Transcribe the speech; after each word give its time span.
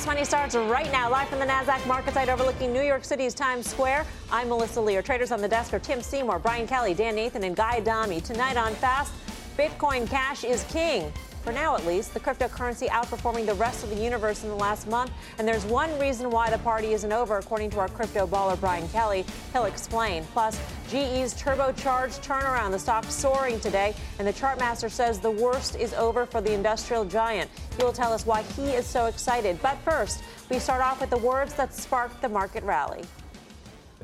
Fast 0.00 0.08
Money 0.08 0.24
starts 0.24 0.54
right 0.56 0.90
now, 0.90 1.10
live 1.10 1.28
from 1.28 1.40
the 1.40 1.44
NASDAQ 1.44 1.86
market 1.86 2.14
site 2.14 2.30
overlooking 2.30 2.72
New 2.72 2.80
York 2.80 3.04
City's 3.04 3.34
Times 3.34 3.68
Square. 3.68 4.06
I'm 4.32 4.48
Melissa 4.48 4.80
Lee. 4.80 4.96
Our 4.96 5.02
traders 5.02 5.30
on 5.30 5.42
the 5.42 5.48
desk 5.48 5.74
are 5.74 5.78
Tim 5.78 6.00
Seymour, 6.00 6.38
Brian 6.38 6.66
Kelly, 6.66 6.94
Dan 6.94 7.16
Nathan, 7.16 7.44
and 7.44 7.54
Guy 7.54 7.76
Adami. 7.76 8.22
Tonight 8.22 8.56
on 8.56 8.72
Fast, 8.76 9.12
Bitcoin 9.58 10.08
Cash 10.08 10.42
is 10.42 10.64
king. 10.70 11.12
For 11.42 11.52
now, 11.52 11.74
at 11.74 11.86
least, 11.86 12.12
the 12.12 12.20
cryptocurrency 12.20 12.88
outperforming 12.88 13.46
the 13.46 13.54
rest 13.54 13.82
of 13.82 13.88
the 13.88 13.96
universe 13.96 14.42
in 14.42 14.50
the 14.50 14.54
last 14.54 14.86
month. 14.86 15.10
And 15.38 15.48
there's 15.48 15.64
one 15.64 15.98
reason 15.98 16.30
why 16.30 16.50
the 16.50 16.58
party 16.58 16.92
isn't 16.92 17.12
over, 17.12 17.38
according 17.38 17.70
to 17.70 17.80
our 17.80 17.88
crypto 17.88 18.26
baller 18.26 18.60
Brian 18.60 18.86
Kelly. 18.88 19.24
He'll 19.54 19.64
explain. 19.64 20.24
Plus, 20.32 20.58
GE's 20.90 21.32
turbocharged 21.34 22.22
turnaround. 22.22 22.72
The 22.72 22.78
stock 22.78 23.04
soaring 23.04 23.58
today, 23.58 23.94
and 24.18 24.28
the 24.28 24.34
chartmaster 24.34 24.90
says 24.90 25.18
the 25.18 25.30
worst 25.30 25.76
is 25.76 25.94
over 25.94 26.26
for 26.26 26.42
the 26.42 26.52
industrial 26.52 27.06
giant. 27.06 27.50
He 27.78 27.84
will 27.84 27.92
tell 27.92 28.12
us 28.12 28.26
why 28.26 28.42
he 28.42 28.72
is 28.72 28.86
so 28.86 29.06
excited. 29.06 29.58
But 29.62 29.78
first, 29.78 30.22
we 30.50 30.58
start 30.58 30.82
off 30.82 31.00
with 31.00 31.08
the 31.08 31.18
words 31.18 31.54
that 31.54 31.74
sparked 31.74 32.20
the 32.20 32.28
market 32.28 32.64
rally. 32.64 33.02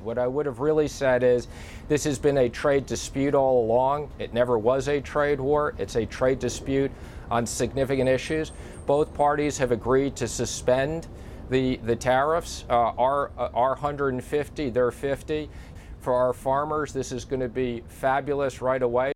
What 0.03 0.19
I 0.19 0.27
would 0.27 0.47
have 0.47 0.61
really 0.61 0.89
said 0.89 1.23
is 1.23 1.49
this 1.89 2.05
has 2.05 2.19
been 2.19 2.39
a 2.39 2.49
trade 2.49 2.87
dispute 2.87 3.35
all 3.35 3.65
along. 3.65 4.11
It 4.19 4.33
never 4.33 4.57
was 4.57 4.89
a 4.89 5.01
trade 5.01 5.41
war, 5.41 5.75
it's 5.79 5.97
a 5.97 6.07
trade 6.07 6.39
dispute 6.39 6.91
on 7.31 7.47
significant 7.47 8.09
issues. 8.09 8.53
Both 8.87 9.15
parties 9.15 9.59
have 9.59 9.73
agreed 9.73 10.17
to 10.17 10.29
suspend 10.29 11.07
the, 11.51 11.77
the 11.85 11.97
tariffs. 11.97 12.65
Uh, 12.69 12.93
our, 12.99 13.31
uh, 13.39 13.49
our 13.55 13.71
150, 13.71 14.71
they're 14.71 14.91
50. 14.91 15.49
For 16.01 16.15
our 16.15 16.33
farmers, 16.33 16.93
this 16.93 17.11
is 17.11 17.25
going 17.25 17.41
to 17.41 17.49
be 17.49 17.83
fabulous 17.89 18.63
right 18.63 18.83
away. 18.83 19.16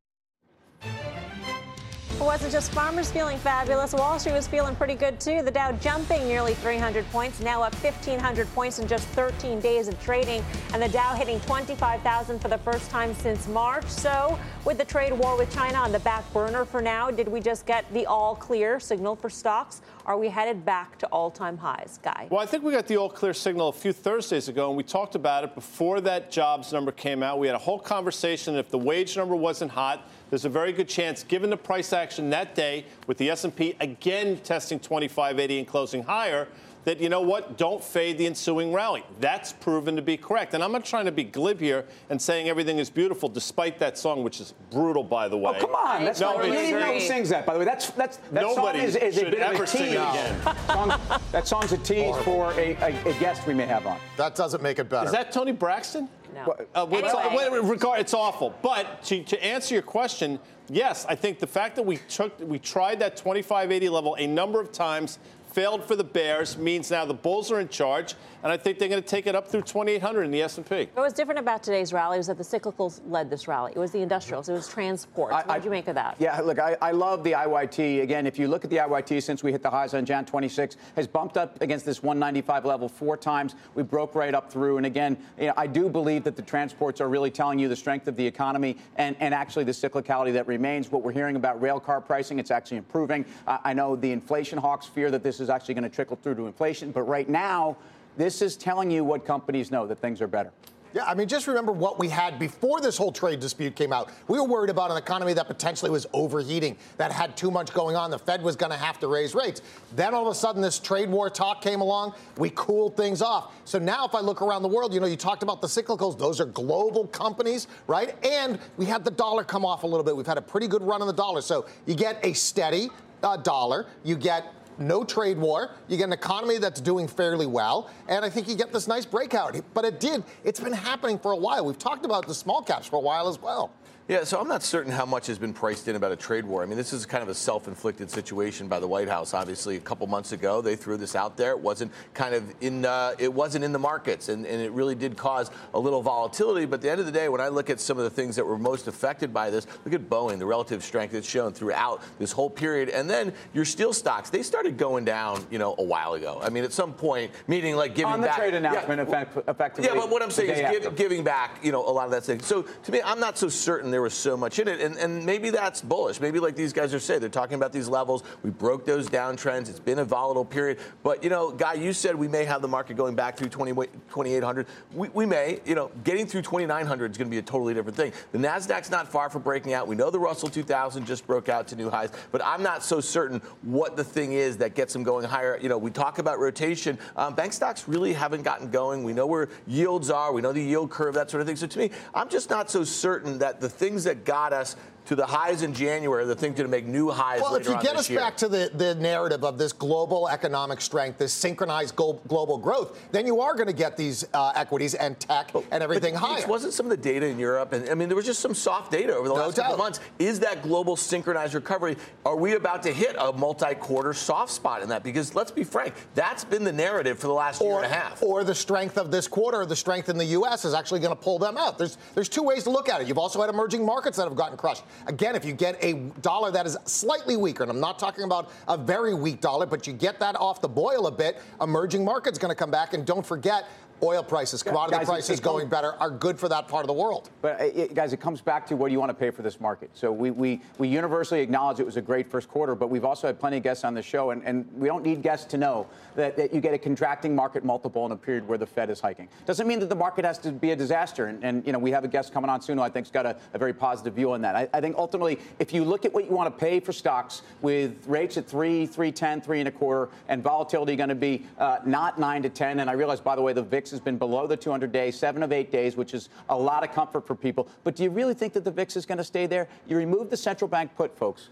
It 2.20 2.24
wasn't 2.24 2.52
just 2.52 2.72
farmers 2.72 3.10
feeling 3.10 3.38
fabulous. 3.38 3.94
Wall 3.94 4.18
Street 4.18 4.34
was 4.34 4.46
feeling 4.46 4.76
pretty 4.76 4.94
good 4.94 5.18
too. 5.18 5.40
The 5.40 5.50
Dow 5.50 5.72
jumping 5.72 6.28
nearly 6.28 6.52
300 6.52 7.10
points, 7.10 7.40
now 7.40 7.62
up 7.62 7.74
1,500 7.76 8.46
points 8.54 8.78
in 8.78 8.86
just 8.86 9.08
13 9.08 9.58
days 9.58 9.88
of 9.88 9.98
trading, 10.02 10.44
and 10.74 10.82
the 10.82 10.88
Dow 10.90 11.14
hitting 11.14 11.40
25,000 11.40 12.38
for 12.38 12.48
the 12.48 12.58
first 12.58 12.90
time 12.90 13.14
since 13.14 13.48
March. 13.48 13.86
So, 13.86 14.38
with 14.66 14.76
the 14.76 14.84
trade 14.84 15.14
war 15.14 15.38
with 15.38 15.50
China 15.50 15.78
on 15.78 15.92
the 15.92 16.00
back 16.00 16.30
burner 16.34 16.66
for 16.66 16.82
now, 16.82 17.10
did 17.10 17.26
we 17.26 17.40
just 17.40 17.64
get 17.64 17.90
the 17.94 18.04
all 18.04 18.34
clear 18.34 18.78
signal 18.78 19.16
for 19.16 19.30
stocks? 19.30 19.80
Are 20.04 20.18
we 20.18 20.28
headed 20.28 20.62
back 20.62 20.98
to 20.98 21.06
all 21.06 21.30
time 21.30 21.56
highs, 21.56 21.98
Guy? 22.02 22.28
Well, 22.30 22.40
I 22.40 22.44
think 22.44 22.64
we 22.64 22.72
got 22.72 22.86
the 22.86 22.98
all 22.98 23.08
clear 23.08 23.32
signal 23.32 23.68
a 23.68 23.72
few 23.72 23.94
Thursdays 23.94 24.48
ago, 24.48 24.68
and 24.68 24.76
we 24.76 24.82
talked 24.82 25.14
about 25.14 25.42
it 25.42 25.54
before 25.54 26.02
that 26.02 26.30
jobs 26.30 26.70
number 26.70 26.92
came 26.92 27.22
out. 27.22 27.38
We 27.38 27.46
had 27.46 27.56
a 27.56 27.60
whole 27.60 27.78
conversation. 27.78 28.56
If 28.56 28.68
the 28.68 28.78
wage 28.78 29.16
number 29.16 29.34
wasn't 29.34 29.70
hot, 29.70 30.06
there's 30.30 30.44
a 30.44 30.48
very 30.48 30.72
good 30.72 30.88
chance, 30.88 31.24
given 31.24 31.50
the 31.50 31.56
price 31.56 31.92
action 31.92 32.30
that 32.30 32.54
day, 32.54 32.86
with 33.06 33.18
the 33.18 33.28
S&P 33.30 33.76
again 33.80 34.38
testing 34.38 34.78
2580 34.78 35.58
and 35.58 35.68
closing 35.68 36.02
higher, 36.04 36.46
that 36.84 37.00
you 37.00 37.08
know 37.08 37.20
what, 37.20 37.58
don't 37.58 37.82
fade 37.82 38.18
the 38.18 38.26
ensuing 38.26 38.72
rally. 38.72 39.04
That's 39.20 39.52
proven 39.52 39.96
to 39.96 40.02
be 40.02 40.16
correct. 40.16 40.54
And 40.54 40.64
I'm 40.64 40.72
not 40.72 40.84
trying 40.84 41.04
to 41.04 41.12
be 41.12 41.24
glib 41.24 41.60
here 41.60 41.84
and 42.08 42.20
saying 42.20 42.48
everything 42.48 42.78
is 42.78 42.88
beautiful, 42.90 43.28
despite 43.28 43.78
that 43.80 43.98
song, 43.98 44.22
which 44.22 44.40
is 44.40 44.54
brutal, 44.70 45.04
by 45.04 45.28
the 45.28 45.36
way. 45.36 45.52
Oh, 45.56 45.60
come 45.60 45.74
on, 45.74 46.04
that's 46.04 46.20
no, 46.20 46.34
not. 46.36 46.46
You 46.46 46.52
didn't 46.52 46.80
know 46.80 46.92
who 46.94 47.00
sings 47.00 47.28
that, 47.30 47.44
by 47.46 47.52
the 47.52 47.58
way. 47.58 47.64
That's 47.64 47.90
that's 47.90 48.16
that 48.16 48.42
Nobody 48.42 48.78
song 48.78 48.88
is, 48.88 48.96
is 48.96 49.14
should 49.14 49.28
a 49.28 49.30
bit 49.30 49.40
ever 49.40 49.54
of 49.54 49.60
a 49.60 49.66
tease. 49.66 49.70
sing 49.72 49.88
it 49.88 49.96
again. 49.96 50.40
song, 50.66 51.00
that 51.32 51.46
song's 51.46 51.72
a 51.72 51.78
tease 51.78 52.16
for 52.18 52.52
a, 52.52 52.76
a, 52.76 53.10
a 53.10 53.14
guest 53.20 53.46
we 53.46 53.54
may 53.54 53.66
have 53.66 53.86
on. 53.86 53.98
That 54.16 54.34
doesn't 54.34 54.62
make 54.62 54.78
it 54.78 54.88
better. 54.88 55.06
Is 55.06 55.12
that 55.12 55.32
Toni 55.32 55.52
Braxton? 55.52 56.08
No. 56.34 56.42
Uh, 56.74 56.86
well, 56.88 57.04
it's, 57.04 57.14
Anyway. 57.14 57.48
well, 57.50 57.62
regard, 57.64 58.00
it's 58.00 58.14
awful. 58.14 58.54
But 58.62 59.02
to, 59.04 59.22
to 59.24 59.44
answer 59.44 59.74
your 59.74 59.82
question, 59.82 60.38
yes, 60.68 61.04
I 61.08 61.14
think 61.14 61.38
the 61.38 61.46
fact 61.46 61.76
that 61.76 61.82
we 61.82 61.96
took 62.08 62.38
we 62.40 62.58
tried 62.58 63.00
that 63.00 63.16
2580 63.16 63.88
level 63.88 64.16
a 64.18 64.26
number 64.26 64.60
of 64.60 64.72
times, 64.72 65.18
failed 65.52 65.84
for 65.84 65.96
the 65.96 66.04
Bears, 66.04 66.56
means 66.56 66.90
now 66.90 67.04
the 67.04 67.14
Bulls 67.14 67.50
are 67.50 67.60
in 67.60 67.68
charge, 67.68 68.14
and 68.42 68.52
I 68.52 68.56
think 68.56 68.78
they're 68.78 68.88
going 68.88 69.02
to 69.02 69.08
take 69.08 69.26
it 69.26 69.34
up 69.34 69.48
through 69.48 69.62
2800 69.62 70.22
in 70.22 70.30
the 70.30 70.42
S&P. 70.42 70.88
What 70.94 71.02
was 71.02 71.12
different 71.12 71.40
about 71.40 71.62
today's 71.62 71.92
rally 71.92 72.18
was 72.18 72.26
that 72.28 72.38
the 72.38 72.44
cyclicals 72.44 73.00
led 73.06 73.30
this 73.30 73.46
rally. 73.48 73.72
It 73.74 73.78
was 73.78 73.90
the 73.90 74.00
industrials, 74.00 74.48
it 74.48 74.52
was 74.52 74.68
transport. 74.68 75.32
What 75.32 75.46
did 75.48 75.64
you 75.64 75.70
make 75.70 75.88
of 75.88 75.94
that? 75.94 76.16
Yeah, 76.18 76.40
look, 76.40 76.58
I, 76.58 76.76
I 76.80 76.92
love 76.92 77.22
the 77.24 77.32
IYT. 77.32 78.02
Again, 78.02 78.26
if 78.26 78.38
you 78.38 78.48
look 78.48 78.64
at 78.64 78.70
the 78.70 78.76
IYT 78.76 79.22
since 79.22 79.42
we 79.42 79.52
hit 79.52 79.62
the 79.62 79.70
highs 79.70 79.94
on 79.94 80.04
Jan 80.04 80.24
26, 80.24 80.76
has 80.96 81.06
bumped 81.06 81.36
up 81.36 81.60
against 81.60 81.84
this 81.84 82.02
195 82.02 82.64
level 82.64 82.88
four 82.88 83.16
times. 83.16 83.54
We 83.74 83.82
broke 83.82 84.14
right 84.14 84.34
up 84.34 84.50
through. 84.50 84.78
And 84.78 84.86
again, 84.86 85.16
you 85.38 85.46
know, 85.46 85.54
I 85.56 85.66
do 85.66 85.88
believe 85.88 86.24
that 86.24 86.36
the 86.36 86.42
transports 86.42 87.00
are 87.00 87.08
really 87.08 87.30
telling 87.30 87.58
you 87.58 87.68
the 87.68 87.76
strength 87.76 88.08
of 88.08 88.16
the 88.16 88.26
economy 88.26 88.76
and, 88.96 89.16
and 89.20 89.34
actually 89.34 89.64
the 89.64 89.72
cyclicality 89.72 90.32
that 90.32 90.46
remains. 90.46 90.90
What 90.90 91.02
we're 91.02 91.12
hearing 91.12 91.36
about 91.36 91.60
rail 91.60 91.80
car 91.80 92.00
pricing, 92.00 92.38
it's 92.38 92.50
actually 92.50 92.78
improving. 92.78 93.24
Uh, 93.46 93.58
I 93.64 93.74
know 93.74 93.96
the 93.96 94.12
inflation 94.12 94.58
hawks 94.58 94.86
fear 94.86 95.10
that 95.10 95.22
this 95.22 95.40
is 95.40 95.50
actually 95.50 95.74
going 95.74 95.84
to 95.84 95.90
trickle 95.90 96.16
through 96.16 96.36
to 96.36 96.46
inflation. 96.46 96.90
But 96.92 97.02
right 97.02 97.28
now, 97.28 97.76
this 98.16 98.42
is 98.42 98.56
telling 98.56 98.90
you 98.90 99.04
what 99.04 99.24
companies 99.24 99.70
know 99.70 99.86
that 99.86 99.98
things 99.98 100.20
are 100.20 100.28
better. 100.28 100.52
Yeah, 100.92 101.04
I 101.04 101.14
mean, 101.14 101.28
just 101.28 101.46
remember 101.46 101.70
what 101.70 102.00
we 102.00 102.08
had 102.08 102.38
before 102.40 102.80
this 102.80 102.96
whole 102.96 103.12
trade 103.12 103.38
dispute 103.38 103.76
came 103.76 103.92
out. 103.92 104.10
We 104.26 104.40
were 104.40 104.46
worried 104.46 104.70
about 104.70 104.90
an 104.90 104.96
economy 104.96 105.32
that 105.34 105.46
potentially 105.46 105.90
was 105.90 106.04
overheating, 106.12 106.76
that 106.96 107.12
had 107.12 107.36
too 107.36 107.50
much 107.52 107.72
going 107.72 107.94
on. 107.94 108.10
The 108.10 108.18
Fed 108.18 108.42
was 108.42 108.56
going 108.56 108.72
to 108.72 108.78
have 108.78 108.98
to 109.00 109.06
raise 109.06 109.32
rates. 109.32 109.62
Then 109.94 110.14
all 110.14 110.26
of 110.26 110.32
a 110.32 110.34
sudden, 110.34 110.60
this 110.60 110.80
trade 110.80 111.08
war 111.08 111.30
talk 111.30 111.62
came 111.62 111.80
along. 111.80 112.14
We 112.38 112.50
cooled 112.50 112.96
things 112.96 113.22
off. 113.22 113.52
So 113.64 113.78
now, 113.78 114.04
if 114.04 114.16
I 114.16 114.20
look 114.20 114.42
around 114.42 114.62
the 114.62 114.68
world, 114.68 114.92
you 114.92 114.98
know, 114.98 115.06
you 115.06 115.16
talked 115.16 115.44
about 115.44 115.60
the 115.60 115.68
cyclicals. 115.68 116.18
Those 116.18 116.40
are 116.40 116.46
global 116.46 117.06
companies, 117.06 117.68
right? 117.86 118.16
And 118.26 118.58
we 118.76 118.84
had 118.84 119.04
the 119.04 119.12
dollar 119.12 119.44
come 119.44 119.64
off 119.64 119.84
a 119.84 119.86
little 119.86 120.04
bit. 120.04 120.16
We've 120.16 120.26
had 120.26 120.38
a 120.38 120.42
pretty 120.42 120.66
good 120.66 120.82
run 120.82 121.02
on 121.02 121.06
the 121.06 121.12
dollar. 121.12 121.40
So 121.40 121.66
you 121.86 121.94
get 121.94 122.18
a 122.24 122.32
steady 122.32 122.90
uh, 123.22 123.36
dollar. 123.36 123.86
You 124.02 124.16
get 124.16 124.52
no 124.80 125.04
trade 125.04 125.38
war. 125.38 125.70
You 125.88 125.96
get 125.96 126.04
an 126.04 126.12
economy 126.12 126.58
that's 126.58 126.80
doing 126.80 127.06
fairly 127.06 127.46
well, 127.46 127.90
and 128.08 128.24
I 128.24 128.30
think 128.30 128.48
you 128.48 128.56
get 128.56 128.72
this 128.72 128.88
nice 128.88 129.04
breakout. 129.04 129.60
But 129.74 129.84
it 129.84 130.00
did. 130.00 130.24
It's 130.42 130.60
been 130.60 130.72
happening 130.72 131.18
for 131.18 131.32
a 131.32 131.36
while. 131.36 131.64
We've 131.64 131.78
talked 131.78 132.04
about 132.04 132.26
the 132.26 132.34
small 132.34 132.62
caps 132.62 132.86
for 132.86 132.96
a 132.96 133.00
while 133.00 133.28
as 133.28 133.40
well. 133.40 133.72
Yeah, 134.10 134.24
so 134.24 134.40
I'm 134.40 134.48
not 134.48 134.64
certain 134.64 134.90
how 134.90 135.06
much 135.06 135.28
has 135.28 135.38
been 135.38 135.52
priced 135.52 135.86
in 135.86 135.94
about 135.94 136.10
a 136.10 136.16
trade 136.16 136.44
war. 136.44 136.64
I 136.64 136.66
mean, 136.66 136.76
this 136.76 136.92
is 136.92 137.06
kind 137.06 137.22
of 137.22 137.28
a 137.28 137.34
self-inflicted 137.34 138.10
situation 138.10 138.66
by 138.66 138.80
the 138.80 138.88
White 138.88 139.06
House. 139.08 139.34
Obviously, 139.34 139.76
a 139.76 139.80
couple 139.80 140.04
months 140.08 140.32
ago, 140.32 140.60
they 140.60 140.74
threw 140.74 140.96
this 140.96 141.14
out 141.14 141.36
there. 141.36 141.52
It 141.52 141.60
wasn't 141.60 141.92
kind 142.12 142.34
of 142.34 142.52
in, 142.60 142.84
uh, 142.84 143.14
it 143.20 143.32
wasn't 143.32 143.64
in 143.64 143.70
the 143.70 143.78
markets, 143.78 144.28
and, 144.28 144.44
and 144.46 144.60
it 144.60 144.72
really 144.72 144.96
did 144.96 145.16
cause 145.16 145.52
a 145.74 145.78
little 145.78 146.02
volatility. 146.02 146.66
But 146.66 146.78
at 146.78 146.80
the 146.80 146.90
end 146.90 146.98
of 146.98 147.06
the 147.06 147.12
day, 147.12 147.28
when 147.28 147.40
I 147.40 147.46
look 147.46 147.70
at 147.70 147.78
some 147.78 147.98
of 147.98 148.02
the 148.02 148.10
things 148.10 148.34
that 148.34 148.44
were 148.44 148.58
most 148.58 148.88
affected 148.88 149.32
by 149.32 149.48
this, 149.48 149.68
look 149.84 149.94
at 149.94 150.10
Boeing, 150.10 150.40
the 150.40 150.46
relative 150.46 150.82
strength 150.82 151.14
it's 151.14 151.28
shown 151.28 151.52
throughout 151.52 152.02
this 152.18 152.32
whole 152.32 152.50
period, 152.50 152.88
and 152.88 153.08
then 153.08 153.32
your 153.54 153.64
steel 153.64 153.92
stocks, 153.92 154.28
they 154.28 154.42
started 154.42 154.76
going 154.76 155.04
down, 155.04 155.46
you 155.52 155.60
know, 155.60 155.76
a 155.78 155.84
while 155.84 156.14
ago. 156.14 156.40
I 156.42 156.50
mean, 156.50 156.64
at 156.64 156.72
some 156.72 156.94
point, 156.94 157.30
meaning 157.46 157.76
like 157.76 157.94
giving 157.94 158.10
back 158.10 158.14
On 158.14 158.20
the 158.22 158.26
back 158.26 158.36
trade 158.38 158.54
announcement, 158.54 158.98
Yeah, 158.98 159.20
effect- 159.20 159.48
effectively. 159.48 159.88
Yeah, 159.88 159.94
but 159.94 160.10
what 160.10 160.20
I'm 160.20 160.32
saying 160.32 160.50
is 160.50 160.82
give, 160.82 160.96
giving 160.96 161.22
back, 161.22 161.60
you 161.62 161.70
know, 161.70 161.88
a 161.88 161.92
lot 161.92 162.06
of 162.06 162.10
that 162.10 162.24
thing. 162.24 162.40
So 162.40 162.62
to 162.62 162.90
me, 162.90 163.00
I'm 163.04 163.20
not 163.20 163.38
so 163.38 163.48
certain 163.48 163.92
there 163.92 163.99
was 164.02 164.14
so 164.14 164.36
much 164.36 164.58
in 164.58 164.68
it, 164.68 164.80
and, 164.80 164.96
and 164.96 165.24
maybe 165.24 165.50
that's 165.50 165.80
bullish. 165.82 166.20
Maybe 166.20 166.40
like 166.40 166.56
these 166.56 166.72
guys 166.72 166.92
are 166.94 167.00
saying, 167.00 167.20
they're 167.20 167.28
talking 167.28 167.54
about 167.54 167.72
these 167.72 167.88
levels. 167.88 168.22
We 168.42 168.50
broke 168.50 168.84
those 168.84 169.08
downtrends. 169.08 169.68
It's 169.68 169.80
been 169.80 169.98
a 169.98 170.04
volatile 170.04 170.44
period, 170.44 170.78
but 171.02 171.22
you 171.22 171.30
know, 171.30 171.50
guy, 171.50 171.74
you 171.74 171.92
said 171.92 172.14
we 172.14 172.28
may 172.28 172.44
have 172.44 172.62
the 172.62 172.68
market 172.68 172.96
going 172.96 173.14
back 173.14 173.36
through 173.36 173.48
20, 173.48 173.72
2800. 173.72 174.66
We, 174.92 175.08
we 175.10 175.26
may, 175.26 175.60
you 175.64 175.74
know, 175.74 175.90
getting 176.04 176.26
through 176.26 176.42
2900 176.42 177.10
is 177.10 177.18
going 177.18 177.28
to 177.28 177.30
be 177.30 177.38
a 177.38 177.42
totally 177.42 177.74
different 177.74 177.96
thing. 177.96 178.12
The 178.32 178.38
Nasdaq's 178.38 178.90
not 178.90 179.10
far 179.10 179.30
from 179.30 179.42
breaking 179.42 179.72
out. 179.72 179.86
We 179.86 179.96
know 179.96 180.10
the 180.10 180.18
Russell 180.18 180.48
2000 180.48 181.06
just 181.06 181.26
broke 181.26 181.48
out 181.48 181.68
to 181.68 181.76
new 181.76 181.90
highs, 181.90 182.10
but 182.32 182.42
I'm 182.44 182.62
not 182.62 182.82
so 182.82 183.00
certain 183.00 183.40
what 183.62 183.96
the 183.96 184.04
thing 184.04 184.32
is 184.32 184.56
that 184.58 184.74
gets 184.74 184.92
them 184.92 185.02
going 185.02 185.24
higher. 185.24 185.58
You 185.60 185.68
know, 185.68 185.78
we 185.78 185.90
talk 185.90 186.18
about 186.18 186.38
rotation. 186.38 186.98
Um, 187.16 187.34
bank 187.34 187.52
stocks 187.52 187.88
really 187.88 188.12
haven't 188.12 188.42
gotten 188.42 188.70
going. 188.70 189.04
We 189.04 189.12
know 189.12 189.26
where 189.26 189.48
yields 189.66 190.10
are. 190.10 190.32
We 190.32 190.42
know 190.42 190.52
the 190.52 190.62
yield 190.62 190.90
curve, 190.90 191.14
that 191.14 191.30
sort 191.30 191.40
of 191.40 191.46
thing. 191.46 191.56
So 191.56 191.66
to 191.66 191.78
me, 191.78 191.90
I'm 192.14 192.28
just 192.28 192.50
not 192.50 192.70
so 192.70 192.84
certain 192.84 193.38
that 193.38 193.60
the 193.60 193.68
things 193.90 194.04
that 194.04 194.24
got 194.24 194.52
us 194.52 194.76
to 195.06 195.16
the 195.16 195.26
highs 195.26 195.62
in 195.62 195.74
January, 195.74 196.24
the 196.24 196.34
thing 196.34 196.54
to 196.54 196.68
make 196.68 196.86
new 196.86 197.10
highs. 197.10 197.40
Well, 197.40 197.56
if 197.56 197.66
you 197.66 197.80
get 197.82 197.96
us 197.96 198.08
year. 198.08 198.18
back 198.18 198.36
to 198.38 198.48
the, 198.48 198.70
the 198.74 198.94
narrative 198.94 199.44
of 199.44 199.58
this 199.58 199.72
global 199.72 200.28
economic 200.28 200.80
strength, 200.80 201.18
this 201.18 201.32
synchronized 201.32 201.96
global 201.96 202.58
growth, 202.58 202.98
then 203.12 203.26
you 203.26 203.40
are 203.40 203.54
going 203.54 203.66
to 203.66 203.72
get 203.72 203.96
these 203.96 204.24
uh, 204.34 204.52
equities 204.54 204.94
and 204.94 205.18
tech 205.18 205.52
but, 205.52 205.64
and 205.70 205.82
everything 205.82 206.14
but 206.14 206.20
higher. 206.20 206.46
Wasn't 206.46 206.72
some 206.72 206.86
of 206.86 206.90
the 206.90 206.96
data 206.96 207.26
in 207.26 207.38
Europe, 207.38 207.72
and 207.72 207.88
I 207.88 207.94
mean, 207.94 208.08
there 208.08 208.16
was 208.16 208.26
just 208.26 208.40
some 208.40 208.54
soft 208.54 208.92
data 208.92 209.14
over 209.14 209.28
the 209.28 209.34
no 209.34 209.40
last 209.40 209.56
doubt. 209.56 209.66
couple 209.66 209.78
months. 209.78 210.00
Is 210.18 210.40
that 210.40 210.62
global 210.62 210.96
synchronized 210.96 211.54
recovery? 211.54 211.96
Are 212.24 212.36
we 212.36 212.54
about 212.54 212.82
to 212.84 212.92
hit 212.92 213.16
a 213.18 213.32
multi-quarter 213.32 214.12
soft 214.12 214.52
spot 214.52 214.82
in 214.82 214.88
that? 214.90 215.02
Because 215.02 215.34
let's 215.34 215.50
be 215.50 215.64
frank, 215.64 215.94
that's 216.14 216.44
been 216.44 216.64
the 216.64 216.72
narrative 216.72 217.18
for 217.18 217.26
the 217.26 217.32
last 217.32 217.60
or, 217.60 217.68
year 217.68 217.76
and 217.78 217.86
a 217.86 217.94
half. 217.96 218.22
Or 218.22 218.44
the 218.44 218.54
strength 218.54 218.98
of 218.98 219.10
this 219.10 219.26
quarter, 219.26 219.64
the 219.66 219.76
strength 219.76 220.08
in 220.08 220.18
the 220.18 220.26
U.S. 220.26 220.64
is 220.64 220.74
actually 220.74 221.00
going 221.00 221.16
to 221.16 221.20
pull 221.20 221.38
them 221.38 221.56
out. 221.56 221.78
There's 221.78 221.98
there's 222.14 222.28
two 222.28 222.42
ways 222.42 222.64
to 222.64 222.70
look 222.70 222.88
at 222.88 223.00
it. 223.00 223.08
You've 223.08 223.18
also 223.18 223.40
had 223.40 223.50
emerging 223.50 223.84
markets 223.84 224.16
that 224.16 224.24
have 224.24 224.36
gotten 224.36 224.56
crushed. 224.56 224.84
Again, 225.06 225.34
if 225.34 225.44
you 225.44 225.52
get 225.52 225.82
a 225.82 225.94
dollar 226.20 226.50
that 226.50 226.66
is 226.66 226.76
slightly 226.84 227.36
weaker, 227.36 227.62
and 227.62 227.70
I'm 227.70 227.80
not 227.80 227.98
talking 227.98 228.24
about 228.24 228.50
a 228.68 228.76
very 228.76 229.14
weak 229.14 229.40
dollar, 229.40 229.66
but 229.66 229.86
you 229.86 229.92
get 229.92 230.20
that 230.20 230.36
off 230.36 230.60
the 230.60 230.68
boil 230.68 231.06
a 231.06 231.12
bit, 231.12 231.40
emerging 231.60 232.04
markets 232.04 232.38
going 232.38 232.50
to 232.50 232.54
come 232.54 232.70
back. 232.70 232.94
And 232.94 233.06
don't 233.06 233.24
forget, 233.24 233.66
oil 234.02 234.22
prices, 234.22 234.62
commodity 234.62 234.98
guys, 234.98 235.06
prices 235.06 235.30
it, 235.30 235.38
it 235.38 235.42
going 235.42 235.68
better 235.68 235.94
are 235.94 236.10
good 236.10 236.38
for 236.38 236.48
that 236.48 236.68
part 236.68 236.84
of 236.84 236.86
the 236.86 236.92
world. 236.92 237.30
But 237.42 237.60
uh, 237.60 237.64
it, 237.64 237.94
guys, 237.94 238.12
it 238.12 238.20
comes 238.20 238.40
back 238.40 238.66
to 238.68 238.76
what 238.76 238.88
do 238.88 238.92
you 238.92 239.00
want 239.00 239.10
to 239.10 239.14
pay 239.14 239.30
for 239.30 239.42
this 239.42 239.60
market? 239.60 239.90
So 239.94 240.12
we, 240.12 240.30
we, 240.30 240.60
we 240.78 240.88
universally 240.88 241.40
acknowledge 241.40 241.80
it 241.80 241.86
was 241.86 241.96
a 241.96 242.02
great 242.02 242.30
first 242.30 242.48
quarter, 242.48 242.74
but 242.74 242.88
we've 242.88 243.04
also 243.04 243.26
had 243.26 243.38
plenty 243.38 243.58
of 243.58 243.62
guests 243.62 243.84
on 243.84 243.94
the 243.94 244.02
show, 244.02 244.30
and, 244.30 244.42
and 244.44 244.68
we 244.74 244.88
don't 244.88 245.04
need 245.04 245.22
guests 245.22 245.46
to 245.46 245.58
know 245.58 245.86
that, 246.16 246.36
that 246.36 246.54
you 246.54 246.60
get 246.60 246.74
a 246.74 246.78
contracting 246.78 247.34
market 247.34 247.64
multiple 247.64 248.06
in 248.06 248.12
a 248.12 248.16
period 248.16 248.46
where 248.48 248.58
the 248.58 248.66
Fed 248.66 248.90
is 248.90 249.00
hiking. 249.00 249.28
Doesn't 249.46 249.66
mean 249.66 249.80
that 249.80 249.88
the 249.88 249.94
market 249.94 250.24
has 250.24 250.38
to 250.38 250.52
be 250.52 250.70
a 250.70 250.76
disaster. 250.76 251.26
And, 251.26 251.44
and 251.44 251.66
you 251.66 251.72
know, 251.72 251.78
we 251.78 251.90
have 251.90 252.04
a 252.04 252.08
guest 252.08 252.32
coming 252.32 252.50
on 252.50 252.60
soon 252.60 252.78
who 252.78 252.84
I 252.84 252.88
think's 252.88 253.10
got 253.10 253.26
a, 253.26 253.36
a 253.52 253.58
very 253.58 253.72
positive 253.72 254.14
view 254.14 254.32
on 254.32 254.40
that. 254.42 254.56
I, 254.56 254.68
I 254.72 254.80
think 254.80 254.96
ultimately, 254.96 255.38
if 255.58 255.72
you 255.72 255.84
look 255.84 256.04
at 256.04 256.12
what 256.12 256.24
you 256.24 256.30
want 256.30 256.52
to 256.52 256.58
pay 256.58 256.80
for 256.80 256.92
stocks 256.92 257.42
with 257.60 258.06
rates 258.06 258.36
at 258.36 258.46
three, 258.46 258.86
three 258.86 259.12
ten, 259.12 259.40
three 259.40 259.60
and 259.60 259.68
a 259.68 259.72
quarter, 259.72 260.08
and 260.28 260.42
volatility 260.42 260.96
going 260.96 261.08
to 261.08 261.14
be 261.14 261.44
uh, 261.58 261.78
not 261.84 262.18
nine 262.18 262.42
to 262.42 262.48
ten, 262.48 262.80
and 262.80 262.88
I 262.88 262.94
realize 262.94 263.20
by 263.20 263.36
the 263.36 263.42
way 263.42 263.52
the 263.52 263.62
VIX 263.62 263.89
has 263.90 264.00
been 264.00 264.18
below 264.18 264.46
the 264.46 264.56
200 264.56 264.92
days, 264.92 265.18
seven 265.18 265.42
of 265.42 265.52
eight 265.52 265.70
days, 265.70 265.96
which 265.96 266.14
is 266.14 266.28
a 266.48 266.56
lot 266.56 266.82
of 266.82 266.92
comfort 266.92 267.26
for 267.26 267.34
people. 267.34 267.68
But 267.84 267.96
do 267.96 268.02
you 268.02 268.10
really 268.10 268.34
think 268.34 268.52
that 268.54 268.64
the 268.64 268.70
VIX 268.70 268.96
is 268.96 269.06
going 269.06 269.18
to 269.18 269.24
stay 269.24 269.46
there? 269.46 269.68
You 269.86 269.96
remove 269.96 270.30
the 270.30 270.36
central 270.36 270.68
bank 270.68 270.94
put, 270.96 271.16
folks. 271.16 271.48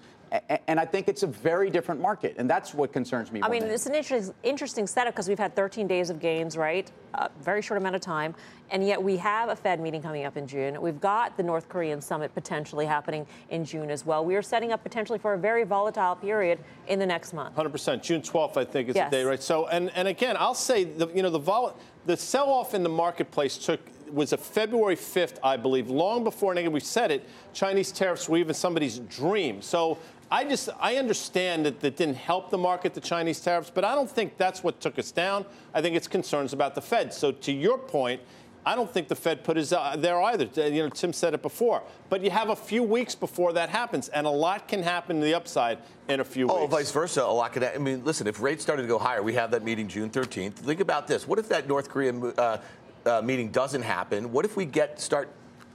And 0.67 0.79
I 0.79 0.85
think 0.85 1.09
it's 1.09 1.23
a 1.23 1.27
very 1.27 1.71
different 1.71 2.01
market, 2.01 2.35
and 2.39 2.49
that's 2.49 2.75
what 2.75 2.93
concerns 2.93 3.33
me. 3.33 3.41
I 3.43 3.49
mean, 3.49 3.63
it's 3.63 3.87
an 3.87 3.95
interesting, 3.95 4.35
interesting 4.43 4.87
setup 4.87 5.15
because 5.15 5.29
we've 5.29 5.39
had 5.39 5.57
13 5.57 5.87
days 5.87 6.11
of 6.11 6.21
gains, 6.21 6.57
right? 6.57 6.91
A 7.15 7.31
very 7.41 7.63
short 7.63 7.81
amount 7.81 7.95
of 7.95 8.03
time, 8.03 8.35
and 8.71 8.87
yet 8.87 9.03
we 9.03 9.17
have 9.17 9.49
a 9.49 9.57
Fed 9.57 9.81
meeting 9.81 10.03
coming 10.03 10.27
up 10.27 10.37
in 10.37 10.47
June. 10.47 10.81
We've 10.83 11.01
got 11.01 11.37
the 11.37 11.43
North 11.43 11.69
Korean 11.69 12.01
summit 12.01 12.35
potentially 12.35 12.85
happening 12.85 13.27
in 13.49 13.65
June 13.65 13.91
as 13.91 14.05
well. 14.05 14.25
We 14.25 14.37
are 14.37 14.43
setting 14.43 14.73
up 14.73 14.83
potentially 14.83 15.19
for 15.19 15.33
a 15.33 15.39
very 15.39 15.65
volatile 15.65 16.17
period 16.17 16.59
in 16.89 16.99
the 16.99 17.07
next 17.07 17.33
month. 17.33 17.57
100%. 17.57 18.03
June 18.03 18.21
12th, 18.21 18.57
I 18.59 18.65
think, 18.65 18.91
is 18.91 18.97
yes. 18.97 19.11
the 19.11 19.17
day, 19.17 19.25
right? 19.25 19.43
So, 19.43 19.67
and 19.69 19.91
and 19.95 20.09
again, 20.09 20.37
I'll 20.39 20.55
say, 20.55 20.85
the, 20.85 21.09
you 21.09 21.23
know, 21.23 21.31
the 21.31 21.39
vol- 21.39 21.77
the 22.05 22.17
sell-off 22.17 22.75
in 22.75 22.83
the 22.83 22.89
marketplace 22.89 23.57
took 23.57 23.81
was 24.13 24.33
a 24.33 24.37
February 24.37 24.97
5th, 24.97 25.39
I 25.43 25.57
believe, 25.57 25.91
long 25.91 26.25
before, 26.25 26.53
and 26.53 26.59
again, 26.59 26.73
we 26.73 26.81
said 26.81 27.11
it, 27.11 27.29
Chinese 27.53 27.93
tariffs 27.93 28.29
were 28.29 28.39
even 28.39 28.55
somebody's 28.55 28.99
dream. 29.01 29.61
So 29.63 29.99
I 30.31 30.45
just 30.45 30.69
I 30.79 30.97
understand 30.97 31.65
that 31.67 31.81
that 31.81 31.97
didn't 31.97 32.17
help 32.17 32.51
the 32.51 32.59
market, 32.59 32.95
the 32.95 33.01
Chinese 33.01 33.41
tariffs, 33.41 33.71
but 33.75 33.85
I 33.85 33.95
don't 33.95 34.11
think 34.11 34.37
that's 34.37 34.63
what 34.63 34.81
took 34.81 34.99
us 34.99 35.11
down. 35.11 35.47
I 35.73 35.81
think 35.81 35.97
it's 35.97 36.09
concerns 36.09 36.53
about 36.53 36.75
the 36.75 36.83
Fed. 36.83 37.15
So 37.15 37.33
to 37.33 37.53
your 37.53 37.79
point, 37.79 38.21
I 38.67 38.75
don't 38.75 38.93
think 38.93 39.09
the 39.09 39.17
Fed 39.17 39.45
put 39.45 39.57
his 39.57 39.73
uh, 39.73 39.97
there 39.97 40.21
either. 40.21 40.45
You 40.69 40.83
know, 40.83 40.89
Tim 40.91 41.15
said 41.15 41.33
it 41.33 41.41
before, 41.41 41.83
but 42.11 42.23
you 42.23 42.31
have 42.31 42.51
a 42.51 42.57
few 42.57 42.83
weeks 42.83 43.15
before 43.15 43.55
that 43.55 43.71
happens, 43.71 44.09
and 44.11 44.27
a 44.27 44.31
lot 44.31 44.69
can 44.69 44.83
happen 44.83 45.21
to 45.21 45.25
the 45.25 45.33
upside 45.33 45.79
in 46.09 46.21
a 46.21 46.25
few 46.25 46.47
oh, 46.51 46.61
weeks. 46.61 46.65
Oh, 46.65 46.77
vice 46.77 46.93
versa. 46.93 47.23
A 47.23 47.25
lot 47.25 47.55
can. 47.55 47.65
I 47.65 47.79
mean, 47.79 48.05
listen, 48.05 48.27
if 48.27 48.43
rates 48.43 48.63
started 48.63 48.83
to 48.83 48.89
go 48.89 48.99
higher, 48.99 49.23
we 49.23 49.33
have 49.35 49.51
that 49.53 49.65
meeting 49.65 49.89
June 49.89 50.11
13th. 50.11 50.55
Think 50.55 50.81
about 50.81 51.07
this. 51.07 51.27
What 51.27 51.39
if 51.39 51.49
that 51.49 51.67
North 51.67 51.89
Korean 51.89 52.35
uh, 52.37 52.59
uh, 53.07 53.23
meeting 53.23 53.51
doesn't 53.51 53.83
happen? 53.83 54.31
What 54.33 54.45
if 54.45 54.57
we 54.57 54.67
get 54.67 55.01
start 55.01 55.31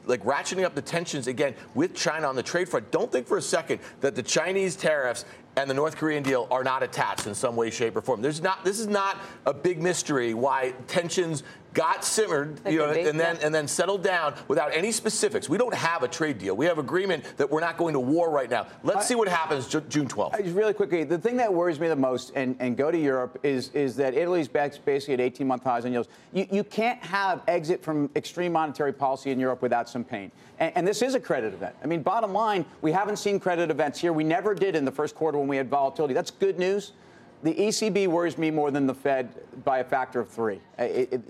like 0.05 0.23
ratcheting 0.23 0.63
up 0.63 0.75
the 0.75 0.81
tensions 0.81 1.27
again 1.27 1.55
with 1.75 1.95
China 1.95 2.27
on 2.27 2.35
the 2.35 2.43
trade 2.43 2.69
front. 2.69 2.91
Don't 2.91 3.11
think 3.11 3.27
for 3.27 3.37
a 3.37 3.41
second 3.41 3.79
that 4.01 4.15
the 4.15 4.23
Chinese 4.23 4.75
tariffs 4.75 5.25
and 5.55 5.69
the 5.69 5.73
North 5.73 5.95
Korean 5.95 6.23
deal 6.23 6.47
are 6.49 6.63
not 6.63 6.81
attached 6.81 7.27
in 7.27 7.35
some 7.35 7.55
way, 7.55 7.69
shape, 7.69 7.95
or 7.95 8.01
form. 8.01 8.21
There's 8.21 8.41
not. 8.41 8.65
This 8.65 8.79
is 8.79 8.87
not 8.87 9.17
a 9.45 9.53
big 9.53 9.81
mystery 9.81 10.33
why 10.33 10.73
tensions 10.87 11.43
got 11.73 12.05
simmered, 12.05 12.59
you 12.67 12.77
know, 12.77 12.91
and 12.91 13.19
then 13.19 13.37
and 13.41 13.53
then 13.53 13.67
settled 13.67 14.03
down 14.03 14.35
without 14.47 14.73
any 14.73 14.91
specifics. 14.91 15.49
We 15.49 15.57
don't 15.57 15.73
have 15.73 16.03
a 16.03 16.07
trade 16.07 16.37
deal. 16.37 16.55
We 16.55 16.65
have 16.65 16.77
agreement 16.77 17.23
that 17.37 17.49
we're 17.49 17.61
not 17.61 17.77
going 17.77 17.93
to 17.93 17.99
war 17.99 18.29
right 18.29 18.49
now. 18.49 18.67
Let's 18.83 19.07
see 19.07 19.15
what 19.15 19.27
happens 19.27 19.67
June 19.67 20.07
12th. 20.07 20.55
Really 20.55 20.73
quickly, 20.73 21.03
the 21.03 21.17
thing 21.17 21.37
that 21.37 21.51
worries 21.51 21.79
me 21.79 21.87
the 21.87 21.95
most, 21.95 22.31
and, 22.35 22.55
and 22.59 22.77
go 22.77 22.91
to 22.91 22.97
Europe, 22.97 23.39
is 23.43 23.69
is 23.69 23.95
that 23.97 24.13
Italy's 24.13 24.47
back 24.47 24.73
basically 24.85 25.13
at 25.15 25.33
18-month 25.33 25.63
highs 25.63 25.85
on 25.85 25.91
yields. 25.91 26.09
You, 26.31 26.47
you 26.51 26.63
can't 26.63 27.01
have 27.03 27.41
exit 27.47 27.83
from 27.83 28.09
extreme 28.15 28.53
monetary 28.53 28.93
policy 28.93 29.31
in 29.31 29.39
Europe 29.39 29.61
without 29.61 29.89
some 29.89 30.03
pain. 30.03 30.31
And, 30.59 30.71
and 30.75 30.87
this 30.87 31.01
is 31.01 31.15
a 31.15 31.19
credit 31.19 31.53
event. 31.53 31.75
I 31.83 31.87
mean, 31.87 32.01
bottom 32.01 32.33
line, 32.33 32.65
we 32.81 32.91
haven't 32.91 33.17
seen 33.17 33.39
credit 33.39 33.69
events 33.69 33.99
here. 33.99 34.13
We 34.13 34.23
never 34.23 34.53
did 34.55 34.75
in 34.75 34.85
the 34.85 34.91
first 34.91 35.15
quarter 35.15 35.37
when 35.37 35.47
we 35.47 35.57
had 35.57 35.69
volatility. 35.69 36.13
That's 36.13 36.31
good 36.31 36.59
news 36.59 36.93
the 37.43 37.53
ECB 37.53 38.07
worries 38.07 38.37
me 38.37 38.49
more 38.49 38.71
than 38.71 38.87
the 38.87 38.93
Fed 38.93 39.29
by 39.65 39.79
a 39.79 39.83
factor 39.83 40.21
of 40.21 40.29
three. 40.29 40.59
It, 40.79 41.09
it, 41.11 41.21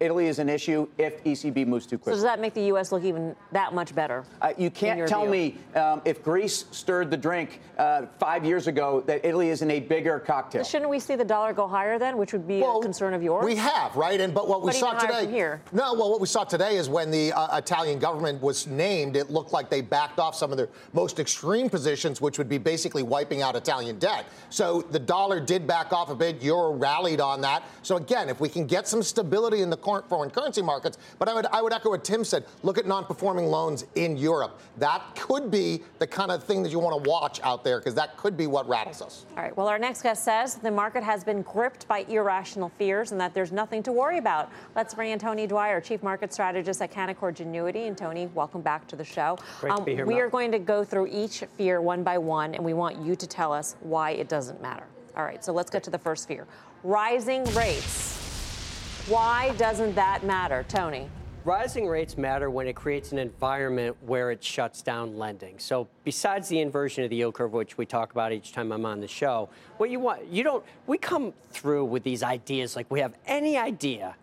Italy 0.00 0.26
is 0.26 0.38
an 0.38 0.48
issue 0.48 0.86
if 0.98 1.24
ECB 1.24 1.66
moves 1.66 1.86
too 1.86 1.96
quickly. 1.96 2.12
So 2.12 2.16
does 2.16 2.22
that 2.24 2.40
make 2.40 2.52
the 2.54 2.64
U.S. 2.64 2.92
look 2.92 3.02
even 3.04 3.34
that 3.52 3.74
much 3.74 3.94
better? 3.94 4.24
Uh, 4.40 4.52
you 4.58 4.70
can't 4.70 5.08
tell 5.08 5.22
view? 5.22 5.30
me 5.30 5.58
um, 5.74 6.02
if 6.04 6.22
Greece 6.22 6.66
stirred 6.70 7.10
the 7.10 7.16
drink 7.16 7.60
uh, 7.78 8.02
five 8.18 8.44
years 8.44 8.66
ago 8.66 9.02
that 9.06 9.24
Italy 9.24 9.48
is 9.48 9.62
in 9.62 9.70
a 9.70 9.80
bigger 9.80 10.20
cocktail. 10.20 10.62
Shouldn't 10.62 10.90
we 10.90 11.00
see 11.00 11.16
the 11.16 11.24
dollar 11.24 11.52
go 11.52 11.66
higher 11.66 11.98
then, 11.98 12.18
which 12.18 12.32
would 12.32 12.46
be 12.46 12.60
well, 12.60 12.78
a 12.78 12.82
concern 12.82 13.14
of 13.14 13.22
yours? 13.22 13.44
We 13.44 13.56
have, 13.56 13.96
right? 13.96 14.20
And 14.20 14.34
but 14.34 14.48
what 14.48 14.60
we 14.60 14.68
but 14.68 14.76
saw 14.76 14.98
today 14.98 15.26
here. 15.26 15.62
No, 15.72 15.94
well, 15.94 16.10
what 16.10 16.20
we 16.20 16.26
saw 16.26 16.44
today 16.44 16.76
is 16.76 16.88
when 16.88 17.10
the 17.10 17.32
uh, 17.32 17.56
Italian 17.56 17.98
government 17.98 18.42
was 18.42 18.66
named, 18.66 19.16
it 19.16 19.30
looked 19.30 19.52
like 19.52 19.70
they 19.70 19.80
backed 19.80 20.18
off 20.18 20.34
some 20.34 20.50
of 20.50 20.58
their 20.58 20.68
most 20.92 21.18
extreme 21.18 21.70
positions, 21.70 22.20
which 22.20 22.36
would 22.36 22.48
be 22.48 22.58
basically 22.58 23.02
wiping 23.02 23.40
out 23.40 23.56
Italian 23.56 23.98
debt. 23.98 24.26
So 24.50 24.82
the 24.82 24.98
dollar 24.98 25.40
did 25.40 25.61
back 25.66 25.92
off 25.92 26.10
a 26.10 26.14
bit 26.14 26.42
euro 26.42 26.72
rallied 26.72 27.20
on 27.20 27.40
that. 27.42 27.64
So 27.82 27.96
again, 27.96 28.28
if 28.28 28.40
we 28.40 28.48
can 28.48 28.66
get 28.66 28.88
some 28.88 29.02
stability 29.02 29.62
in 29.62 29.70
the 29.70 29.76
foreign 29.76 30.30
currency 30.30 30.62
markets, 30.62 30.98
but 31.18 31.28
I 31.28 31.34
would 31.34 31.46
I 31.46 31.62
would 31.62 31.72
echo 31.72 31.90
what 31.90 32.04
Tim 32.04 32.24
said. 32.24 32.44
Look 32.62 32.78
at 32.78 32.86
non-performing 32.86 33.46
loans 33.46 33.84
in 33.94 34.16
Europe. 34.16 34.60
That 34.78 35.02
could 35.16 35.50
be 35.50 35.82
the 35.98 36.06
kind 36.06 36.30
of 36.30 36.42
thing 36.44 36.62
that 36.62 36.70
you 36.70 36.78
want 36.78 37.02
to 37.02 37.10
watch 37.10 37.40
out 37.42 37.64
there 37.64 37.78
because 37.78 37.94
that 37.94 38.16
could 38.16 38.36
be 38.36 38.46
what 38.46 38.68
rattles 38.68 39.02
us. 39.02 39.26
All 39.36 39.42
right. 39.42 39.56
Well, 39.56 39.68
our 39.68 39.78
next 39.78 40.02
guest 40.02 40.24
says 40.24 40.56
the 40.56 40.70
market 40.70 41.02
has 41.02 41.24
been 41.24 41.42
gripped 41.42 41.86
by 41.88 42.00
irrational 42.08 42.70
fears 42.78 43.12
and 43.12 43.20
that 43.20 43.34
there's 43.34 43.52
nothing 43.52 43.82
to 43.84 43.92
worry 43.92 44.18
about. 44.18 44.50
Let's 44.74 44.94
bring 44.94 45.10
in 45.10 45.18
Tony 45.18 45.46
Dwyer, 45.46 45.80
Chief 45.80 46.02
Market 46.02 46.32
Strategist 46.32 46.80
at 46.82 46.92
Canaccord 46.92 47.36
Genuity. 47.36 47.88
And 47.88 47.96
Tony, 47.96 48.26
welcome 48.28 48.60
back 48.60 48.86
to 48.88 48.96
the 48.96 49.04
show. 49.04 49.38
Great 49.60 49.72
um, 49.72 49.78
to 49.78 49.84
be 49.84 49.94
here. 49.94 50.06
We 50.06 50.14
Mel. 50.14 50.24
are 50.24 50.30
going 50.30 50.52
to 50.52 50.58
go 50.58 50.84
through 50.84 51.08
each 51.08 51.44
fear 51.56 51.80
one 51.80 52.02
by 52.02 52.18
one, 52.18 52.54
and 52.54 52.64
we 52.64 52.74
want 52.74 53.04
you 53.04 53.16
to 53.16 53.26
tell 53.26 53.52
us 53.52 53.76
why 53.80 54.12
it 54.12 54.28
doesn't 54.28 54.60
matter. 54.62 54.84
All 55.16 55.24
right, 55.24 55.44
so 55.44 55.52
let's 55.52 55.70
get 55.70 55.82
to 55.84 55.90
the 55.90 55.98
first 55.98 56.26
fear 56.26 56.46
rising 56.84 57.44
rates. 57.54 59.04
Why 59.08 59.54
doesn't 59.56 59.94
that 59.94 60.24
matter, 60.24 60.64
Tony? 60.68 61.08
Rising 61.44 61.88
rates 61.88 62.16
matter 62.16 62.50
when 62.50 62.68
it 62.68 62.76
creates 62.76 63.10
an 63.10 63.18
environment 63.18 63.96
where 64.06 64.30
it 64.30 64.44
shuts 64.44 64.80
down 64.80 65.18
lending. 65.18 65.58
So, 65.58 65.88
besides 66.04 66.48
the 66.48 66.60
inversion 66.60 67.02
of 67.02 67.10
the 67.10 67.16
yield 67.16 67.34
curve, 67.34 67.52
which 67.52 67.76
we 67.76 67.84
talk 67.84 68.12
about 68.12 68.32
each 68.32 68.52
time 68.52 68.70
I'm 68.70 68.86
on 68.86 69.00
the 69.00 69.08
show, 69.08 69.48
what 69.76 69.90
you 69.90 69.98
want, 69.98 70.28
you 70.28 70.44
don't, 70.44 70.64
we 70.86 70.98
come 70.98 71.32
through 71.50 71.86
with 71.86 72.04
these 72.04 72.22
ideas 72.22 72.76
like 72.76 72.88
we 72.92 73.00
have 73.00 73.14
any 73.26 73.58
idea. 73.58 74.14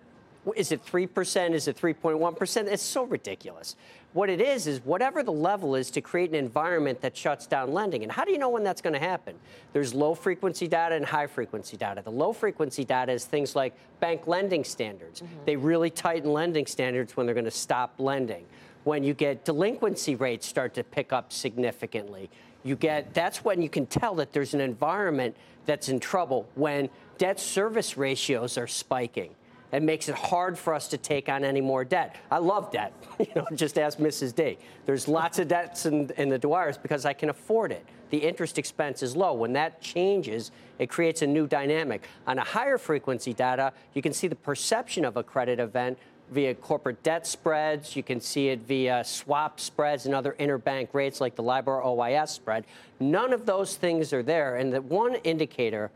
Is 0.55 0.71
it 0.71 0.85
3%? 0.85 1.51
Is 1.51 1.67
it 1.67 1.75
3.1%? 1.77 2.67
It's 2.67 2.81
so 2.81 3.03
ridiculous. 3.03 3.75
What 4.13 4.29
it 4.29 4.41
is, 4.41 4.65
is 4.65 4.83
whatever 4.83 5.21
the 5.21 5.31
level 5.31 5.75
is 5.75 5.91
to 5.91 6.01
create 6.01 6.29
an 6.29 6.35
environment 6.35 7.01
that 7.01 7.15
shuts 7.15 7.45
down 7.45 7.73
lending. 7.73 8.01
And 8.01 8.11
how 8.11 8.25
do 8.25 8.31
you 8.31 8.39
know 8.39 8.49
when 8.49 8.63
that's 8.63 8.81
going 8.81 8.93
to 8.93 8.99
happen? 8.99 9.35
There's 9.71 9.93
low 9.93 10.15
frequency 10.15 10.67
data 10.67 10.95
and 10.95 11.05
high 11.05 11.27
frequency 11.27 11.77
data. 11.77 12.01
The 12.03 12.11
low 12.11 12.33
frequency 12.33 12.83
data 12.83 13.11
is 13.11 13.25
things 13.25 13.55
like 13.55 13.75
bank 13.99 14.25
lending 14.25 14.63
standards. 14.63 15.21
Mm-hmm. 15.21 15.45
They 15.45 15.55
really 15.55 15.91
tighten 15.91 16.33
lending 16.33 16.65
standards 16.65 17.15
when 17.15 17.27
they're 17.27 17.35
going 17.35 17.45
to 17.45 17.51
stop 17.51 17.93
lending. 17.99 18.45
When 18.83 19.03
you 19.03 19.13
get 19.13 19.45
delinquency 19.45 20.15
rates 20.15 20.47
start 20.47 20.73
to 20.75 20.83
pick 20.83 21.13
up 21.13 21.31
significantly, 21.31 22.31
you 22.63 22.75
get 22.75 23.13
that's 23.13 23.43
when 23.43 23.61
you 23.61 23.69
can 23.69 23.85
tell 23.85 24.15
that 24.15 24.33
there's 24.33 24.53
an 24.53 24.61
environment 24.61 25.35
that's 25.65 25.87
in 25.87 25.99
trouble 25.99 26.47
when 26.55 26.89
debt 27.17 27.39
service 27.39 27.95
ratios 27.95 28.57
are 28.57 28.67
spiking 28.67 29.35
and 29.71 29.85
makes 29.85 30.09
it 30.09 30.15
hard 30.15 30.57
for 30.57 30.73
us 30.73 30.87
to 30.89 30.97
take 30.97 31.29
on 31.29 31.43
any 31.43 31.61
more 31.61 31.83
debt. 31.85 32.15
I 32.31 32.37
love 32.37 32.71
debt. 32.71 32.93
You 33.19 33.27
know, 33.35 33.45
just 33.53 33.77
ask 33.77 33.97
Mrs. 33.97 34.33
D. 34.33 34.57
There's 34.85 35.09
lots 35.09 35.39
of 35.39 35.49
debts 35.49 35.85
in, 35.85 36.09
in 36.11 36.29
the 36.29 36.39
Dwyers 36.39 36.81
because 36.81 37.05
I 37.05 37.11
can 37.11 37.29
afford 37.29 37.73
it. 37.73 37.85
The 38.11 38.17
interest 38.17 38.57
expense 38.57 39.03
is 39.03 39.13
low. 39.13 39.33
When 39.33 39.51
that 39.53 39.81
changes, 39.81 40.51
it 40.79 40.89
creates 40.89 41.21
a 41.21 41.27
new 41.27 41.45
dynamic. 41.45 42.07
On 42.25 42.39
a 42.39 42.43
higher 42.45 42.77
frequency 42.77 43.33
data, 43.33 43.73
you 43.93 44.01
can 44.01 44.13
see 44.13 44.29
the 44.29 44.37
perception 44.37 45.03
of 45.03 45.17
a 45.17 45.23
credit 45.23 45.59
event 45.59 45.97
via 46.31 46.55
corporate 46.55 47.03
debt 47.03 47.27
spreads. 47.27 47.95
You 47.95 48.03
can 48.03 48.21
see 48.21 48.49
it 48.49 48.59
via 48.59 49.03
swap 49.03 49.59
spreads 49.59 50.05
and 50.05 50.15
other 50.15 50.35
interbank 50.39 50.93
rates 50.93 51.19
like 51.19 51.35
the 51.35 51.43
LIBOR 51.43 51.81
OIS 51.83 52.29
spread. 52.29 52.65
None 52.99 53.33
of 53.33 53.45
those 53.45 53.75
things 53.75 54.13
are 54.13 54.23
there. 54.23 54.55
And 54.55 54.71
the 54.71 54.81
one 54.81 55.15
indicator 55.15 55.91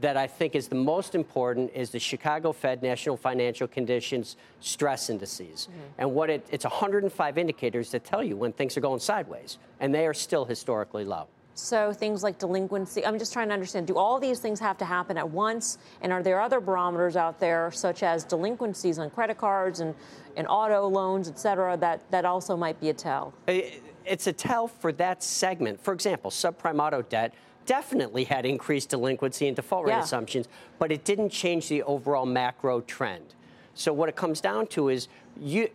that 0.00 0.16
I 0.16 0.26
think 0.26 0.54
is 0.54 0.68
the 0.68 0.74
most 0.74 1.14
important 1.14 1.70
is 1.74 1.90
the 1.90 1.98
Chicago 1.98 2.52
Fed 2.52 2.82
National 2.82 3.16
Financial 3.16 3.68
Conditions 3.68 4.36
stress 4.60 5.10
indices. 5.10 5.68
Mm-hmm. 5.70 5.80
And 5.98 6.14
what 6.14 6.30
it, 6.30 6.46
it's 6.50 6.64
105 6.64 7.38
indicators 7.38 7.90
that 7.90 8.04
tell 8.04 8.22
you 8.22 8.36
when 8.36 8.52
things 8.52 8.76
are 8.76 8.80
going 8.80 9.00
sideways, 9.00 9.58
and 9.80 9.94
they 9.94 10.06
are 10.06 10.14
still 10.14 10.44
historically 10.44 11.04
low. 11.04 11.28
So 11.54 11.92
things 11.92 12.22
like 12.22 12.38
delinquency, 12.38 13.04
I'm 13.04 13.18
just 13.18 13.32
trying 13.32 13.48
to 13.48 13.54
understand, 13.54 13.86
do 13.86 13.96
all 13.96 14.18
these 14.18 14.38
things 14.38 14.58
have 14.60 14.78
to 14.78 14.84
happen 14.84 15.18
at 15.18 15.28
once? 15.28 15.78
And 16.00 16.12
are 16.12 16.22
there 16.22 16.40
other 16.40 16.60
barometers 16.60 17.16
out 17.16 17.38
there, 17.38 17.70
such 17.70 18.02
as 18.02 18.24
delinquencies 18.24 18.98
on 18.98 19.10
credit 19.10 19.36
cards 19.36 19.80
and, 19.80 19.94
and 20.36 20.46
auto 20.48 20.86
loans, 20.86 21.28
et 21.28 21.38
cetera, 21.38 21.76
that, 21.76 22.10
that 22.10 22.24
also 22.24 22.56
might 22.56 22.80
be 22.80 22.88
a 22.88 22.94
tell? 22.94 23.34
It's 23.46 24.26
a 24.26 24.32
tell 24.32 24.68
for 24.68 24.90
that 24.92 25.22
segment. 25.22 25.82
For 25.82 25.92
example, 25.92 26.30
subprime 26.30 26.80
auto 26.80 27.02
debt 27.02 27.34
definitely 27.70 28.24
had 28.24 28.44
increased 28.44 28.88
delinquency 28.88 29.46
and 29.46 29.54
default 29.54 29.86
rate 29.86 29.92
yeah. 29.92 30.02
assumptions, 30.02 30.48
but 30.80 30.90
it 30.90 31.04
didn't 31.04 31.30
change 31.30 31.68
the 31.68 31.84
overall 31.84 32.26
macro 32.26 32.80
trend. 32.80 33.36
So 33.74 33.92
what 33.92 34.08
it 34.08 34.16
comes 34.16 34.40
down 34.40 34.66
to 34.74 34.88
is 34.88 35.06
you 35.40 35.68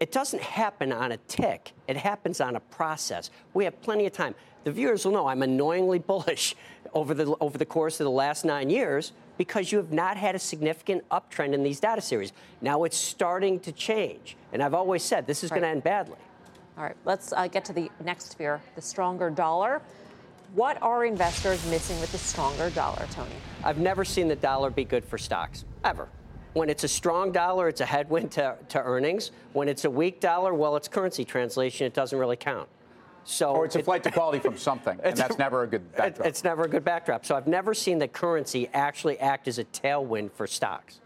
it 0.00 0.10
doesn't 0.12 0.40
happen 0.40 0.90
on 0.90 1.12
a 1.12 1.18
tick. 1.28 1.72
It 1.88 1.98
happens 1.98 2.40
on 2.40 2.56
a 2.56 2.60
process. 2.60 3.30
We 3.52 3.64
have 3.64 3.78
plenty 3.82 4.06
of 4.06 4.12
time. 4.12 4.34
The 4.64 4.72
viewers 4.72 5.04
will 5.04 5.12
know 5.12 5.26
I'm 5.26 5.42
annoyingly 5.42 5.98
bullish 6.10 6.56
over 6.94 7.12
the 7.12 7.36
over 7.38 7.58
the 7.58 7.66
course 7.66 8.00
of 8.00 8.04
the 8.04 8.10
last 8.24 8.46
9 8.46 8.70
years 8.70 9.12
because 9.36 9.70
you 9.70 9.76
have 9.76 9.92
not 9.92 10.16
had 10.16 10.34
a 10.34 10.38
significant 10.38 11.06
uptrend 11.10 11.52
in 11.52 11.62
these 11.62 11.80
data 11.80 12.00
series. 12.00 12.32
Now 12.62 12.84
it's 12.84 12.96
starting 12.96 13.60
to 13.60 13.72
change. 13.72 14.38
And 14.54 14.62
I've 14.62 14.72
always 14.72 15.02
said 15.02 15.26
this 15.26 15.44
is 15.44 15.50
right. 15.50 15.60
going 15.60 15.68
to 15.68 15.72
end 15.76 15.84
badly. 15.84 16.16
All 16.78 16.84
right, 16.84 16.96
let's 17.04 17.34
uh, 17.34 17.46
get 17.46 17.66
to 17.66 17.74
the 17.74 17.90
next 18.02 18.38
fear, 18.38 18.62
the 18.74 18.80
stronger 18.80 19.28
dollar. 19.28 19.82
What 20.54 20.80
are 20.82 21.04
investors 21.04 21.64
missing 21.66 22.00
with 22.00 22.10
the 22.10 22.18
stronger 22.18 22.70
dollar, 22.70 23.06
Tony? 23.10 23.34
I've 23.62 23.78
never 23.78 24.04
seen 24.04 24.28
the 24.28 24.36
dollar 24.36 24.70
be 24.70 24.84
good 24.84 25.04
for 25.04 25.18
stocks, 25.18 25.64
ever. 25.84 26.08
When 26.54 26.70
it's 26.70 26.84
a 26.84 26.88
strong 26.88 27.32
dollar, 27.32 27.68
it's 27.68 27.82
a 27.82 27.86
headwind 27.86 28.32
to, 28.32 28.56
to 28.70 28.82
earnings. 28.82 29.30
When 29.52 29.68
it's 29.68 29.84
a 29.84 29.90
weak 29.90 30.20
dollar, 30.20 30.54
well, 30.54 30.74
it's 30.76 30.88
currency 30.88 31.24
translation. 31.24 31.86
It 31.86 31.92
doesn't 31.92 32.18
really 32.18 32.36
count. 32.36 32.68
So 33.24 33.50
or 33.50 33.66
it's 33.66 33.76
a 33.76 33.82
flight 33.82 34.02
to 34.04 34.10
quality 34.10 34.38
from 34.38 34.56
something, 34.68 34.98
and 35.04 35.14
that's 35.14 35.36
never 35.36 35.64
a 35.64 35.66
good 35.66 35.94
backdrop. 35.94 36.26
It's 36.26 36.42
never 36.42 36.62
a 36.62 36.68
good 36.68 36.84
backdrop. 36.84 37.26
So 37.26 37.36
I've 37.36 37.46
never 37.46 37.74
seen 37.74 37.98
the 37.98 38.08
currency 38.08 38.70
actually 38.72 39.18
act 39.18 39.48
as 39.48 39.58
a 39.58 39.64
tailwind 39.64 40.32
for 40.32 40.46
stocks. 40.46 41.00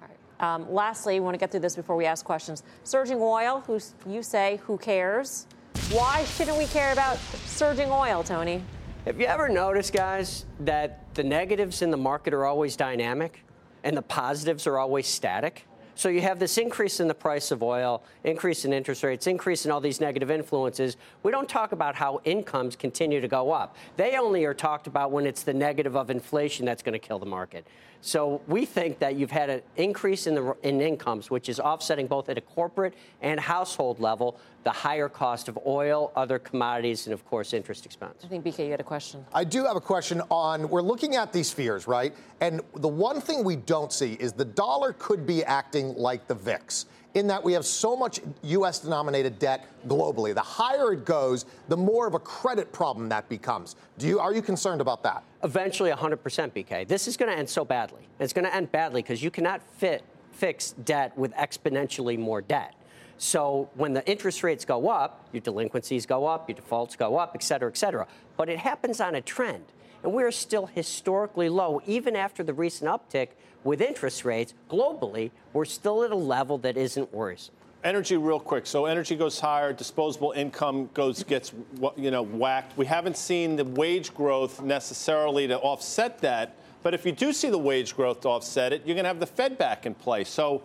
All 0.00 0.08
right. 0.08 0.54
Um, 0.54 0.72
lastly, 0.72 1.14
we 1.14 1.24
want 1.24 1.34
to 1.34 1.38
get 1.38 1.50
through 1.50 1.60
this 1.60 1.74
before 1.74 1.96
we 1.96 2.04
ask 2.04 2.24
questions. 2.24 2.62
Surging 2.84 3.18
oil, 3.20 3.64
who's, 3.66 3.94
you 4.06 4.22
say, 4.22 4.60
who 4.64 4.78
cares? 4.78 5.48
Why 5.90 6.24
shouldn't 6.24 6.56
we 6.56 6.66
care 6.66 6.92
about 6.92 7.18
surging 7.46 7.90
oil, 7.90 8.22
Tony? 8.22 8.62
Have 9.06 9.20
you 9.20 9.26
ever 9.26 9.48
noticed, 9.48 9.92
guys, 9.92 10.46
that 10.58 11.14
the 11.14 11.22
negatives 11.22 11.80
in 11.80 11.92
the 11.92 11.96
market 11.96 12.34
are 12.34 12.44
always 12.44 12.74
dynamic 12.74 13.44
and 13.84 13.96
the 13.96 14.02
positives 14.02 14.66
are 14.66 14.78
always 14.78 15.06
static? 15.06 15.64
So 15.94 16.08
you 16.08 16.22
have 16.22 16.40
this 16.40 16.58
increase 16.58 16.98
in 16.98 17.06
the 17.06 17.14
price 17.14 17.52
of 17.52 17.62
oil, 17.62 18.02
increase 18.24 18.64
in 18.64 18.72
interest 18.72 19.04
rates, 19.04 19.28
increase 19.28 19.64
in 19.64 19.70
all 19.70 19.80
these 19.80 20.00
negative 20.00 20.28
influences. 20.28 20.96
We 21.22 21.30
don't 21.30 21.48
talk 21.48 21.70
about 21.70 21.94
how 21.94 22.20
incomes 22.24 22.74
continue 22.74 23.20
to 23.20 23.28
go 23.28 23.52
up. 23.52 23.76
They 23.96 24.16
only 24.16 24.44
are 24.44 24.52
talked 24.52 24.88
about 24.88 25.12
when 25.12 25.24
it's 25.24 25.44
the 25.44 25.54
negative 25.54 25.96
of 25.96 26.10
inflation 26.10 26.66
that's 26.66 26.82
going 26.82 26.92
to 26.94 26.98
kill 26.98 27.20
the 27.20 27.26
market. 27.26 27.64
So 28.00 28.40
we 28.46 28.64
think 28.64 28.98
that 29.00 29.16
you've 29.16 29.30
had 29.30 29.50
an 29.50 29.62
increase 29.76 30.26
in 30.26 30.34
the 30.34 30.56
in 30.62 30.80
incomes, 30.80 31.30
which 31.30 31.48
is 31.48 31.58
offsetting 31.58 32.06
both 32.06 32.28
at 32.28 32.38
a 32.38 32.40
corporate 32.40 32.94
and 33.22 33.40
household 33.40 34.00
level 34.00 34.38
the 34.66 34.72
higher 34.72 35.08
cost 35.08 35.46
of 35.46 35.56
oil, 35.64 36.10
other 36.16 36.40
commodities, 36.40 37.06
and 37.06 37.14
of 37.14 37.24
course 37.24 37.52
interest 37.52 37.86
expense. 37.86 38.22
I 38.24 38.26
think 38.26 38.44
BK, 38.44 38.64
you 38.64 38.72
had 38.72 38.80
a 38.80 38.82
question. 38.82 39.24
I 39.32 39.44
do 39.44 39.64
have 39.64 39.76
a 39.76 39.80
question 39.80 40.20
on. 40.28 40.68
We're 40.68 40.82
looking 40.82 41.14
at 41.14 41.32
these 41.32 41.52
fears, 41.52 41.86
right? 41.86 42.12
And 42.40 42.60
the 42.74 42.88
one 42.88 43.20
thing 43.20 43.44
we 43.44 43.54
don't 43.54 43.92
see 43.92 44.14
is 44.14 44.32
the 44.32 44.44
dollar 44.44 44.92
could 44.94 45.24
be 45.24 45.44
acting 45.44 45.94
like 45.94 46.26
the 46.26 46.34
VIX 46.34 46.86
in 47.16 47.26
that 47.26 47.42
we 47.42 47.54
have 47.54 47.64
so 47.64 47.96
much 47.96 48.20
U.S. 48.42 48.80
denominated 48.80 49.38
debt 49.38 49.66
globally. 49.88 50.34
The 50.34 50.42
higher 50.42 50.92
it 50.92 51.06
goes, 51.06 51.46
the 51.68 51.76
more 51.76 52.06
of 52.06 52.12
a 52.12 52.18
credit 52.18 52.74
problem 52.74 53.08
that 53.08 53.26
becomes. 53.30 53.74
Do 53.96 54.06
you 54.06 54.20
are 54.20 54.34
you 54.34 54.42
concerned 54.42 54.82
about 54.82 55.02
that? 55.04 55.24
Eventually, 55.42 55.90
100% 55.90 56.18
BK. 56.52 56.86
This 56.86 57.08
is 57.08 57.16
going 57.16 57.32
to 57.32 57.38
end 57.38 57.48
so 57.48 57.64
badly. 57.64 58.02
It's 58.20 58.34
going 58.34 58.44
to 58.44 58.54
end 58.54 58.70
badly 58.70 59.00
because 59.00 59.22
you 59.22 59.30
cannot 59.30 59.62
fit 59.62 60.04
fix 60.32 60.72
debt 60.84 61.16
with 61.16 61.32
exponentially 61.32 62.18
more 62.18 62.42
debt. 62.42 62.74
So 63.16 63.70
when 63.76 63.94
the 63.94 64.06
interest 64.06 64.42
rates 64.42 64.66
go 64.66 64.90
up, 64.90 65.26
your 65.32 65.40
delinquencies 65.40 66.04
go 66.04 66.26
up, 66.26 66.50
your 66.50 66.56
defaults 66.56 66.96
go 66.96 67.16
up, 67.16 67.32
et 67.34 67.42
cetera, 67.42 67.70
et 67.70 67.78
cetera. 67.78 68.06
But 68.36 68.50
it 68.50 68.58
happens 68.58 69.00
on 69.00 69.14
a 69.14 69.22
trend. 69.22 69.64
And 70.06 70.14
we're 70.14 70.30
still 70.30 70.66
historically 70.66 71.48
low, 71.48 71.82
even 71.84 72.14
after 72.14 72.44
the 72.44 72.54
recent 72.54 72.88
uptick 72.88 73.30
with 73.64 73.80
interest 73.80 74.24
rates 74.24 74.54
globally, 74.70 75.32
we're 75.52 75.64
still 75.64 76.04
at 76.04 76.12
a 76.12 76.16
level 76.16 76.58
that 76.58 76.76
isn't 76.76 77.12
worrisome. 77.12 77.56
Energy, 77.82 78.16
real 78.16 78.38
quick. 78.38 78.68
So 78.68 78.86
energy 78.86 79.16
goes 79.16 79.40
higher, 79.40 79.72
disposable 79.72 80.30
income 80.30 80.90
goes 80.94 81.24
gets 81.24 81.52
you 81.96 82.12
know 82.12 82.22
whacked. 82.22 82.78
We 82.78 82.86
haven't 82.86 83.16
seen 83.16 83.56
the 83.56 83.64
wage 83.64 84.14
growth 84.14 84.62
necessarily 84.62 85.48
to 85.48 85.58
offset 85.58 86.20
that. 86.20 86.54
But 86.84 86.94
if 86.94 87.04
you 87.04 87.10
do 87.10 87.32
see 87.32 87.50
the 87.50 87.58
wage 87.58 87.96
growth 87.96 88.20
to 88.20 88.28
offset 88.28 88.72
it, 88.72 88.82
you're 88.86 88.94
going 88.94 89.04
to 89.04 89.08
have 89.08 89.18
the 89.18 89.26
Fed 89.26 89.58
back 89.58 89.86
in 89.86 89.94
place. 89.94 90.28
So 90.28 90.62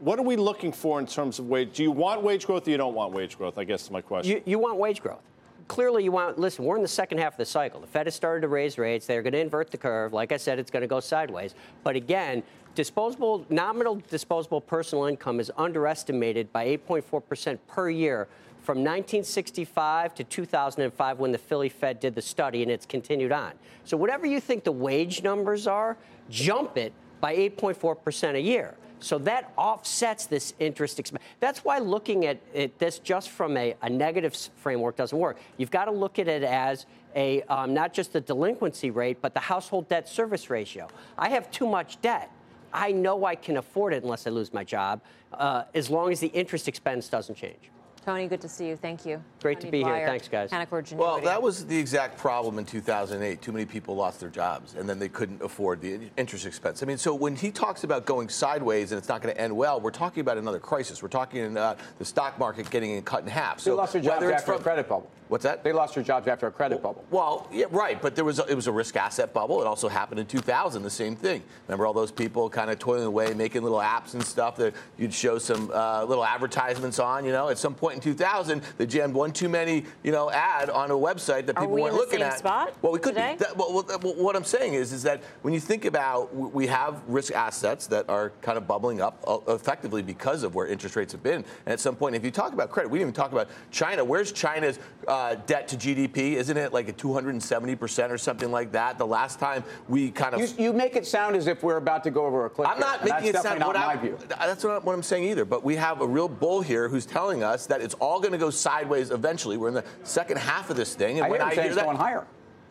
what 0.00 0.18
are 0.18 0.22
we 0.22 0.34
looking 0.34 0.72
for 0.72 0.98
in 0.98 1.06
terms 1.06 1.38
of 1.38 1.46
wage? 1.46 1.76
Do 1.76 1.84
you 1.84 1.92
want 1.92 2.20
wage 2.22 2.46
growth 2.46 2.66
or 2.66 2.72
you 2.72 2.78
don't 2.78 2.94
want 2.94 3.12
wage 3.12 3.38
growth? 3.38 3.58
I 3.58 3.62
guess 3.62 3.84
is 3.84 3.92
my 3.92 4.00
question. 4.00 4.32
You, 4.32 4.42
you 4.44 4.58
want 4.58 4.76
wage 4.76 5.00
growth 5.00 5.22
clearly 5.68 6.04
you 6.04 6.12
want, 6.12 6.38
listen, 6.38 6.64
we're 6.64 6.76
in 6.76 6.82
the 6.82 6.88
second 6.88 7.18
half 7.18 7.34
of 7.34 7.38
the 7.38 7.44
cycle. 7.44 7.80
The 7.80 7.86
Fed 7.86 8.06
has 8.06 8.14
started 8.14 8.42
to 8.42 8.48
raise 8.48 8.78
rates. 8.78 9.06
They're 9.06 9.22
going 9.22 9.32
to 9.32 9.40
invert 9.40 9.70
the 9.70 9.78
curve. 9.78 10.12
Like 10.12 10.32
I 10.32 10.36
said, 10.36 10.58
it's 10.58 10.70
going 10.70 10.82
to 10.82 10.88
go 10.88 11.00
sideways. 11.00 11.54
But 11.82 11.96
again, 11.96 12.42
disposable, 12.74 13.46
nominal 13.48 14.02
disposable 14.08 14.60
personal 14.60 15.04
income 15.04 15.40
is 15.40 15.50
underestimated 15.56 16.52
by 16.52 16.66
8.4% 16.66 17.58
per 17.66 17.90
year 17.90 18.28
from 18.62 18.78
1965 18.78 20.14
to 20.14 20.24
2005 20.24 21.18
when 21.18 21.32
the 21.32 21.38
Philly 21.38 21.68
Fed 21.68 21.98
did 21.98 22.14
the 22.14 22.22
study, 22.22 22.62
and 22.62 22.70
it's 22.70 22.86
continued 22.86 23.32
on. 23.32 23.52
So 23.84 23.96
whatever 23.96 24.24
you 24.24 24.40
think 24.40 24.62
the 24.62 24.72
wage 24.72 25.22
numbers 25.22 25.66
are, 25.66 25.96
jump 26.30 26.76
it 26.76 26.92
by 27.22 27.34
8.4% 27.36 28.34
a 28.34 28.40
year. 28.40 28.74
So 28.98 29.16
that 29.18 29.52
offsets 29.56 30.26
this 30.26 30.54
interest 30.58 30.98
expense. 30.98 31.22
That's 31.40 31.64
why 31.64 31.78
looking 31.78 32.26
at 32.26 32.38
this 32.78 32.98
just 32.98 33.30
from 33.30 33.56
a, 33.56 33.74
a 33.80 33.88
negative 33.88 34.36
framework 34.56 34.96
doesn't 34.96 35.18
work. 35.18 35.38
You've 35.56 35.70
got 35.70 35.86
to 35.86 35.90
look 35.90 36.18
at 36.18 36.28
it 36.28 36.42
as 36.42 36.86
a 37.14 37.42
um, 37.42 37.74
not 37.74 37.94
just 37.94 38.12
the 38.12 38.20
delinquency 38.20 38.90
rate, 38.90 39.18
but 39.22 39.34
the 39.34 39.40
household 39.40 39.88
debt 39.88 40.08
service 40.08 40.50
ratio. 40.50 40.88
I 41.16 41.30
have 41.30 41.50
too 41.50 41.66
much 41.66 42.00
debt. 42.02 42.30
I 42.72 42.90
know 42.92 43.24
I 43.24 43.34
can 43.34 43.56
afford 43.56 43.92
it 43.92 44.02
unless 44.02 44.26
I 44.26 44.30
lose 44.30 44.52
my 44.52 44.64
job, 44.64 45.00
uh, 45.32 45.64
as 45.74 45.90
long 45.90 46.10
as 46.10 46.20
the 46.20 46.28
interest 46.28 46.68
expense 46.68 47.08
doesn't 47.08 47.36
change. 47.36 47.70
Tony, 48.04 48.26
good 48.26 48.40
to 48.40 48.48
see 48.48 48.66
you. 48.66 48.76
Thank 48.76 49.06
you. 49.06 49.22
Great 49.40 49.60
Tony 49.60 49.66
to 49.66 49.72
be 49.72 49.82
Dwyer, 49.82 49.96
here. 49.98 50.06
Thanks, 50.06 50.26
guys. 50.26 50.50
Well, 50.92 51.20
that 51.20 51.40
was 51.40 51.64
the 51.64 51.78
exact 51.78 52.18
problem 52.18 52.58
in 52.58 52.64
2008. 52.64 53.40
Too 53.40 53.52
many 53.52 53.64
people 53.64 53.94
lost 53.94 54.18
their 54.18 54.28
jobs, 54.28 54.74
and 54.74 54.88
then 54.88 54.98
they 54.98 55.08
couldn't 55.08 55.40
afford 55.40 55.80
the 55.80 56.00
interest 56.16 56.44
expense. 56.44 56.82
I 56.82 56.86
mean, 56.86 56.98
so 56.98 57.14
when 57.14 57.36
he 57.36 57.52
talks 57.52 57.84
about 57.84 58.04
going 58.04 58.28
sideways 58.28 58.90
and 58.90 58.98
it's 58.98 59.08
not 59.08 59.22
going 59.22 59.34
to 59.34 59.40
end 59.40 59.56
well, 59.56 59.80
we're 59.80 59.90
talking 59.90 60.20
about 60.20 60.36
another 60.36 60.58
crisis. 60.58 61.00
We're 61.00 61.08
talking 61.08 61.46
about 61.46 61.78
the 61.98 62.04
stock 62.04 62.38
market 62.40 62.68
getting 62.70 63.00
cut 63.02 63.22
in 63.22 63.28
half. 63.28 63.60
So 63.60 63.70
they 63.70 63.76
lost 63.76 63.92
their 63.92 64.02
jobs 64.02 64.24
after 64.24 64.46
from, 64.52 64.60
a 64.60 64.64
credit 64.64 64.88
bubble. 64.88 65.10
What's 65.28 65.44
that? 65.44 65.64
They 65.64 65.72
lost 65.72 65.94
their 65.94 66.04
jobs 66.04 66.28
after 66.28 66.46
a 66.46 66.50
credit 66.50 66.82
well, 66.82 66.92
bubble. 66.92 67.04
Well, 67.10 67.48
yeah, 67.52 67.64
right. 67.70 68.02
But 68.02 68.14
there 68.14 68.24
was 68.24 68.38
a, 68.38 68.44
it 68.46 68.54
was 68.54 68.66
a 68.66 68.72
risk 68.72 68.96
asset 68.96 69.32
bubble. 69.32 69.62
It 69.62 69.66
also 69.66 69.88
happened 69.88 70.20
in 70.20 70.26
2000. 70.26 70.82
The 70.82 70.90
same 70.90 71.16
thing. 71.16 71.42
Remember 71.68 71.86
all 71.86 71.94
those 71.94 72.12
people 72.12 72.50
kind 72.50 72.70
of 72.70 72.78
toiling 72.78 73.06
away, 73.06 73.32
making 73.32 73.62
little 73.62 73.78
apps 73.78 74.14
and 74.14 74.22
stuff 74.22 74.56
that 74.56 74.74
you'd 74.98 75.14
show 75.14 75.38
some 75.38 75.70
uh, 75.72 76.04
little 76.04 76.24
advertisements 76.24 76.98
on. 76.98 77.24
You 77.24 77.32
know, 77.32 77.48
at 77.48 77.56
some 77.56 77.74
point 77.74 77.91
in 77.94 78.00
2000, 78.00 78.62
they 78.78 78.86
jammed 78.86 79.14
one 79.14 79.32
too 79.32 79.48
many, 79.48 79.84
you 80.02 80.12
know, 80.12 80.30
ad 80.30 80.70
on 80.70 80.90
a 80.90 80.94
website 80.94 81.46
that 81.46 81.56
people 81.56 81.68
we 81.68 81.82
weren't 81.82 81.94
looking 81.94 82.22
at. 82.22 82.38
Spot 82.38 82.74
well, 82.82 82.92
we 82.92 82.98
could 82.98 83.14
today? 83.14 83.34
be. 83.38 83.44
That, 83.44 83.56
well, 83.56 83.72
well, 83.72 84.14
what 84.14 84.36
I'm 84.36 84.44
saying 84.44 84.74
is, 84.74 84.92
is 84.92 85.02
that 85.04 85.22
when 85.42 85.54
you 85.54 85.60
think 85.60 85.84
about, 85.84 86.34
we 86.34 86.66
have 86.66 87.02
risk 87.06 87.32
assets 87.32 87.86
that 87.88 88.08
are 88.08 88.32
kind 88.42 88.58
of 88.58 88.66
bubbling 88.66 89.00
up 89.00 89.22
uh, 89.26 89.38
effectively 89.48 90.02
because 90.02 90.42
of 90.42 90.54
where 90.54 90.66
interest 90.66 90.96
rates 90.96 91.12
have 91.12 91.22
been. 91.22 91.44
And 91.66 91.72
at 91.72 91.80
some 91.80 91.96
point, 91.96 92.16
if 92.16 92.24
you 92.24 92.30
talk 92.30 92.52
about 92.52 92.70
credit, 92.70 92.90
we 92.90 92.98
didn't 92.98 93.10
even 93.10 93.14
talk 93.14 93.32
about 93.32 93.48
China. 93.70 94.04
Where's 94.04 94.32
China's 94.32 94.78
uh, 95.06 95.36
debt 95.46 95.68
to 95.68 95.76
GDP? 95.76 96.02
GDP, 96.02 96.34
isn't 96.34 96.56
it 96.56 96.72
like 96.72 96.88
a 96.88 96.92
270% 96.92 98.10
or 98.10 98.18
something 98.18 98.50
like 98.50 98.72
that? 98.72 98.98
The 98.98 99.06
last 99.06 99.38
time 99.38 99.64
we 99.88 100.10
kind 100.10 100.34
of. 100.34 100.40
You, 100.40 100.66
you 100.66 100.72
make 100.72 100.96
it 100.96 101.06
sound 101.06 101.36
as 101.36 101.46
if 101.46 101.62
we're 101.62 101.76
about 101.76 102.04
to 102.04 102.10
go 102.10 102.26
over 102.26 102.46
a 102.46 102.50
cliff. 102.50 102.68
I'm 102.68 102.78
not 102.78 103.02
here, 103.02 103.14
making 103.14 103.28
it 103.30 103.42
sound. 103.42 103.60
Not 103.60 103.74
my 103.74 103.96
view. 103.96 104.18
That's 104.28 104.64
not 104.64 104.84
what 104.84 104.94
I'm 104.94 105.02
saying 105.02 105.24
either. 105.24 105.44
But 105.44 105.64
we 105.64 105.76
have 105.76 106.00
a 106.00 106.06
real 106.06 106.28
bull 106.28 106.60
here 106.60 106.88
who's 106.88 107.06
telling 107.06 107.42
us 107.42 107.66
that 107.66 107.80
it's 107.82 107.94
all 107.94 108.20
going 108.20 108.32
to 108.32 108.38
go 108.38 108.50
sideways 108.50 109.10
eventually. 109.10 109.56
We're 109.56 109.68
in 109.68 109.74
the 109.74 109.84
second 110.04 110.38
half 110.38 110.70
of 110.70 110.76
this 110.76 110.94
thing. 110.94 111.18
And 111.18 111.26
I 111.26 111.30
when 111.30 111.42
I 111.42 111.54
hear 111.54 111.74
that, 111.74 111.84
going 111.84 111.96
higher. 111.96 112.26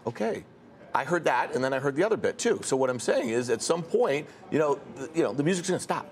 Okay. 0.07 0.43
I 0.93 1.03
heard 1.03 1.25
that, 1.25 1.55
and 1.55 1.63
then 1.63 1.73
I 1.73 1.79
heard 1.79 1.95
the 1.95 2.03
other 2.03 2.17
bit 2.17 2.37
too. 2.37 2.59
So 2.63 2.75
what 2.75 2.89
I'm 2.89 2.99
saying 2.99 3.29
is, 3.29 3.49
at 3.49 3.61
some 3.61 3.81
point, 3.81 4.27
you 4.49 4.59
know, 4.59 4.79
the, 4.95 5.09
you 5.15 5.23
know, 5.23 5.33
the 5.33 5.43
music's 5.43 5.69
going 5.69 5.77
to 5.77 5.83
stop. 5.83 6.11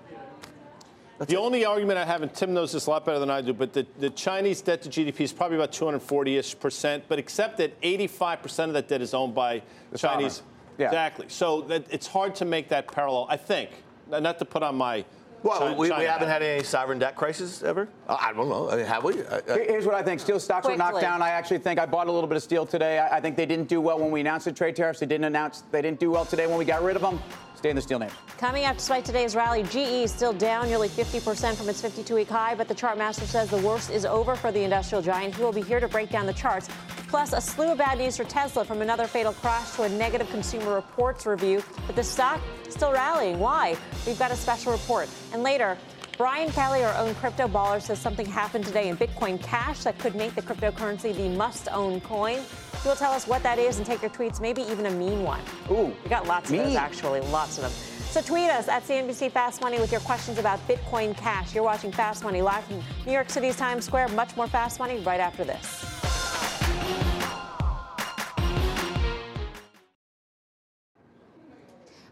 the 1.26 1.36
only 1.36 1.66
argument 1.66 1.98
I 1.98 2.06
have, 2.06 2.22
and 2.22 2.32
Tim 2.32 2.54
knows 2.54 2.72
this 2.72 2.86
a 2.86 2.90
lot 2.90 3.04
better 3.04 3.18
than 3.18 3.30
I 3.30 3.42
do, 3.42 3.52
but 3.52 3.74
the, 3.74 3.86
the 3.98 4.08
Chinese 4.10 4.62
debt 4.62 4.82
to 4.82 4.88
GDP 4.88 5.20
is 5.20 5.32
probably 5.32 5.58
about 5.58 5.72
240-ish 5.72 6.58
percent, 6.58 7.04
but 7.08 7.18
except 7.18 7.58
that 7.58 7.76
85 7.82 8.42
percent 8.42 8.68
of 8.70 8.74
that 8.74 8.88
debt 8.88 9.02
is 9.02 9.12
owned 9.12 9.34
by 9.34 9.62
The 9.92 9.98
Chinese. 9.98 10.42
Yeah. 10.78 10.86
Exactly. 10.86 11.26
So 11.28 11.60
that, 11.62 11.84
it's 11.90 12.06
hard 12.06 12.34
to 12.36 12.46
make 12.46 12.70
that 12.70 12.90
parallel. 12.90 13.26
I 13.28 13.36
think, 13.36 13.70
not 14.08 14.38
to 14.38 14.44
put 14.46 14.62
on 14.62 14.76
my. 14.76 15.04
Well, 15.42 15.58
Chi- 15.58 15.74
we, 15.74 15.90
we 15.90 16.04
haven't 16.04 16.28
hat. 16.28 16.42
had 16.42 16.42
any 16.42 16.62
sovereign 16.62 16.98
debt 16.98 17.16
crisis 17.16 17.62
ever. 17.62 17.88
Uh, 18.08 18.16
I 18.20 18.32
don't 18.32 18.48
know. 18.48 18.68
I 18.70 18.76
mean, 18.76 18.86
have 18.86 19.04
we? 19.04 19.22
Uh, 19.22 19.36
uh, 19.36 19.40
Here- 19.54 19.64
Here's 19.64 19.86
what 19.86 19.94
I 19.94 20.02
think. 20.02 20.20
Steel 20.20 20.38
stocks 20.38 20.66
were 20.66 20.76
knocked 20.76 21.00
down. 21.00 21.22
I 21.22 21.30
actually 21.30 21.58
think 21.58 21.78
I 21.80 21.86
bought 21.86 22.08
a 22.08 22.12
little 22.12 22.28
bit 22.28 22.36
of 22.36 22.42
steel 22.42 22.66
today. 22.66 22.98
I, 22.98 23.16
I 23.16 23.20
think 23.20 23.36
they 23.36 23.46
didn't 23.46 23.68
do 23.68 23.80
well 23.80 23.98
when 23.98 24.10
we 24.10 24.20
announced 24.20 24.44
the 24.44 24.52
trade 24.52 24.76
tariffs. 24.76 25.00
They 25.00 25.06
didn't 25.06 25.24
announce. 25.24 25.62
They 25.70 25.80
didn't 25.82 25.98
do 26.00 26.10
well 26.10 26.24
today 26.24 26.46
when 26.46 26.58
we 26.58 26.64
got 26.64 26.82
rid 26.82 26.96
of 26.96 27.02
them. 27.02 27.20
Stay 27.60 27.68
in 27.68 27.76
the 27.76 27.82
steel 27.82 27.98
names. 27.98 28.14
Coming 28.38 28.64
up 28.64 28.78
despite 28.78 29.04
today's 29.04 29.36
rally, 29.36 29.62
GE 29.64 29.76
is 29.76 30.10
still 30.10 30.32
down 30.32 30.66
nearly 30.68 30.88
50% 30.88 31.56
from 31.56 31.68
its 31.68 31.82
52 31.82 32.14
week 32.14 32.30
high, 32.30 32.54
but 32.54 32.68
the 32.68 32.74
chart 32.74 32.96
master 32.96 33.26
says 33.26 33.50
the 33.50 33.58
worst 33.58 33.90
is 33.90 34.06
over 34.06 34.34
for 34.34 34.50
the 34.50 34.62
industrial 34.62 35.02
giant. 35.02 35.34
He 35.34 35.42
will 35.42 35.52
be 35.52 35.60
here 35.60 35.78
to 35.78 35.86
break 35.86 36.08
down 36.08 36.24
the 36.24 36.32
charts. 36.32 36.70
Plus, 37.08 37.34
a 37.34 37.40
slew 37.40 37.72
of 37.72 37.76
bad 37.76 37.98
news 37.98 38.16
for 38.16 38.24
Tesla 38.24 38.64
from 38.64 38.80
another 38.80 39.06
fatal 39.06 39.34
crash 39.34 39.72
to 39.72 39.82
a 39.82 39.90
negative 39.90 40.30
consumer 40.30 40.74
reports 40.74 41.26
review. 41.26 41.62
But 41.86 41.96
the 41.96 42.02
stock 42.02 42.40
still 42.70 42.92
rallying. 42.92 43.38
Why? 43.38 43.76
We've 44.06 44.18
got 44.18 44.30
a 44.30 44.36
special 44.36 44.72
report. 44.72 45.10
And 45.34 45.42
later, 45.42 45.76
Brian 46.16 46.50
Kelly, 46.52 46.82
our 46.82 46.96
own 46.96 47.14
crypto 47.16 47.46
baller, 47.46 47.82
says 47.82 47.98
something 47.98 48.24
happened 48.24 48.64
today 48.64 48.88
in 48.88 48.96
Bitcoin 48.96 49.38
Cash 49.42 49.84
that 49.84 49.98
could 49.98 50.14
make 50.14 50.34
the 50.34 50.40
cryptocurrency 50.40 51.14
the 51.14 51.28
must 51.28 51.68
own 51.72 52.00
coin. 52.00 52.40
Will 52.84 52.96
tell 52.96 53.12
us 53.12 53.26
what 53.26 53.42
that 53.42 53.58
is 53.58 53.76
and 53.76 53.86
take 53.86 54.00
your 54.00 54.10
tweets, 54.10 54.40
maybe 54.40 54.62
even 54.62 54.86
a 54.86 54.90
mean 54.90 55.22
one. 55.22 55.40
Ooh, 55.70 55.92
We 56.02 56.08
got 56.08 56.26
lots 56.26 56.50
of 56.50 56.56
those, 56.56 56.76
actually, 56.76 57.20
lots 57.20 57.58
of 57.58 57.64
them. 57.64 57.72
So 58.10 58.22
tweet 58.22 58.50
us 58.50 58.68
at 58.68 58.84
CNBC 58.84 59.30
Fast 59.30 59.60
Money 59.60 59.78
with 59.78 59.92
your 59.92 60.00
questions 60.00 60.38
about 60.38 60.66
Bitcoin 60.66 61.16
Cash. 61.16 61.54
You're 61.54 61.62
watching 61.62 61.92
Fast 61.92 62.24
Money 62.24 62.40
live 62.40 62.64
from 62.64 62.82
New 63.06 63.12
York 63.12 63.28
City's 63.28 63.56
Times 63.56 63.84
Square. 63.84 64.08
Much 64.08 64.34
more 64.34 64.46
Fast 64.48 64.80
Money 64.80 64.98
right 65.00 65.20
after 65.20 65.44
this. 65.44 65.99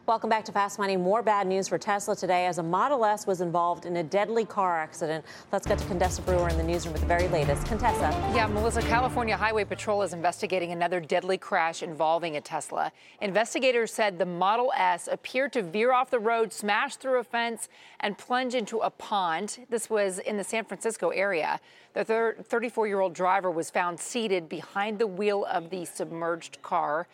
Welcome 0.09 0.31
back 0.31 0.47
to 0.47 0.53
Fast 0.53 0.79
Money. 0.79 0.97
More 0.97 1.23
bad 1.23 1.47
news 1.47 1.69
for 1.69 1.77
Tesla 1.77 2.17
today 2.17 2.47
as 2.47 2.57
a 2.57 2.63
Model 2.63 3.05
S 3.05 3.27
was 3.27 3.43
involved 3.43 3.85
in 3.85 3.99
a 3.99 4.03
deadly 4.03 4.47
car 4.47 4.79
accident. 4.79 5.23
Let's 5.53 5.67
get 5.67 5.77
to 5.81 5.85
Contessa 5.85 6.23
Brewer 6.23 6.49
in 6.49 6.57
the 6.57 6.63
newsroom 6.63 6.95
with 6.95 7.03
the 7.03 7.07
very 7.07 7.29
latest. 7.29 7.67
Contessa. 7.67 8.09
Yeah, 8.35 8.47
Melissa, 8.47 8.81
California 8.81 9.37
Highway 9.37 9.65
Patrol 9.65 10.01
is 10.01 10.15
investigating 10.15 10.73
another 10.73 10.99
deadly 10.99 11.37
crash 11.37 11.83
involving 11.83 12.39
a 12.39 12.41
Tesla. 12.41 12.91
Investigators 13.21 13.93
said 13.93 14.19
the 14.19 14.25
Model 14.25 14.73
S 14.75 15.11
appeared 15.13 15.53
to 15.53 15.63
veer 15.63 15.93
off 15.93 16.09
the 16.09 16.19
road, 16.19 16.55
smash 16.55 16.97
through 16.97 17.21
a 17.21 17.25
fence, 17.25 17.69
and 18.01 18.17
plunge 18.17 18.55
into 18.55 18.79
a 18.79 18.89
pond. 18.89 19.67
This 19.69 19.91
was 19.91 20.21
in 20.21 20.39
the 20.39 20.45
San 20.45 20.65
Francisco 20.65 21.11
area. 21.11 21.61
The 21.93 22.35
34 22.43 22.87
year 22.87 23.01
old 23.01 23.13
driver 23.13 23.51
was 23.51 23.69
found 23.69 24.01
seated 24.01 24.49
behind 24.49 24.99
the 24.99 25.07
wheel 25.07 25.45
of 25.45 25.69
the 25.69 25.85
submerged 25.85 26.63
car. 26.63 27.07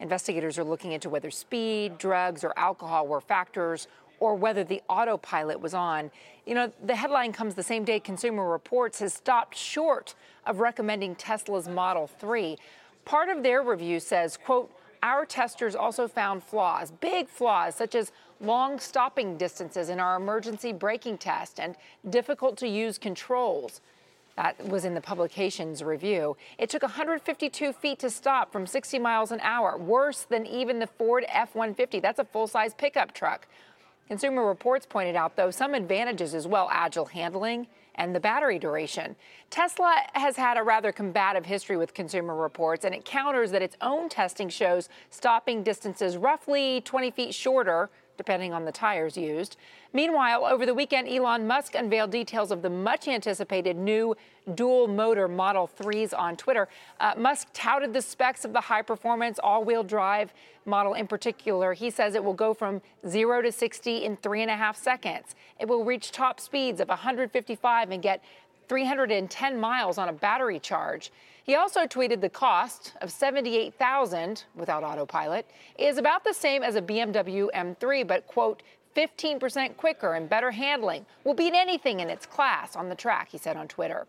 Investigators 0.00 0.58
are 0.58 0.64
looking 0.64 0.92
into 0.92 1.08
whether 1.08 1.30
speed, 1.30 1.98
drugs, 1.98 2.42
or 2.42 2.52
alcohol 2.56 3.06
were 3.06 3.20
factors 3.20 3.86
or 4.18 4.34
whether 4.34 4.64
the 4.64 4.82
autopilot 4.88 5.60
was 5.60 5.74
on. 5.74 6.10
You 6.46 6.54
know, 6.54 6.72
the 6.84 6.96
headline 6.96 7.32
comes 7.32 7.54
the 7.54 7.62
same 7.62 7.84
day 7.84 8.00
Consumer 8.00 8.48
Reports 8.48 8.98
has 9.00 9.14
stopped 9.14 9.56
short 9.56 10.14
of 10.46 10.60
recommending 10.60 11.14
Tesla's 11.14 11.68
Model 11.68 12.06
3. 12.06 12.56
Part 13.04 13.28
of 13.28 13.42
their 13.42 13.62
review 13.62 14.00
says, 14.00 14.36
quote, 14.36 14.70
our 15.02 15.24
testers 15.24 15.74
also 15.74 16.06
found 16.06 16.44
flaws, 16.44 16.90
big 16.90 17.28
flaws, 17.28 17.74
such 17.74 17.94
as 17.94 18.12
long 18.40 18.78
stopping 18.78 19.36
distances 19.36 19.88
in 19.88 19.98
our 19.98 20.16
emergency 20.16 20.72
braking 20.72 21.16
test 21.16 21.58
and 21.58 21.74
difficult 22.10 22.58
to 22.58 22.68
use 22.68 22.98
controls. 22.98 23.80
That 24.40 24.70
was 24.70 24.86
in 24.86 24.94
the 24.94 25.02
publication's 25.02 25.84
review. 25.84 26.34
It 26.56 26.70
took 26.70 26.80
152 26.80 27.74
feet 27.74 27.98
to 27.98 28.08
stop 28.08 28.50
from 28.50 28.66
60 28.66 28.98
miles 28.98 29.32
an 29.32 29.40
hour, 29.40 29.76
worse 29.76 30.22
than 30.22 30.46
even 30.46 30.78
the 30.78 30.86
Ford 30.86 31.26
F 31.28 31.54
150. 31.54 32.00
That's 32.00 32.18
a 32.18 32.24
full 32.24 32.46
size 32.46 32.72
pickup 32.72 33.12
truck. 33.12 33.46
Consumer 34.08 34.46
Reports 34.46 34.86
pointed 34.86 35.14
out, 35.14 35.36
though, 35.36 35.50
some 35.50 35.74
advantages 35.74 36.34
as 36.34 36.46
well 36.46 36.70
agile 36.72 37.04
handling 37.04 37.66
and 37.96 38.14
the 38.14 38.20
battery 38.20 38.58
duration. 38.58 39.14
Tesla 39.50 39.94
has 40.14 40.36
had 40.36 40.56
a 40.56 40.62
rather 40.62 40.90
combative 40.90 41.44
history 41.44 41.76
with 41.76 41.92
Consumer 41.92 42.34
Reports, 42.34 42.86
and 42.86 42.94
it 42.94 43.04
counters 43.04 43.50
that 43.50 43.60
its 43.60 43.76
own 43.82 44.08
testing 44.08 44.48
shows 44.48 44.88
stopping 45.10 45.62
distances 45.62 46.16
roughly 46.16 46.80
20 46.86 47.10
feet 47.10 47.34
shorter 47.34 47.90
depending 48.20 48.52
on 48.52 48.66
the 48.66 48.70
tires 48.70 49.16
used. 49.16 49.56
Meanwhile, 49.94 50.44
over 50.44 50.66
the 50.66 50.74
weekend, 50.74 51.08
Elon 51.08 51.46
Musk 51.46 51.74
unveiled 51.74 52.10
details 52.10 52.50
of 52.50 52.60
the 52.60 52.68
much 52.68 53.08
anticipated 53.08 53.78
new 53.78 54.14
dual 54.54 54.88
motor 54.88 55.26
Model 55.26 55.70
3s 55.80 56.12
on 56.12 56.36
Twitter. 56.36 56.68
Uh, 57.00 57.14
Musk 57.16 57.48
touted 57.54 57.94
the 57.94 58.02
specs 58.02 58.44
of 58.44 58.52
the 58.52 58.60
high 58.60 58.82
performance 58.82 59.38
all 59.42 59.64
wheel 59.64 59.82
drive 59.82 60.34
model 60.66 60.92
in 60.92 61.06
particular. 61.06 61.72
He 61.72 61.88
says 61.88 62.14
it 62.14 62.22
will 62.22 62.34
go 62.34 62.52
from 62.52 62.82
0 63.08 63.40
to 63.40 63.50
60 63.50 64.04
in 64.04 64.18
three 64.18 64.42
and 64.42 64.50
a 64.50 64.56
half 64.56 64.76
seconds. 64.76 65.34
It 65.58 65.66
will 65.66 65.82
reach 65.82 66.12
top 66.12 66.40
speeds 66.40 66.78
of 66.78 66.88
155 66.88 67.90
and 67.90 68.02
get 68.02 68.22
310 68.70 69.58
miles 69.58 69.98
on 69.98 70.08
a 70.08 70.12
battery 70.12 70.60
charge. 70.60 71.10
He 71.42 71.56
also 71.56 71.86
tweeted 71.86 72.20
the 72.20 72.28
cost 72.28 72.94
of 73.00 73.10
78,000 73.10 74.44
without 74.54 74.84
autopilot 74.84 75.44
is 75.76 75.98
about 75.98 76.22
the 76.22 76.32
same 76.32 76.62
as 76.62 76.76
a 76.76 76.82
BMW 76.82 77.48
M3 77.52 78.06
but 78.06 78.28
quote 78.28 78.62
15% 78.94 79.76
quicker 79.76 80.14
and 80.14 80.28
better 80.28 80.52
handling 80.52 81.04
will 81.24 81.34
beat 81.34 81.52
anything 81.52 81.98
in 81.98 82.08
its 82.08 82.26
class 82.26 82.76
on 82.76 82.88
the 82.88 82.94
track, 82.94 83.28
he 83.32 83.38
said 83.38 83.56
on 83.56 83.66
Twitter. 83.66 84.06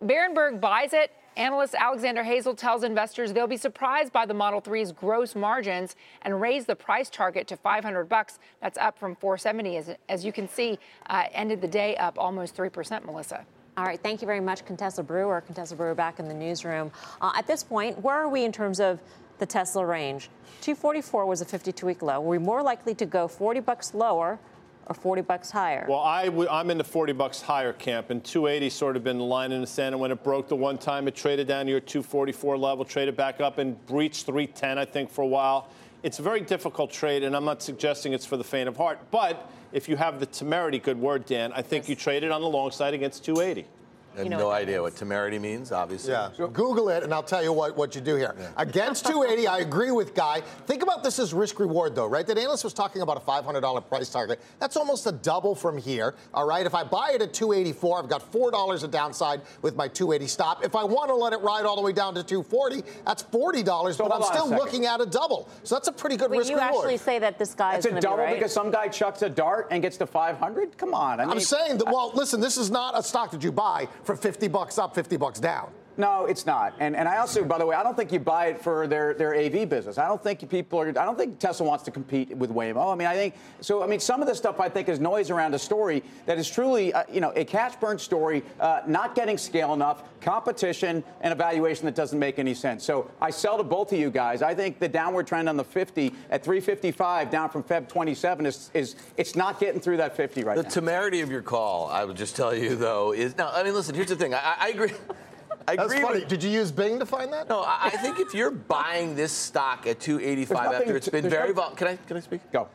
Berenberg 0.00 0.60
buys 0.60 0.92
it. 0.92 1.10
Analyst 1.36 1.74
Alexander 1.74 2.22
Haissl 2.22 2.56
tells 2.56 2.84
investors 2.84 3.32
they'll 3.32 3.48
be 3.48 3.56
surprised 3.56 4.12
by 4.12 4.24
the 4.24 4.34
Model 4.34 4.62
3's 4.62 4.92
gross 4.92 5.34
margins 5.34 5.96
and 6.22 6.40
raise 6.40 6.64
the 6.64 6.76
price 6.76 7.10
target 7.10 7.48
to 7.48 7.56
500 7.56 8.08
bucks. 8.08 8.38
That's 8.62 8.78
up 8.78 9.00
from 9.00 9.16
470, 9.16 9.76
as, 9.78 9.90
as 10.08 10.24
you 10.24 10.32
can 10.32 10.48
see, 10.48 10.78
uh, 11.08 11.24
ended 11.32 11.60
the 11.60 11.68
day 11.68 11.96
up 11.96 12.18
almost 12.20 12.56
3%, 12.56 13.04
Melissa. 13.04 13.44
All 13.80 13.86
right, 13.86 13.98
thank 14.02 14.20
you 14.20 14.26
very 14.26 14.40
much, 14.40 14.66
Contessa 14.66 15.02
Brewer. 15.02 15.40
Contessa 15.40 15.74
Brewer 15.74 15.94
back 15.94 16.18
in 16.18 16.28
the 16.28 16.34
newsroom. 16.34 16.92
Uh, 17.18 17.32
at 17.34 17.46
this 17.46 17.64
point, 17.64 17.98
where 18.02 18.14
are 18.14 18.28
we 18.28 18.44
in 18.44 18.52
terms 18.52 18.78
of 18.78 19.00
the 19.38 19.46
Tesla 19.46 19.86
range? 19.86 20.28
244 20.60 21.24
was 21.24 21.40
a 21.40 21.46
52-week 21.46 22.02
low. 22.02 22.20
Were 22.20 22.28
we 22.28 22.36
more 22.36 22.62
likely 22.62 22.94
to 22.96 23.06
go 23.06 23.26
40 23.26 23.60
bucks 23.60 23.94
lower 23.94 24.38
or 24.84 24.94
40 24.94 25.22
bucks 25.22 25.50
higher? 25.50 25.86
Well, 25.88 26.00
I 26.00 26.26
w- 26.26 26.50
I'm 26.50 26.68
in 26.68 26.76
the 26.76 26.84
40 26.84 27.14
bucks 27.14 27.40
higher 27.40 27.72
camp, 27.72 28.10
and 28.10 28.22
280 28.22 28.68
sort 28.68 28.96
of 28.96 29.02
been 29.02 29.16
the 29.16 29.24
line 29.24 29.50
in 29.50 29.62
the 29.62 29.66
sand. 29.66 29.94
And 29.94 30.00
when 30.02 30.10
it 30.10 30.22
broke 30.22 30.48
the 30.48 30.56
one 30.56 30.76
time, 30.76 31.08
it 31.08 31.14
traded 31.14 31.48
down 31.48 31.64
to 31.64 31.70
your 31.70 31.80
244 31.80 32.58
level, 32.58 32.84
traded 32.84 33.16
back 33.16 33.40
up, 33.40 33.56
and 33.56 33.82
breached 33.86 34.26
310, 34.26 34.76
I 34.76 34.84
think, 34.84 35.08
for 35.08 35.22
a 35.22 35.26
while. 35.26 35.70
It's 36.02 36.18
a 36.18 36.22
very 36.22 36.42
difficult 36.42 36.90
trade, 36.90 37.22
and 37.22 37.34
I'm 37.34 37.46
not 37.46 37.62
suggesting 37.62 38.12
it's 38.12 38.26
for 38.26 38.36
the 38.36 38.44
faint 38.44 38.68
of 38.68 38.76
heart. 38.76 38.98
But 39.10 39.50
if 39.72 39.88
you 39.88 39.96
have 39.96 40.20
the 40.20 40.26
temerity, 40.26 40.78
good 40.78 40.98
word, 40.98 41.26
Dan, 41.26 41.52
I 41.52 41.62
think 41.62 41.88
you 41.88 41.94
trade 41.94 42.22
it 42.22 42.30
on 42.30 42.40
the 42.40 42.48
long 42.48 42.70
side 42.70 42.94
against 42.94 43.24
280. 43.24 43.66
I 44.14 44.18
have 44.18 44.28
know 44.28 44.38
no 44.38 44.46
what 44.46 44.54
that 44.54 44.62
idea 44.62 44.82
what 44.82 44.96
temerity 44.96 45.38
means, 45.38 45.72
obviously. 45.72 46.12
Yeah. 46.12 46.30
Google 46.52 46.88
it, 46.88 47.02
and 47.02 47.14
I'll 47.14 47.22
tell 47.22 47.42
you 47.42 47.52
what, 47.52 47.76
what 47.76 47.94
you 47.94 48.00
do 48.00 48.16
here. 48.16 48.34
Against 48.56 49.06
280, 49.06 49.46
I 49.46 49.58
agree 49.58 49.90
with 49.90 50.14
Guy. 50.14 50.40
Think 50.66 50.82
about 50.82 51.04
this 51.04 51.18
as 51.18 51.32
risk 51.32 51.60
reward, 51.60 51.94
though, 51.94 52.06
right? 52.06 52.26
That 52.26 52.38
analyst 52.38 52.64
was 52.64 52.72
talking 52.72 53.02
about 53.02 53.16
a 53.16 53.20
$500 53.20 53.88
price 53.88 54.10
target. 54.10 54.40
That's 54.58 54.76
almost 54.76 55.06
a 55.06 55.12
double 55.12 55.54
from 55.54 55.78
here, 55.78 56.14
all 56.34 56.46
right? 56.46 56.66
If 56.66 56.74
I 56.74 56.82
buy 56.82 57.12
it 57.14 57.22
at 57.22 57.32
284, 57.32 58.02
I've 58.02 58.08
got 58.08 58.32
$4 58.32 58.82
of 58.82 58.90
downside 58.90 59.42
with 59.62 59.76
my 59.76 59.88
280 59.88 60.26
stop. 60.28 60.64
If 60.64 60.74
I 60.74 60.84
want 60.84 61.08
to 61.10 61.14
let 61.14 61.32
it 61.32 61.40
ride 61.40 61.64
all 61.64 61.76
the 61.76 61.82
way 61.82 61.92
down 61.92 62.14
to 62.14 62.22
240, 62.22 62.82
that's 63.06 63.22
$40, 63.22 63.98
but 63.98 64.12
I'm 64.12 64.22
still 64.22 64.48
looking 64.48 64.86
at 64.86 65.00
a 65.00 65.06
double. 65.06 65.48
So 65.62 65.76
that's 65.76 65.88
a 65.88 65.92
pretty 65.92 66.16
good 66.16 66.30
Wait, 66.30 66.38
risk 66.38 66.50
you 66.50 66.56
reward. 66.56 66.74
actually 66.74 66.96
say 66.96 67.18
that 67.20 67.38
this 67.38 67.54
guy 67.54 67.76
It's 67.76 67.86
is 67.86 67.86
a 67.86 67.90
going 67.90 68.02
to 68.02 68.06
be 68.08 68.10
double 68.10 68.24
right? 68.24 68.34
because 68.34 68.52
some 68.52 68.70
guy 68.70 68.88
chucks 68.88 69.22
a 69.22 69.28
dart 69.28 69.68
and 69.70 69.82
gets 69.82 69.96
to 69.98 70.06
500. 70.06 70.76
Come 70.76 70.94
on. 70.94 71.20
I 71.20 71.24
mean, 71.24 71.32
I'm 71.32 71.40
saying 71.40 71.78
that, 71.78 71.86
well, 71.86 72.10
listen, 72.14 72.40
this 72.40 72.56
is 72.56 72.70
not 72.70 72.98
a 72.98 73.02
stock 73.02 73.30
that 73.30 73.44
you 73.44 73.52
buy 73.52 73.86
for 74.04 74.16
50 74.16 74.48
bucks 74.48 74.78
up, 74.78 74.94
50 74.94 75.16
bucks 75.16 75.40
down. 75.40 75.72
No, 75.96 76.26
it's 76.26 76.46
not. 76.46 76.74
And 76.78 76.96
and 76.96 77.08
I 77.08 77.18
also, 77.18 77.44
by 77.44 77.58
the 77.58 77.66
way, 77.66 77.76
I 77.76 77.82
don't 77.82 77.96
think 77.96 78.12
you 78.12 78.18
buy 78.18 78.46
it 78.46 78.62
for 78.62 78.86
their, 78.86 79.14
their 79.14 79.34
AV 79.34 79.68
business. 79.68 79.98
I 79.98 80.08
don't 80.08 80.22
think 80.22 80.48
people 80.48 80.80
are. 80.80 80.88
I 80.88 80.92
don't 80.92 81.18
think 81.18 81.38
Tesla 81.38 81.66
wants 81.66 81.84
to 81.84 81.90
compete 81.90 82.36
with 82.36 82.50
Waymo. 82.50 82.92
I 82.92 82.96
mean, 82.96 83.08
I 83.08 83.14
think 83.14 83.34
so. 83.60 83.82
I 83.82 83.86
mean, 83.86 84.00
some 84.00 84.22
of 84.22 84.28
this 84.28 84.38
stuff 84.38 84.60
I 84.60 84.68
think 84.68 84.88
is 84.88 85.00
noise 85.00 85.30
around 85.30 85.54
a 85.54 85.58
story 85.58 86.02
that 86.26 86.38
is 86.38 86.48
truly, 86.48 86.92
uh, 86.92 87.04
you 87.10 87.20
know, 87.20 87.32
a 87.36 87.44
cash 87.44 87.76
burn 87.76 87.98
story, 87.98 88.42
uh, 88.60 88.80
not 88.86 89.14
getting 89.14 89.36
scale 89.36 89.74
enough, 89.74 90.02
competition, 90.20 91.02
and 91.20 91.32
evaluation 91.32 91.86
that 91.86 91.94
doesn't 91.94 92.18
make 92.18 92.38
any 92.38 92.54
sense. 92.54 92.84
So 92.84 93.10
I 93.20 93.30
sell 93.30 93.58
to 93.58 93.64
both 93.64 93.92
of 93.92 93.98
you 93.98 94.10
guys. 94.10 94.42
I 94.42 94.54
think 94.54 94.78
the 94.78 94.88
downward 94.88 95.26
trend 95.26 95.48
on 95.48 95.56
the 95.56 95.64
50 95.64 96.14
at 96.30 96.44
355 96.44 97.30
down 97.30 97.50
from 97.50 97.62
Feb 97.62 97.88
27 97.88 98.46
is 98.46 98.70
is 98.74 98.96
it's 99.16 99.36
not 99.36 99.60
getting 99.60 99.80
through 99.80 99.98
that 99.98 100.16
50 100.16 100.44
right 100.44 100.56
The 100.56 100.62
now. 100.62 100.68
The 100.68 100.74
temerity 100.74 101.20
of 101.20 101.30
your 101.30 101.42
call, 101.42 101.88
I 101.88 102.04
would 102.04 102.16
just 102.16 102.36
tell 102.36 102.54
you, 102.54 102.76
though, 102.76 103.12
is 103.12 103.36
now. 103.36 103.50
I 103.52 103.62
mean, 103.62 103.74
listen. 103.74 103.94
Here's 103.94 104.08
the 104.08 104.16
thing. 104.16 104.34
I, 104.34 104.56
I 104.58 104.68
agree. 104.68 104.92
I 105.68 105.76
That's 105.76 105.92
agree. 105.92 106.02
funny. 106.02 106.20
With, 106.20 106.28
Did 106.28 106.42
you 106.42 106.50
use 106.50 106.72
Bing 106.72 106.98
to 106.98 107.06
find 107.06 107.32
that? 107.32 107.48
no, 107.48 107.60
I, 107.62 107.78
I 107.84 107.90
think 107.90 108.18
if 108.18 108.34
you're 108.34 108.50
buying 108.50 109.14
this 109.14 109.32
stock 109.32 109.86
at 109.86 110.00
285 110.00 110.72
after 110.72 110.96
it's 110.96 111.08
been 111.08 111.28
very 111.28 111.52
volatile, 111.52 111.76
can 111.76 111.86
I 111.88 111.96
can 111.96 112.16
I 112.16 112.20
speak? 112.20 112.40
Go. 112.52 112.68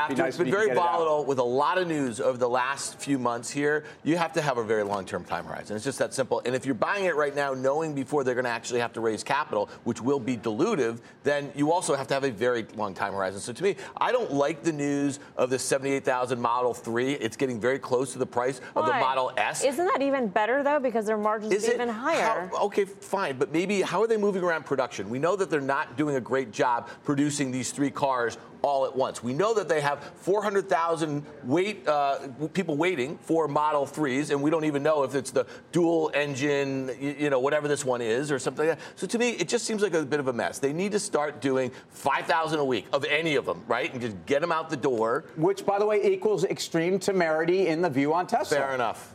After 0.00 0.16
nice 0.16 0.28
it's 0.28 0.38
been 0.38 0.50
very 0.50 0.68
could 0.68 0.72
it 0.72 0.76
volatile 0.76 1.24
with 1.24 1.38
a 1.38 1.42
lot 1.44 1.78
of 1.78 1.86
news 1.86 2.20
over 2.20 2.38
the 2.38 2.48
last 2.48 2.98
few 2.98 3.18
months 3.18 3.50
here, 3.50 3.84
you 4.02 4.16
have 4.16 4.32
to 4.32 4.40
have 4.40 4.58
a 4.58 4.64
very 4.64 4.82
long-term 4.82 5.24
time 5.24 5.44
horizon. 5.44 5.76
It's 5.76 5.84
just 5.84 5.98
that 5.98 6.14
simple. 6.14 6.42
And 6.44 6.54
if 6.54 6.64
you're 6.64 6.74
buying 6.74 7.04
it 7.04 7.16
right 7.16 7.34
now, 7.34 7.54
knowing 7.54 7.94
before 7.94 8.24
they're 8.24 8.34
going 8.34 8.44
to 8.44 8.50
actually 8.50 8.80
have 8.80 8.92
to 8.94 9.00
raise 9.00 9.22
capital, 9.22 9.68
which 9.84 10.00
will 10.00 10.20
be 10.20 10.36
dilutive, 10.36 11.00
then 11.22 11.52
you 11.54 11.72
also 11.72 11.94
have 11.94 12.06
to 12.08 12.14
have 12.14 12.24
a 12.24 12.30
very 12.30 12.66
long 12.76 12.94
time 12.94 13.12
horizon. 13.12 13.40
So 13.40 13.52
to 13.52 13.62
me, 13.62 13.76
I 13.96 14.12
don't 14.12 14.32
like 14.32 14.62
the 14.62 14.72
news 14.72 15.20
of 15.36 15.50
the 15.50 15.58
78,000 15.58 16.40
Model 16.40 16.74
3. 16.74 17.14
It's 17.14 17.36
getting 17.36 17.60
very 17.60 17.78
close 17.78 18.12
to 18.12 18.18
the 18.18 18.26
price 18.26 18.60
of 18.76 18.86
the 18.86 18.92
Model 18.92 19.32
S. 19.36 19.64
Isn't 19.64 19.86
that 19.86 20.02
even 20.02 20.28
better 20.28 20.62
though? 20.62 20.80
Because 20.80 21.06
their 21.06 21.18
margins 21.18 21.52
Is 21.52 21.68
are 21.68 21.72
it 21.72 21.74
even 21.74 21.88
higher. 21.88 22.48
how- 22.52 22.64
okay, 22.66 22.84
fine, 22.84 23.36
but 23.38 23.52
maybe 23.52 23.82
how 23.82 24.02
are 24.02 24.06
they 24.06 24.16
moving 24.16 24.42
around 24.42 24.64
production? 24.64 25.10
We 25.10 25.18
know 25.18 25.36
that 25.36 25.50
they're 25.50 25.60
not 25.60 25.96
doing 25.96 26.16
a 26.16 26.20
great 26.20 26.52
job 26.52 26.88
producing 27.04 27.50
these 27.50 27.70
three 27.72 27.90
cars 27.90 28.38
all 28.62 28.86
at 28.86 28.94
once. 28.94 29.22
We 29.22 29.32
know 29.32 29.54
that 29.54 29.68
they 29.68 29.80
have 29.80 30.02
400,000 30.16 31.24
wait 31.44 31.86
uh, 31.86 32.28
people 32.52 32.76
waiting 32.76 33.18
for 33.22 33.48
Model 33.48 33.86
3s, 33.86 34.30
and 34.30 34.42
we 34.42 34.50
don't 34.50 34.64
even 34.64 34.82
know 34.82 35.02
if 35.02 35.14
it's 35.14 35.30
the 35.30 35.46
dual 35.72 36.10
engine, 36.14 36.90
you, 37.00 37.16
you 37.18 37.30
know, 37.30 37.40
whatever 37.40 37.68
this 37.68 37.84
one 37.84 38.00
is, 38.00 38.30
or 38.30 38.38
something 38.38 38.68
like 38.68 38.78
that. 38.78 38.84
So 38.96 39.06
to 39.06 39.18
me, 39.18 39.30
it 39.30 39.48
just 39.48 39.66
seems 39.66 39.82
like 39.82 39.94
a 39.94 40.04
bit 40.04 40.20
of 40.20 40.28
a 40.28 40.32
mess. 40.32 40.58
They 40.58 40.72
need 40.72 40.92
to 40.92 41.00
start 41.00 41.40
doing 41.40 41.70
5,000 41.90 42.58
a 42.58 42.64
week 42.64 42.86
of 42.92 43.04
any 43.04 43.36
of 43.36 43.46
them, 43.46 43.62
right, 43.66 43.92
and 43.92 44.00
just 44.00 44.16
get 44.26 44.40
them 44.40 44.52
out 44.52 44.70
the 44.70 44.76
door. 44.76 45.24
Which, 45.36 45.64
by 45.64 45.78
the 45.78 45.86
way, 45.86 46.04
equals 46.04 46.44
extreme 46.44 46.98
temerity 46.98 47.68
in 47.68 47.82
the 47.82 47.90
view 47.90 48.12
on 48.14 48.26
Tesla. 48.26 48.56
Fair 48.56 48.74
enough. 48.74 49.14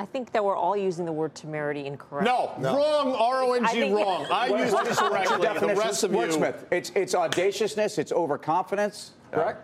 I 0.00 0.06
think 0.06 0.32
that 0.32 0.42
we're 0.42 0.56
all 0.56 0.78
using 0.78 1.04
the 1.04 1.12
word 1.12 1.34
temerity 1.34 1.84
incorrect. 1.84 2.24
No, 2.24 2.54
wrong. 2.58 3.12
R 3.12 3.42
O 3.42 3.52
N 3.52 3.66
I 3.66 3.72
G 3.74 3.80
think- 3.80 3.96
wrong. 3.98 4.26
I 4.32 4.48
What- 4.50 4.60
use 4.60 4.72
what 4.72 4.86
it 4.86 4.92
is- 4.92 5.00
what's 5.00 5.28
your 5.30 5.38
correctly. 5.38 5.68
The 5.74 5.76
rest 5.78 6.04
of 6.04 6.12
you. 6.12 6.16
Wordsmith. 6.18 6.64
It's 6.72 6.90
it's 6.94 7.14
audaciousness. 7.14 7.98
It's 7.98 8.10
overconfidence. 8.10 9.10
Correct. 9.30 9.62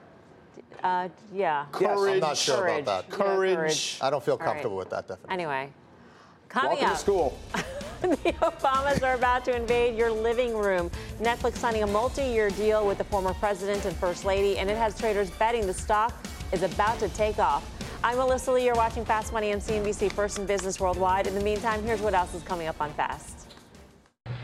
Uh, 0.85 1.09
yeah. 1.33 1.64
Yes. 1.81 1.99
I'm 1.99 2.20
not 2.20 2.37
sure 2.37 2.59
Courage. 2.59 2.83
about 2.83 3.09
that. 3.09 3.18
Yeah, 3.18 3.25
Courage. 3.25 3.99
I 4.03 4.11
don't 4.11 4.22
feel 4.22 4.35
All 4.35 4.38
right. 4.40 4.46
comfortable 4.46 4.77
with 4.77 4.90
that 4.90 5.09
definition. 5.09 5.33
Anyway, 5.33 5.70
coming 6.51 6.68
Welcome 6.72 6.87
up. 6.88 6.92
to 6.92 6.99
school. 6.99 7.38
the 8.03 8.16
Obamas 8.42 9.03
are 9.03 9.14
about 9.14 9.42
to 9.46 9.57
invade 9.57 9.96
your 9.96 10.11
living 10.11 10.55
room. 10.55 10.90
Netflix 11.18 11.57
signing 11.57 11.83
a 11.83 11.87
multi-year 11.87 12.51
deal 12.51 12.87
with 12.87 12.99
the 12.99 13.05
former 13.05 13.33
president 13.33 13.87
and 13.87 13.96
first 13.96 14.27
lady, 14.27 14.59
and 14.59 14.68
it 14.68 14.77
has 14.77 14.99
traders 15.01 15.31
betting 15.31 15.66
the 15.66 15.72
stock 15.75 16.12
is 16.53 16.62
about 16.62 16.99
to 16.99 17.09
take 17.09 17.38
off. 17.38 17.64
I'm 18.06 18.18
Melissa 18.18 18.52
Lee. 18.52 18.64
You're 18.64 18.76
watching 18.76 19.04
Fast 19.04 19.32
Money 19.32 19.52
on 19.52 19.58
CNBC, 19.58 20.12
First 20.12 20.38
in 20.38 20.46
Business 20.46 20.78
Worldwide. 20.78 21.26
In 21.26 21.34
the 21.34 21.40
meantime, 21.40 21.82
here's 21.82 22.00
what 22.00 22.14
else 22.14 22.34
is 22.34 22.42
coming 22.44 22.68
up 22.68 22.80
on 22.80 22.92
Fast. 22.92 23.52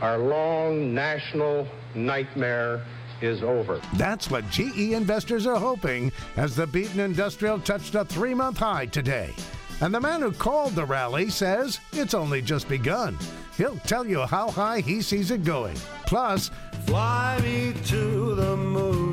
Our 0.01 0.17
long 0.17 0.93
national 0.93 1.65
nightmare 1.95 2.85
is 3.21 3.41
over. 3.41 3.79
That's 3.93 4.29
what 4.29 4.49
GE 4.49 4.91
investors 4.91 5.47
are 5.47 5.55
hoping 5.55 6.11
as 6.35 6.57
the 6.57 6.67
beaten 6.67 6.99
industrial 6.99 7.57
touched 7.57 7.95
a 7.95 8.03
three 8.03 8.33
month 8.33 8.57
high 8.57 8.87
today. 8.87 9.33
And 9.79 9.95
the 9.95 10.01
man 10.01 10.19
who 10.19 10.33
called 10.33 10.73
the 10.73 10.83
rally 10.83 11.29
says 11.29 11.79
it's 11.93 12.13
only 12.13 12.41
just 12.41 12.67
begun. 12.67 13.17
He'll 13.55 13.77
tell 13.87 14.05
you 14.05 14.23
how 14.23 14.51
high 14.51 14.81
he 14.81 15.01
sees 15.01 15.31
it 15.31 15.45
going. 15.45 15.77
Plus, 16.05 16.51
Fly 16.85 17.39
me 17.41 17.73
to 17.85 18.35
the 18.35 18.57
moon. 18.57 19.12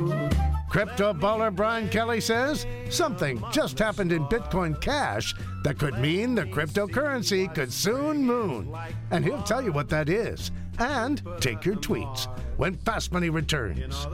Crypto 0.71 1.11
baller 1.11 1.53
Brian 1.53 1.89
Kelly 1.89 2.21
says 2.21 2.65
something 2.89 3.43
just 3.51 3.77
happened 3.77 4.13
in 4.13 4.23
Bitcoin 4.27 4.79
Cash 4.79 5.35
that 5.63 5.77
could 5.77 5.99
mean 5.99 6.33
the 6.33 6.45
cryptocurrency 6.45 7.53
could 7.53 7.73
soon 7.73 8.23
moon. 8.23 8.73
And 9.11 9.25
he'll 9.25 9.43
tell 9.43 9.61
you 9.61 9.73
what 9.73 9.89
that 9.89 10.07
is. 10.07 10.49
And 10.79 11.21
take 11.41 11.65
your 11.65 11.75
tweets 11.75 12.27
when 12.55 12.77
Fast 12.77 13.11
Money 13.11 13.29
returns. 13.29 14.07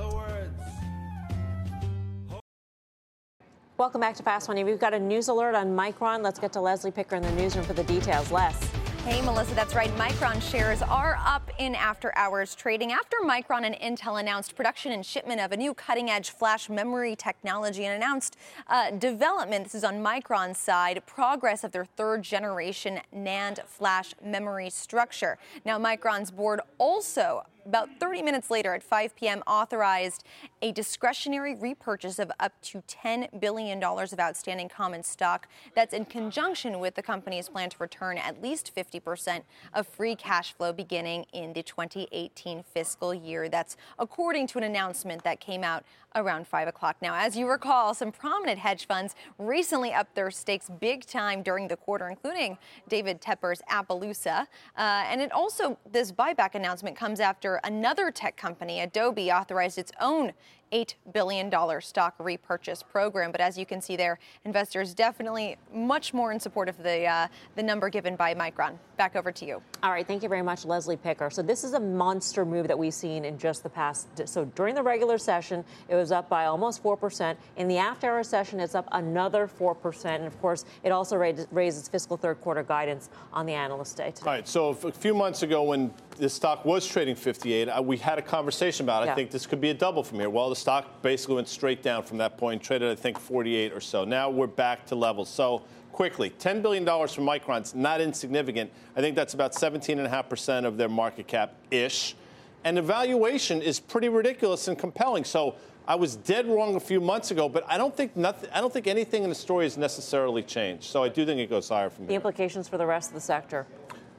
Welcome 3.78 4.02
back 4.02 4.15
to 4.15 4.24
Fast 4.24 4.48
Money. 4.48 4.63
We've 4.63 4.80
got 4.80 4.96
a 4.96 5.00
news 5.00 5.28
alert 5.28 5.54
on 5.54 5.67
Micron. 5.67 6.24
Let's 6.24 6.39
get 6.39 6.52
to 6.54 6.62
Leslie 6.62 6.89
Picker 6.89 7.15
in 7.15 7.22
the 7.22 7.32
newsroom 7.34 7.65
for 7.65 7.74
the 7.74 7.84
details. 7.84 8.32
Les. 8.32 8.77
Hey, 9.08 9.22
Melissa, 9.22 9.56
that's 9.56 9.74
right. 9.74 9.89
Micron 9.91 10.41
shares 10.41 10.82
are 10.82 11.17
up 11.26 11.50
in 11.60 11.76
after 11.76 12.12
hours 12.17 12.54
trading 12.54 12.91
after 12.91 13.15
Micron 13.24 13.63
and 13.63 13.74
Intel 13.76 14.20
announced 14.20 14.54
production 14.54 14.91
and 14.91 15.06
shipment 15.06 15.39
of 15.39 15.54
a 15.54 15.58
new 15.58 15.74
cutting 15.74 16.10
edge 16.10 16.30
flash 16.32 16.67
memory 16.67 17.15
technology 17.15 17.86
and 17.86 17.96
announced 17.96 18.36
uh, 18.67 18.91
development. 18.91 19.63
This 19.63 19.76
is 19.76 19.86
on 19.86 20.04
Micron's 20.04 20.58
side, 20.58 21.02
progress 21.06 21.63
of 21.63 21.72
their 21.72 21.86
third 21.86 22.22
generation 22.22 23.00
NAND 23.15 23.63
flash 23.63 24.13
memory 24.22 24.70
structure. 24.70 25.38
Now, 25.63 25.80
Micron's 25.80 26.30
board 26.30 26.60
also 26.78 27.46
about 27.68 27.90
30 28.00 28.22
minutes 28.22 28.50
later 28.50 28.74
at 28.74 28.82
5 28.82 29.16
p.m. 29.16 29.44
authorized 29.46 30.24
a 30.62 30.72
discretionary 30.72 31.56
repurchase 31.56 32.18
of 32.18 32.32
up 32.40 32.54
to 32.62 32.82
$10 32.88 33.40
billion 33.40 33.84
of 33.84 34.20
outstanding 34.20 34.70
common 34.70 35.04
stock. 35.04 35.48
That's 35.76 35.94
in 35.94 36.06
conjunction 36.06 36.80
with 36.80 36.96
the 36.96 37.04
company's 37.04 37.50
plan 37.50 37.70
to 37.70 37.78
return 37.80 38.18
at 38.18 38.42
least 38.42 38.74
50% 38.76 39.42
of 39.74 39.88
free 39.88 40.16
cash 40.16 40.54
flow 40.54 40.72
beginning 40.72 41.26
in 41.34 41.54
the 41.54 41.64
2018 41.64 42.64
fiscal 42.64 43.14
year. 43.14 43.50
That's 43.50 43.76
according 44.00 44.48
to 44.48 44.58
an 44.58 44.64
announcement 44.64 45.24
that 45.24 45.40
came 45.40 45.64
out 45.64 45.84
around 46.15 46.48
5 46.48 46.67
o'clock. 46.67 46.98
Now, 47.02 47.15
as 47.15 47.36
you 47.36 47.48
recall, 47.48 47.93
some 47.93 48.12
prominent 48.12 48.60
hedge 48.60 48.88
funds 48.88 49.15
recently 49.38 49.93
upped 49.93 50.15
their 50.15 50.32
stakes 50.32 50.70
big 50.80 51.06
time 51.06 51.43
during 51.43 51.67
the 51.67 51.78
quarter, 51.78 52.10
including 52.10 52.58
David 52.88 53.22
Tepper's 53.22 53.62
Appaloosa. 53.70 54.48
Uh, 54.78 55.04
and 55.08 55.22
it 55.22 55.32
also, 55.32 55.78
this 55.91 56.12
buyback 56.12 56.56
announcement 56.56 56.96
comes 56.96 57.20
after 57.20 57.62
another 57.63 58.12
tech 58.12 58.38
company, 58.38 58.82
Adobe, 58.82 59.32
authorized 59.32 59.78
its 59.78 59.91
own 60.02 60.34
$8 60.72 60.96
billion 61.14 61.52
stock 61.82 62.16
repurchase 62.20 62.84
program. 62.84 63.32
But 63.32 63.42
as 63.42 63.58
you 63.58 63.66
can 63.66 63.82
see 63.82 63.96
there, 63.96 64.20
investors 64.46 64.94
definitely 64.94 65.58
much 65.74 66.14
more 66.14 66.32
in 66.32 66.40
support 66.40 66.70
of 66.70 66.82
the, 66.84 67.06
uh, 67.06 67.28
the 67.56 67.64
number 67.64 67.90
given 67.90 68.16
by 68.16 68.34
Micron. 68.34 68.78
Back 68.98 69.16
over 69.16 69.32
to 69.32 69.46
you. 69.46 69.62
All 69.84 69.92
right, 69.92 70.08
thank 70.08 70.24
you 70.24 70.30
very 70.30 70.42
much, 70.42 70.66
Leslie 70.66 70.98
Picker. 70.98 71.30
So 71.30 71.42
this 71.42 71.64
is 71.64 71.74
a 71.74 71.80
monster 71.80 72.46
move 72.46 72.68
that 72.68 72.78
we've 72.78 72.94
seen 72.94 73.26
in 73.26 73.38
just 73.38 73.64
the 73.64 73.70
past. 73.70 74.08
So 74.28 74.46
during 74.46 74.76
the 74.76 74.84
regular 74.84 75.18
session, 75.18 75.64
it 75.88 75.96
was 75.96 76.12
up 76.12 76.30
by 76.30 76.46
almost 76.46 76.82
four 76.82 76.98
percent. 76.98 77.38
In 77.58 77.68
the 77.68 77.78
after-hour 77.78 78.24
session, 78.24 78.60
it's 78.60 78.76
up 78.76 78.88
another 78.92 79.48
four 79.48 79.76
percent, 79.76 80.24
and 80.24 80.28
of 80.28 80.40
course, 80.42 80.66
it 80.84 80.92
also 80.92 81.16
raises, 81.16 81.48
raises 81.52 81.88
fiscal 81.88 82.18
third 82.18 82.42
quarter 82.42 82.64
guidance 82.64 83.10
on 83.34 83.46
the 83.46 83.54
analyst 83.54 83.98
day 83.98 84.12
today. 84.12 84.28
All 84.28 84.34
right. 84.34 84.48
So 84.48 84.70
a 84.70 84.92
few 84.92 85.14
months 85.14 85.44
ago, 85.44 85.64
when 85.64 85.94
the 86.18 86.30
stock 86.30 86.66
was 86.66 86.86
trading 86.86 87.16
58, 87.16 87.68
uh, 87.70 87.82
we 87.82 87.98
had 87.98 88.18
a 88.18 88.22
conversation 88.22 88.86
about. 88.86 89.06
Yeah. 89.06 89.12
I 89.12 89.16
think 89.16 89.32
this 89.32 89.46
could 89.46 89.62
be 89.62 89.70
a 89.70 89.74
double 89.74 90.04
from 90.04 90.20
here. 90.20 90.30
Well, 90.30 90.50
the 90.50 90.56
stock 90.56 91.02
basically 91.02 91.36
went 91.36 91.48
straight 91.48 91.82
down 91.84 92.04
from 92.04 92.18
that 92.18 92.38
point, 92.38 92.62
traded 92.62 92.92
I 92.92 92.96
think 92.96 93.20
48 93.20 93.74
or 93.74 93.80
so. 93.82 94.04
Now 94.04 94.30
we're 94.30 94.48
back 94.48 94.86
to 94.88 94.96
levels. 94.96 95.30
So 95.30 95.64
quickly, 95.92 96.30
10 96.32 96.62
billion 96.62 96.84
dollars 96.86 97.14
from 97.14 97.26
Micron's 97.26 97.76
not 97.76 98.02
insignificant. 98.02 98.72
I 98.96 99.02
think 99.02 99.16
that's 99.16 99.34
about 99.34 99.54
17.5 99.54 100.30
percent 100.30 100.66
of 100.66 100.78
their 100.78 100.90
market 100.90 101.28
cap 101.28 101.54
ish, 101.72 102.16
and 102.64 102.78
the 102.78 102.82
valuation 102.82 103.62
is 103.62 103.80
pretty 103.80 104.10
ridiculous 104.10 104.68
and 104.68 104.78
compelling. 104.78 105.24
So. 105.24 105.56
I 105.90 105.96
was 105.96 106.18
dead 106.18 106.48
wrong 106.48 106.76
a 106.76 106.82
few 106.82 107.00
months 107.00 107.32
ago, 107.32 107.48
but 107.48 107.64
I 107.66 107.78
don't 107.78 107.96
think 107.96 108.18
nothing. 108.18 108.50
I 108.54 108.60
don't 108.60 108.74
think 108.74 108.88
anything 108.88 109.24
in 109.24 109.30
the 109.30 109.36
story 109.36 109.64
has 109.64 109.78
necessarily 109.78 110.44
changed. 110.44 110.84
So 110.84 111.02
I 111.02 111.08
do 111.08 111.26
think 111.26 111.40
it 111.40 111.50
goes 111.50 111.70
higher 111.70 111.90
from 111.90 112.08
The 112.08 112.12
here. 112.12 112.18
implications 112.18 112.68
for 112.68 112.78
the 112.78 112.86
rest 112.86 113.12
of 113.12 113.14
the 113.14 113.22
sector. 113.22 113.66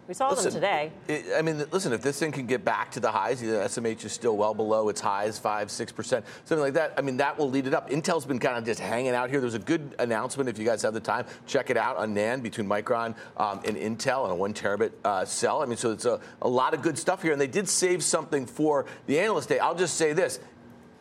We 0.08 0.14
saw 0.14 0.32
them 0.32 0.50
today. 0.50 0.90
it- 1.06 1.26
I 1.36 1.42
mean, 1.42 1.62
listen, 1.70 1.92
if 1.92 2.00
this 2.00 2.18
thing 2.18 2.32
can 2.32 2.46
get 2.46 2.64
back 2.64 2.90
to 2.92 3.00
the 3.00 3.10
highs, 3.10 3.40
the 3.40 3.62
SMH 3.62 4.06
is 4.06 4.12
still 4.12 4.38
well 4.38 4.54
below 4.54 4.88
its 4.88 5.02
highs, 5.02 5.38
5 5.38 5.70
6%, 5.70 6.24
something 6.46 6.62
like 6.62 6.72
that. 6.72 6.94
I 6.96 7.02
mean, 7.02 7.18
that 7.18 7.38
will 7.38 7.50
lead 7.50 7.66
it 7.66 7.74
up. 7.74 7.90
Intel's 7.90 8.24
been 8.24 8.38
kind 8.38 8.56
of 8.56 8.64
just 8.64 8.80
hanging 8.80 9.14
out 9.14 9.28
here. 9.28 9.38
There's 9.40 9.52
a 9.52 9.58
good 9.58 9.94
announcement, 9.98 10.48
if 10.48 10.58
you 10.58 10.64
guys 10.64 10.80
have 10.80 10.94
the 10.94 11.00
time, 11.00 11.26
check 11.46 11.68
it 11.68 11.76
out 11.76 11.98
on 11.98 12.14
NAND 12.14 12.42
between 12.42 12.66
Micron 12.66 13.14
um, 13.36 13.60
and 13.66 13.76
Intel 13.76 14.24
on 14.24 14.30
a 14.30 14.34
one 14.34 14.54
terabit 14.54 14.92
uh, 15.04 15.26
cell. 15.26 15.62
I 15.62 15.66
mean, 15.66 15.76
so 15.76 15.92
it's 15.92 16.06
a, 16.06 16.20
a 16.40 16.48
lot 16.48 16.72
of 16.72 16.80
good 16.80 16.96
stuff 16.96 17.20
here. 17.20 17.32
And 17.32 17.40
they 17.40 17.46
did 17.46 17.68
save 17.68 18.02
something 18.02 18.46
for 18.46 18.86
the 19.06 19.20
analyst 19.20 19.50
day. 19.50 19.58
I'll 19.58 19.74
just 19.74 19.96
say 19.98 20.14
this 20.14 20.40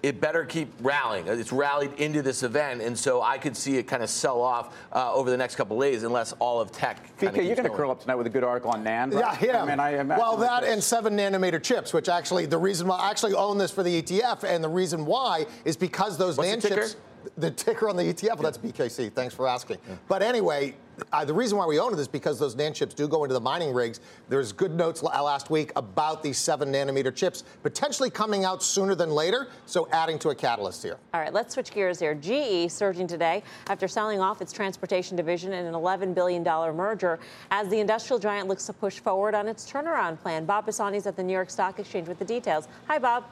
it 0.03 0.21
better 0.21 0.45
keep 0.45 0.71
rallying. 0.81 1.27
It's 1.27 1.51
rallied 1.51 1.93
into 1.93 2.21
this 2.21 2.43
event, 2.43 2.81
and 2.81 2.97
so 2.97 3.21
I 3.21 3.37
could 3.37 3.57
see 3.57 3.77
it 3.77 3.83
kind 3.83 4.03
of 4.03 4.09
sell 4.09 4.41
off 4.41 4.75
uh, 4.93 5.13
over 5.13 5.29
the 5.29 5.37
next 5.37 5.55
couple 5.55 5.81
of 5.81 5.87
days 5.89 6.03
unless 6.03 6.33
all 6.33 6.61
of 6.61 6.71
tech. 6.71 7.17
kinda 7.17 7.33
BK, 7.37 7.45
you're 7.47 7.55
going 7.55 7.69
to 7.69 7.75
curl 7.75 7.89
up 7.89 7.99
tonight 8.01 8.15
with 8.15 8.27
a 8.27 8.29
good 8.29 8.43
article 8.43 8.71
on 8.71 8.83
NAND. 8.83 9.13
Yeah, 9.13 9.19
right? 9.21 9.41
yeah. 9.41 9.63
I 9.63 9.65
mean, 9.65 9.79
I 9.79 9.99
imagine 9.99 10.21
well, 10.21 10.37
that 10.37 10.61
this- 10.61 10.71
and 10.71 10.83
seven 10.83 11.17
nanometer 11.17 11.61
chips, 11.61 11.93
which 11.93 12.09
actually 12.09 12.45
the 12.45 12.57
reason 12.57 12.87
why 12.87 12.97
I 12.97 13.09
actually 13.09 13.33
own 13.33 13.57
this 13.57 13.71
for 13.71 13.81
the 13.83 14.01
ETF, 14.01 14.43
and 14.43 14.63
the 14.63 14.69
reason 14.69 15.05
why 15.05 15.45
is 15.65 15.75
because 15.75 16.17
those 16.17 16.37
What's 16.37 16.49
NAND 16.49 16.61
ticker? 16.61 16.75
chips. 16.75 16.95
The 17.37 17.51
ticker 17.51 17.89
on 17.89 17.97
the 17.97 18.03
ETF, 18.03 18.35
well, 18.35 18.43
that's 18.43 18.57
BKC. 18.57 19.11
Thanks 19.11 19.33
for 19.33 19.47
asking. 19.47 19.77
But 20.07 20.21
anyway, 20.21 20.75
uh, 21.11 21.25
the 21.25 21.33
reason 21.33 21.57
why 21.57 21.65
we 21.65 21.79
own 21.79 21.93
it 21.93 21.99
is 21.99 22.07
because 22.07 22.39
those 22.39 22.55
NAND 22.55 22.75
chips 22.75 22.93
do 22.93 23.07
go 23.07 23.23
into 23.23 23.33
the 23.33 23.41
mining 23.41 23.73
rigs. 23.73 23.99
There's 24.29 24.51
good 24.51 24.73
notes 24.73 25.03
la- 25.03 25.21
last 25.21 25.49
week 25.49 25.71
about 25.75 26.23
these 26.23 26.37
seven 26.37 26.71
nanometer 26.71 27.13
chips 27.13 27.43
potentially 27.63 28.09
coming 28.09 28.45
out 28.45 28.63
sooner 28.63 28.95
than 28.95 29.11
later, 29.11 29.47
so 29.65 29.87
adding 29.91 30.19
to 30.19 30.29
a 30.29 30.35
catalyst 30.35 30.83
here. 30.83 30.97
All 31.13 31.21
right, 31.21 31.33
let's 31.33 31.53
switch 31.53 31.71
gears 31.71 31.99
here. 31.99 32.15
GE 32.15 32.71
surging 32.71 33.07
today 33.07 33.43
after 33.67 33.87
selling 33.87 34.19
off 34.19 34.41
its 34.41 34.51
transportation 34.51 35.15
division 35.15 35.53
in 35.53 35.65
an 35.65 35.73
$11 35.73 36.13
billion 36.13 36.43
merger 36.43 37.19
as 37.51 37.67
the 37.69 37.79
industrial 37.79 38.19
giant 38.19 38.47
looks 38.47 38.65
to 38.65 38.73
push 38.73 38.99
forward 38.99 39.35
on 39.35 39.47
its 39.47 39.69
turnaround 39.69 40.19
plan. 40.21 40.45
Bob 40.45 40.65
Pisani's 40.65 41.07
at 41.07 41.15
the 41.15 41.23
New 41.23 41.33
York 41.33 41.49
Stock 41.49 41.79
Exchange 41.79 42.07
with 42.07 42.19
the 42.19 42.25
details. 42.25 42.67
Hi, 42.87 42.97
Bob. 42.99 43.23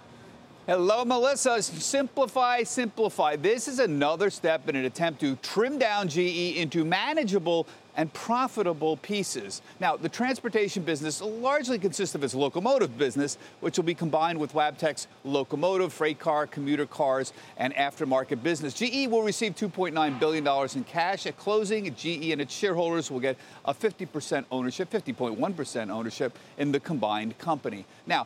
Hello, 0.68 1.06
Melissa. 1.06 1.62
Simplify, 1.62 2.64
simplify. 2.64 3.36
This 3.36 3.68
is 3.68 3.78
another 3.78 4.32
step 4.32 4.68
in 4.68 4.76
an 4.76 4.86
attempt 4.86 5.20
to 5.20 5.36
trim 5.36 5.78
down 5.78 6.08
GE 6.08 6.58
into 6.58 6.84
manageable 6.84 7.68
and 7.96 8.12
profitable 8.14 8.98
pieces. 8.98 9.62
Now, 9.80 9.96
the 9.96 10.10
transportation 10.10 10.82
business 10.82 11.22
largely 11.22 11.78
consists 11.78 12.16
of 12.16 12.24
its 12.24 12.34
locomotive 12.34 12.98
business, 12.98 13.38
which 13.60 13.78
will 13.78 13.84
be 13.84 13.94
combined 13.94 14.40
with 14.40 14.54
Wabtec's 14.54 15.08
locomotive, 15.24 15.94
freight 15.94 16.18
car, 16.18 16.48
commuter 16.48 16.88
cars, 16.88 17.32
and 17.58 17.72
aftermarket 17.76 18.42
business. 18.42 18.74
GE 18.74 19.08
will 19.08 19.22
receive 19.22 19.56
$2.9 19.56 20.20
billion 20.20 20.70
in 20.76 20.84
cash 20.84 21.28
at 21.28 21.38
closing. 21.38 21.94
GE 21.94 22.32
and 22.32 22.42
its 22.42 22.56
shareholders 22.56 23.12
will 23.12 23.20
get 23.20 23.38
a 23.66 23.74
50% 23.74 24.46
ownership, 24.50 24.90
50.1% 24.90 25.90
ownership 25.92 26.40
in 26.58 26.72
the 26.72 26.80
combined 26.80 27.38
company. 27.38 27.86
Now, 28.08 28.26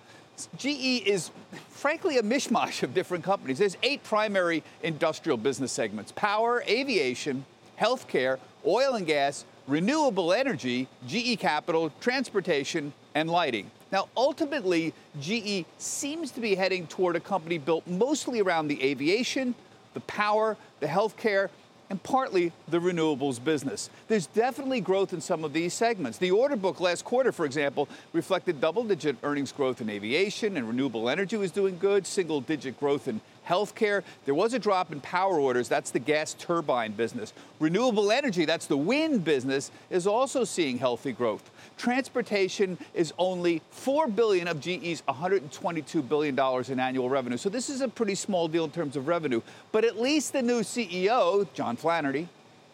GE 0.57 1.03
is 1.05 1.31
frankly 1.69 2.17
a 2.17 2.23
mishmash 2.23 2.83
of 2.83 2.93
different 2.93 3.23
companies. 3.23 3.59
There's 3.59 3.77
eight 3.83 4.03
primary 4.03 4.63
industrial 4.83 5.37
business 5.37 5.71
segments 5.71 6.11
power, 6.11 6.63
aviation, 6.67 7.45
healthcare, 7.79 8.37
oil 8.65 8.95
and 8.95 9.05
gas, 9.05 9.45
renewable 9.67 10.33
energy, 10.33 10.87
GE 11.07 11.39
Capital, 11.39 11.91
transportation, 11.99 12.93
and 13.15 13.29
lighting. 13.29 13.71
Now, 13.91 14.07
ultimately, 14.15 14.93
GE 15.19 15.65
seems 15.77 16.31
to 16.31 16.41
be 16.41 16.55
heading 16.55 16.87
toward 16.87 17.15
a 17.15 17.19
company 17.19 17.57
built 17.57 17.87
mostly 17.87 18.41
around 18.41 18.67
the 18.67 18.81
aviation, 18.83 19.55
the 19.93 19.99
power, 20.01 20.57
the 20.79 20.87
healthcare, 20.87 21.49
and 21.89 22.01
partly 22.03 22.51
the 22.67 22.79
renewables 22.79 23.43
business. 23.43 23.89
There's 24.07 24.27
definitely 24.27 24.81
growth 24.81 25.13
in 25.13 25.21
some 25.21 25.43
of 25.43 25.53
these 25.53 25.73
segments. 25.73 26.17
The 26.17 26.31
order 26.31 26.55
book 26.55 26.79
last 26.79 27.03
quarter, 27.03 27.31
for 27.31 27.45
example, 27.45 27.89
reflected 28.13 28.61
double 28.61 28.83
digit 28.83 29.17
earnings 29.23 29.51
growth 29.51 29.81
in 29.81 29.89
aviation, 29.89 30.57
and 30.57 30.67
renewable 30.67 31.09
energy 31.09 31.37
was 31.37 31.51
doing 31.51 31.77
good, 31.79 32.05
single 32.05 32.41
digit 32.41 32.79
growth 32.79 33.07
in 33.07 33.21
healthcare. 33.47 34.03
There 34.25 34.35
was 34.35 34.53
a 34.53 34.59
drop 34.59 34.91
in 34.91 35.01
power 35.01 35.39
orders. 35.39 35.67
That's 35.67 35.89
the 35.89 35.99
gas 35.99 36.35
turbine 36.35 36.91
business. 36.91 37.33
Renewable 37.59 38.11
energy, 38.11 38.45
that's 38.45 38.67
the 38.67 38.77
wind 38.77 39.23
business, 39.23 39.71
is 39.89 40.05
also 40.05 40.43
seeing 40.43 40.77
healthy 40.77 41.11
growth. 41.11 41.49
Transportation 41.79 42.77
is 42.93 43.13
only 43.17 43.61
4 43.71 44.09
billion 44.09 44.49
of 44.49 44.59
GE's 44.59 45.01
122 45.05 46.01
billion 46.01 46.35
dollars 46.35 46.69
in 46.69 46.77
annual 46.77 47.09
revenue. 47.09 47.37
So 47.37 47.47
this 47.47 47.69
is 47.69 47.79
a 47.79 47.87
pretty 47.87 48.15
small 48.15 48.49
deal 48.49 48.65
in 48.65 48.71
terms 48.71 48.97
of 48.97 49.07
revenue, 49.07 49.41
but 49.71 49.85
at 49.85 49.97
least 49.97 50.33
the 50.33 50.41
new 50.41 50.59
CEO, 50.59 51.47
John 51.53 51.77
Flannery, 51.77 52.27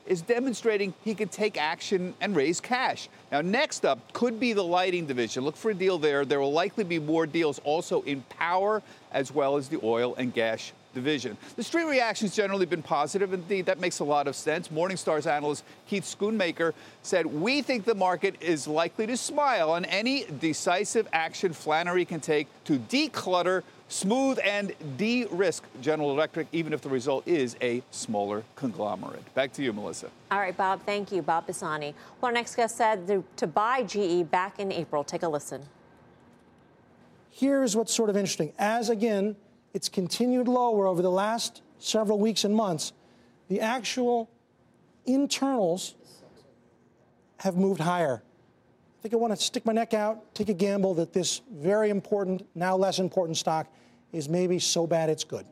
is 0.07 0.23
demonstrating 0.23 0.91
he 1.03 1.13
can 1.13 1.27
take 1.27 1.55
action 1.55 2.15
and 2.19 2.35
raise 2.35 2.59
cash. 2.59 3.07
Now, 3.31 3.41
next 3.41 3.85
up 3.85 4.11
could 4.11 4.39
be 4.39 4.53
the 4.53 4.63
lighting 4.63 5.05
division. 5.05 5.43
Look 5.43 5.55
for 5.55 5.69
a 5.69 5.75
deal 5.75 5.99
there. 5.99 6.25
There 6.25 6.39
will 6.39 6.53
likely 6.53 6.83
be 6.83 6.97
more 6.97 7.27
deals 7.27 7.59
also 7.59 8.01
in 8.01 8.23
power 8.23 8.81
as 9.11 9.31
well 9.31 9.55
as 9.55 9.69
the 9.69 9.79
oil 9.83 10.15
and 10.15 10.33
gas 10.33 10.71
division. 10.95 11.37
The 11.55 11.63
street 11.63 11.83
reaction 11.83 12.27
has 12.27 12.35
generally 12.35 12.65
been 12.65 12.81
positive. 12.81 13.31
Indeed, 13.33 13.67
that 13.67 13.79
makes 13.79 13.99
a 13.99 14.03
lot 14.03 14.27
of 14.27 14.35
sense. 14.35 14.69
Morningstar's 14.69 15.27
analyst 15.27 15.63
Keith 15.87 16.03
Schoonmaker 16.03 16.73
said, 17.03 17.27
We 17.27 17.61
think 17.61 17.85
the 17.85 17.93
market 17.93 18.35
is 18.41 18.67
likely 18.67 19.05
to 19.05 19.15
smile 19.15 19.69
on 19.69 19.85
any 19.85 20.25
decisive 20.39 21.07
action 21.13 21.53
Flannery 21.53 22.05
can 22.05 22.19
take 22.19 22.47
to 22.63 22.79
declutter, 22.79 23.61
smooth, 23.89 24.39
and 24.43 24.73
de 24.97 25.25
risk 25.25 25.63
General 25.81 26.09
Electric, 26.09 26.47
even 26.51 26.73
if 26.73 26.81
the 26.81 26.89
result 26.89 27.27
is 27.27 27.55
a 27.61 27.83
smaller 27.91 28.43
conglomerate. 28.55 29.33
Back 29.35 29.53
to 29.53 29.63
you, 29.63 29.73
Melissa. 29.73 30.09
All 30.31 30.39
right, 30.39 30.57
Bob, 30.57 30.81
thank 30.85 31.11
you. 31.11 31.21
Bob 31.21 31.45
Pisani. 31.45 31.93
Well, 32.19 32.29
our 32.29 32.33
next 32.33 32.55
guest 32.55 32.77
said 32.77 33.23
to 33.37 33.47
buy 33.47 33.83
GE 33.83 34.31
back 34.31 34.57
in 34.59 34.71
April. 34.71 35.03
Take 35.03 35.21
a 35.21 35.27
listen. 35.27 35.61
Here's 37.31 37.75
what's 37.75 37.93
sort 37.93 38.09
of 38.09 38.15
interesting. 38.15 38.53
As 38.57 38.89
again, 38.89 39.35
it's 39.75 39.89
continued 39.89 40.47
lower 40.47 40.87
over 40.87 41.01
the 41.01 41.11
last 41.11 41.61
several 41.79 42.17
weeks 42.17 42.45
and 42.45 42.55
months. 42.55 42.93
The 43.49 43.59
actual 43.59 44.31
internals 45.05 45.95
have 47.39 47.57
moved 47.57 47.81
higher. 47.81 48.23
I 48.23 49.01
think 49.01 49.13
I 49.13 49.17
want 49.17 49.35
to 49.35 49.37
stick 49.37 49.65
my 49.65 49.73
neck 49.73 49.93
out, 49.93 50.33
take 50.33 50.47
a 50.47 50.53
gamble 50.53 50.93
that 50.93 51.11
this 51.11 51.41
very 51.51 51.89
important, 51.89 52.47
now 52.55 52.77
less 52.77 52.99
important 52.99 53.35
stock 53.35 53.67
is 54.13 54.29
maybe 54.29 54.59
so 54.59 54.87
bad 54.87 55.09
it's 55.09 55.25
good. 55.25 55.45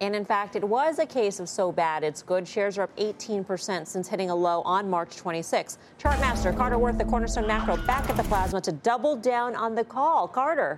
And 0.00 0.16
in 0.16 0.24
fact, 0.24 0.56
it 0.56 0.64
was 0.64 0.98
a 0.98 1.06
case 1.06 1.38
of 1.38 1.48
so 1.48 1.70
bad 1.70 2.02
it's 2.02 2.22
good. 2.22 2.48
Shares 2.48 2.76
are 2.76 2.82
up 2.82 2.96
18% 2.96 3.86
since 3.86 4.08
hitting 4.08 4.30
a 4.30 4.34
low 4.34 4.62
on 4.62 4.90
March 4.90 5.16
26. 5.16 5.78
Chartmaster 6.00 6.56
Carter 6.56 6.78
Worth, 6.78 6.98
the 6.98 7.04
Cornerstone 7.04 7.46
Macro, 7.46 7.76
back 7.86 8.10
at 8.10 8.16
the 8.16 8.24
plasma 8.24 8.60
to 8.62 8.72
double 8.72 9.14
down 9.14 9.54
on 9.54 9.76
the 9.76 9.84
call. 9.84 10.26
Carter. 10.26 10.76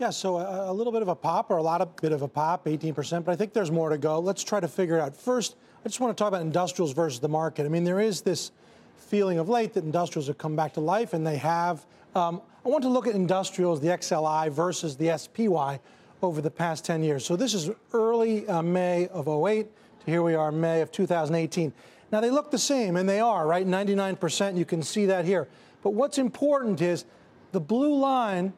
Yeah, 0.00 0.08
so 0.08 0.38
a, 0.38 0.70
a, 0.70 0.72
little 0.72 0.94
bit 0.94 1.02
of 1.02 1.08
a 1.08 1.14
pop, 1.14 1.50
or 1.50 1.58
a 1.58 1.62
lot 1.62 1.82
of 1.82 1.94
bit 1.96 2.12
of 2.12 2.22
a 2.22 2.28
pop, 2.28 2.64
18%, 2.64 3.22
but 3.22 3.32
I 3.32 3.36
think 3.36 3.52
there's 3.52 3.70
more 3.70 3.90
to 3.90 3.98
go. 3.98 4.18
Let's 4.18 4.42
try 4.42 4.58
to 4.58 4.66
figure 4.66 4.96
it 4.96 5.02
out. 5.02 5.14
First, 5.14 5.56
I 5.84 5.88
just 5.88 6.00
want 6.00 6.16
to 6.16 6.18
talk 6.18 6.28
about 6.28 6.40
industrials 6.40 6.94
versus 6.94 7.20
the 7.20 7.28
market. 7.28 7.66
I 7.66 7.68
mean, 7.68 7.84
there 7.84 8.00
is 8.00 8.22
this 8.22 8.50
feeling 8.96 9.38
of 9.38 9.50
late 9.50 9.74
that 9.74 9.84
industrials 9.84 10.26
have 10.28 10.38
come 10.38 10.56
back 10.56 10.72
to 10.74 10.80
life, 10.80 11.12
and 11.12 11.26
they 11.26 11.36
have. 11.36 11.84
Um, 12.14 12.40
I 12.64 12.70
want 12.70 12.82
to 12.84 12.88
look 12.88 13.06
at 13.06 13.14
industrials, 13.14 13.82
the 13.82 13.88
XLI 13.88 14.50
versus 14.50 14.96
the 14.96 15.18
SPY 15.18 15.78
over 16.22 16.40
the 16.40 16.50
past 16.50 16.86
10 16.86 17.02
years. 17.02 17.26
So 17.26 17.36
this 17.36 17.52
is 17.52 17.68
early 17.92 18.48
uh, 18.48 18.62
May 18.62 19.06
of 19.08 19.28
08 19.28 19.66
to 20.06 20.10
here 20.10 20.22
we 20.22 20.34
are, 20.34 20.50
May 20.50 20.80
of 20.80 20.90
2018. 20.90 21.74
Now 22.10 22.22
they 22.22 22.30
look 22.30 22.50
the 22.50 22.58
same, 22.58 22.96
and 22.96 23.06
they 23.06 23.20
are, 23.20 23.46
right? 23.46 23.66
99%, 23.66 24.56
you 24.56 24.64
can 24.64 24.82
see 24.82 25.04
that 25.04 25.26
here. 25.26 25.46
But 25.82 25.90
what's 25.90 26.16
important 26.16 26.80
is 26.80 27.04
the 27.52 27.60
blue 27.60 27.98
line 27.98 28.54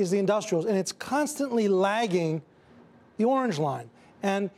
is 0.00 0.10
the 0.10 0.18
industrials, 0.18 0.66
and 0.66 0.76
it's 0.76 0.92
constantly 0.92 1.68
lagging 1.68 2.42
the 3.16 3.24
orange 3.24 3.58
line. 3.58 3.90
And 4.22 4.50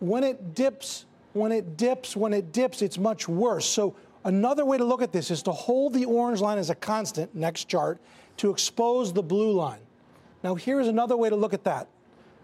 when 0.00 0.24
it 0.24 0.54
dips, 0.54 1.04
when 1.32 1.52
it 1.52 1.76
dips, 1.76 2.16
when 2.16 2.32
it 2.32 2.52
dips, 2.52 2.82
it's 2.82 2.98
much 2.98 3.28
worse. 3.28 3.66
So 3.66 3.94
another 4.24 4.64
way 4.64 4.78
to 4.78 4.84
look 4.84 5.02
at 5.02 5.12
this 5.12 5.30
is 5.30 5.42
to 5.44 5.52
hold 5.52 5.92
the 5.92 6.04
orange 6.04 6.40
line 6.40 6.58
as 6.58 6.70
a 6.70 6.74
constant, 6.74 7.34
next 7.34 7.68
chart, 7.68 8.00
to 8.38 8.50
expose 8.50 9.12
the 9.12 9.22
blue 9.22 9.52
line. 9.52 9.80
Now 10.42 10.54
here's 10.54 10.88
another 10.88 11.16
way 11.16 11.30
to 11.30 11.36
look 11.36 11.54
at 11.54 11.64
that. 11.64 11.88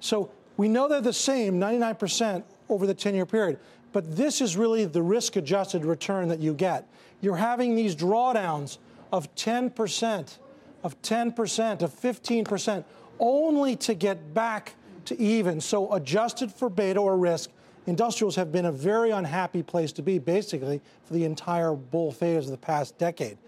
So 0.00 0.30
we 0.56 0.68
know 0.68 0.88
they're 0.88 1.00
the 1.00 1.12
same, 1.12 1.58
99% 1.60 2.42
over 2.68 2.86
the 2.86 2.94
10-year 2.94 3.26
period, 3.26 3.58
but 3.92 4.16
this 4.16 4.40
is 4.40 4.56
really 4.56 4.84
the 4.84 5.02
risk-adjusted 5.02 5.84
return 5.84 6.28
that 6.28 6.40
you 6.40 6.54
get. 6.54 6.88
You're 7.20 7.36
having 7.36 7.74
these 7.74 7.94
drawdowns 7.94 8.78
of 9.12 9.32
10% 9.34 10.38
of 10.82 11.00
10%, 11.02 11.82
of 11.82 11.94
15%, 11.94 12.84
only 13.18 13.76
to 13.76 13.94
get 13.94 14.34
back 14.34 14.74
to 15.06 15.18
even. 15.20 15.60
So, 15.60 15.92
adjusted 15.92 16.52
for 16.52 16.68
beta 16.68 17.00
or 17.00 17.16
risk, 17.16 17.50
industrials 17.86 18.36
have 18.36 18.52
been 18.52 18.66
a 18.66 18.72
very 18.72 19.10
unhappy 19.10 19.62
place 19.62 19.92
to 19.92 20.02
be, 20.02 20.18
basically, 20.18 20.80
for 21.04 21.14
the 21.14 21.24
entire 21.24 21.74
bull 21.74 22.12
phase 22.12 22.44
of 22.46 22.50
the 22.50 22.56
past 22.56 22.98
decade. 22.98 23.38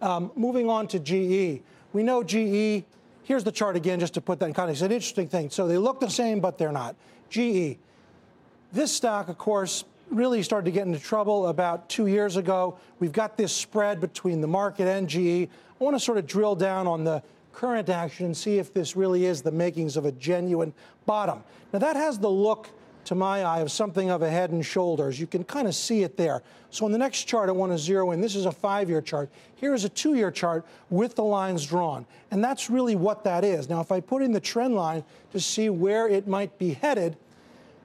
Um, 0.00 0.30
moving 0.34 0.68
on 0.68 0.88
to 0.88 0.98
GE. 0.98 1.62
We 1.92 2.02
know 2.02 2.22
GE, 2.22 2.84
here's 3.24 3.44
the 3.44 3.52
chart 3.52 3.76
again, 3.76 4.00
just 4.00 4.14
to 4.14 4.20
put 4.20 4.38
that 4.40 4.46
in 4.46 4.54
context. 4.54 4.82
It's 4.82 4.86
an 4.86 4.92
interesting 4.92 5.28
thing. 5.28 5.50
So, 5.50 5.66
they 5.66 5.78
look 5.78 6.00
the 6.00 6.10
same, 6.10 6.40
but 6.40 6.58
they're 6.58 6.72
not. 6.72 6.96
GE. 7.28 7.78
This 8.72 8.92
stock, 8.92 9.28
of 9.28 9.36
course, 9.36 9.84
really 10.10 10.42
started 10.42 10.64
to 10.66 10.70
get 10.72 10.86
into 10.86 10.98
trouble 10.98 11.48
about 11.48 11.88
two 11.88 12.06
years 12.06 12.36
ago. 12.36 12.78
We've 12.98 13.12
got 13.12 13.36
this 13.36 13.52
spread 13.52 14.00
between 14.00 14.40
the 14.40 14.48
market 14.48 14.88
and 14.88 15.08
GE. 15.08 15.48
I 15.80 15.84
want 15.84 15.96
to 15.96 16.00
sort 16.00 16.18
of 16.18 16.26
drill 16.26 16.56
down 16.56 16.86
on 16.86 17.04
the 17.04 17.22
current 17.52 17.88
action 17.88 18.26
and 18.26 18.36
see 18.36 18.58
if 18.58 18.72
this 18.72 18.96
really 18.96 19.26
is 19.26 19.42
the 19.42 19.50
makings 19.50 19.96
of 19.96 20.04
a 20.04 20.12
genuine 20.12 20.72
bottom. 21.06 21.42
Now, 21.72 21.78
that 21.78 21.96
has 21.96 22.18
the 22.18 22.30
look, 22.30 22.68
to 23.04 23.14
my 23.14 23.44
eye, 23.44 23.60
of 23.60 23.72
something 23.72 24.10
of 24.10 24.22
a 24.22 24.30
head 24.30 24.50
and 24.50 24.64
shoulders. 24.64 25.18
You 25.18 25.26
can 25.26 25.44
kind 25.44 25.66
of 25.66 25.74
see 25.74 26.02
it 26.02 26.16
there. 26.16 26.42
So, 26.70 26.86
in 26.86 26.92
the 26.92 26.98
next 26.98 27.24
chart, 27.24 27.48
I 27.48 27.52
want 27.52 27.72
to 27.72 27.78
zero 27.78 28.10
in. 28.10 28.20
This 28.20 28.36
is 28.36 28.46
a 28.46 28.52
five 28.52 28.88
year 28.88 29.00
chart. 29.00 29.30
Here 29.56 29.74
is 29.74 29.84
a 29.84 29.88
two 29.88 30.14
year 30.14 30.30
chart 30.30 30.66
with 30.90 31.14
the 31.14 31.24
lines 31.24 31.66
drawn. 31.66 32.06
And 32.30 32.42
that's 32.44 32.70
really 32.70 32.96
what 32.96 33.24
that 33.24 33.44
is. 33.44 33.68
Now, 33.68 33.80
if 33.80 33.90
I 33.90 34.00
put 34.00 34.22
in 34.22 34.32
the 34.32 34.40
trend 34.40 34.74
line 34.74 35.04
to 35.32 35.40
see 35.40 35.70
where 35.70 36.08
it 36.08 36.28
might 36.28 36.58
be 36.58 36.74
headed, 36.74 37.16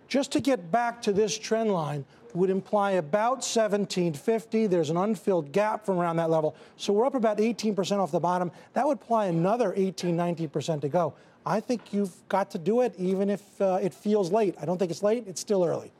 just 0.07 0.31
to 0.33 0.39
get 0.39 0.71
back 0.71 1.01
to 1.03 1.13
this 1.13 1.37
trend 1.37 1.71
line, 1.71 2.05
would 2.35 2.49
imply 2.49 2.91
about 2.91 3.37
1750. 3.37 4.67
There's 4.67 4.89
an 4.89 4.97
unfilled 4.97 5.51
gap 5.51 5.85
from 5.85 5.97
around 5.97 6.17
that 6.17 6.29
level. 6.29 6.55
So 6.75 6.93
we're 6.93 7.05
up 7.05 7.15
about 7.15 7.37
18% 7.37 7.97
off 7.97 8.11
the 8.11 8.19
bottom. 8.19 8.51
That 8.73 8.85
would 8.85 8.99
imply 8.99 9.27
another 9.27 9.73
18, 9.75 10.15
19% 10.15 10.81
to 10.81 10.89
go. 10.89 11.13
I 11.45 11.59
think 11.59 11.93
you've 11.93 12.13
got 12.27 12.51
to 12.51 12.57
do 12.57 12.81
it, 12.81 12.93
even 12.97 13.29
if 13.29 13.61
uh, 13.61 13.79
it 13.81 13.93
feels 13.93 14.31
late. 14.31 14.55
I 14.61 14.65
don't 14.65 14.77
think 14.77 14.91
it's 14.91 15.03
late. 15.03 15.25
It's 15.27 15.39
still 15.39 15.63
early. 15.63 15.91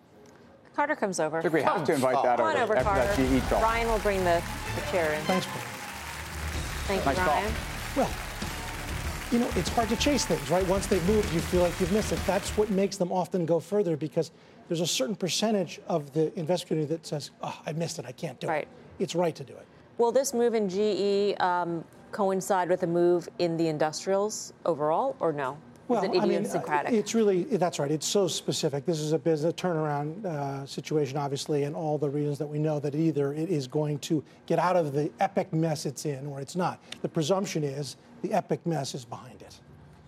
Carter 0.76 0.96
comes 0.96 1.20
over. 1.20 1.40
I 1.40 1.42
think 1.42 1.54
we 1.54 1.62
have 1.62 1.86
to 1.86 1.94
invite 1.94 2.22
that 2.24 2.38
Come 2.38 2.48
on 2.48 2.58
over 2.58 2.76
after 2.76 2.90
Carter. 2.90 3.24
that 3.24 3.42
GE 3.42 3.50
talk. 3.50 3.64
Ryan 3.64 3.88
will 3.88 4.00
bring 4.00 4.20
the, 4.26 4.44
the 4.76 4.92
chair 4.92 5.14
in. 5.14 5.22
Thanks. 5.22 5.46
Thank 6.88 7.06
you, 7.06 7.24
call. 7.24 7.34
Ryan. 7.34 7.54
Well, 7.96 8.10
you 9.36 9.42
know, 9.42 9.50
it's 9.58 9.68
hard 9.68 9.90
to 9.90 9.98
chase 9.98 10.24
things, 10.24 10.50
right? 10.50 10.66
Once 10.66 10.88
they've 10.88 11.06
moved, 11.10 11.34
you 11.34 11.42
feel 11.42 11.60
like 11.62 11.78
you've 11.82 11.92
missed 11.92 12.14
it. 12.14 12.20
That's 12.26 12.52
what 12.52 12.70
makes 12.70 12.96
them 12.96 13.12
often 13.12 13.46
go 13.46 13.60
further 13.60 13.98
because 13.98 14.32
there's 14.70 14.80
a 14.80 14.88
certain 14.88 15.14
percentage 15.14 15.82
of 15.90 16.14
the 16.14 16.34
investor 16.40 16.68
community 16.68 16.94
that 16.96 17.06
says, 17.06 17.32
oh, 17.44 17.60
I 17.66 17.74
missed 17.74 18.00
it. 18.00 18.06
I 18.06 18.14
can't 18.14 18.40
do 18.40 18.48
Right. 18.48 18.62
it. 18.62 18.68
It's 19.04 19.14
right 19.14 19.36
to 19.36 19.44
do 19.44 19.52
it. 19.52 19.68
Will 19.98 20.14
this 20.14 20.34
move 20.34 20.56
in 20.56 20.70
GE 20.70 21.38
um, 21.42 21.84
coincide 22.14 22.70
with 22.70 22.84
a 22.84 22.88
move 22.88 23.28
in 23.40 23.58
the 23.58 23.68
industrials 23.68 24.54
overall, 24.66 25.18
or 25.20 25.34
no? 25.34 25.58
Well, 25.90 26.00
Is 26.02 26.06
it 26.06 26.22
I 26.22 26.26
mean, 26.26 26.38
idiosyncratic? 26.40 26.94
it's 26.94 27.14
really 27.14 27.44
that's 27.44 27.78
right. 27.78 27.92
It's 27.92 28.08
so 28.08 28.28
specific. 28.28 28.86
This 28.86 29.00
is 29.00 29.12
a 29.12 29.20
business 29.20 29.54
turnaround 29.54 30.26
uh, 30.26 30.66
situation, 30.66 31.18
obviously, 31.18 31.64
and 31.64 31.76
all 31.76 31.98
the 31.98 32.10
reasons 32.10 32.40
that 32.40 32.48
we 32.48 32.58
know 32.58 32.80
that 32.80 32.96
either 32.96 33.34
it 33.34 33.50
is 33.50 33.68
going 33.68 34.00
to 34.00 34.24
get 34.48 34.58
out 34.60 34.78
of 34.78 34.94
the 34.94 35.12
epic 35.20 35.54
mess 35.54 35.86
it's 35.86 36.06
in, 36.06 36.26
or 36.26 36.40
it's 36.40 36.56
not. 36.56 36.82
The 37.02 37.10
presumption 37.10 37.64
is 37.64 37.98
the 38.26 38.34
epic 38.34 38.66
mess 38.66 38.96
is 38.96 39.06
behind 39.06 39.42
it. 39.42 39.60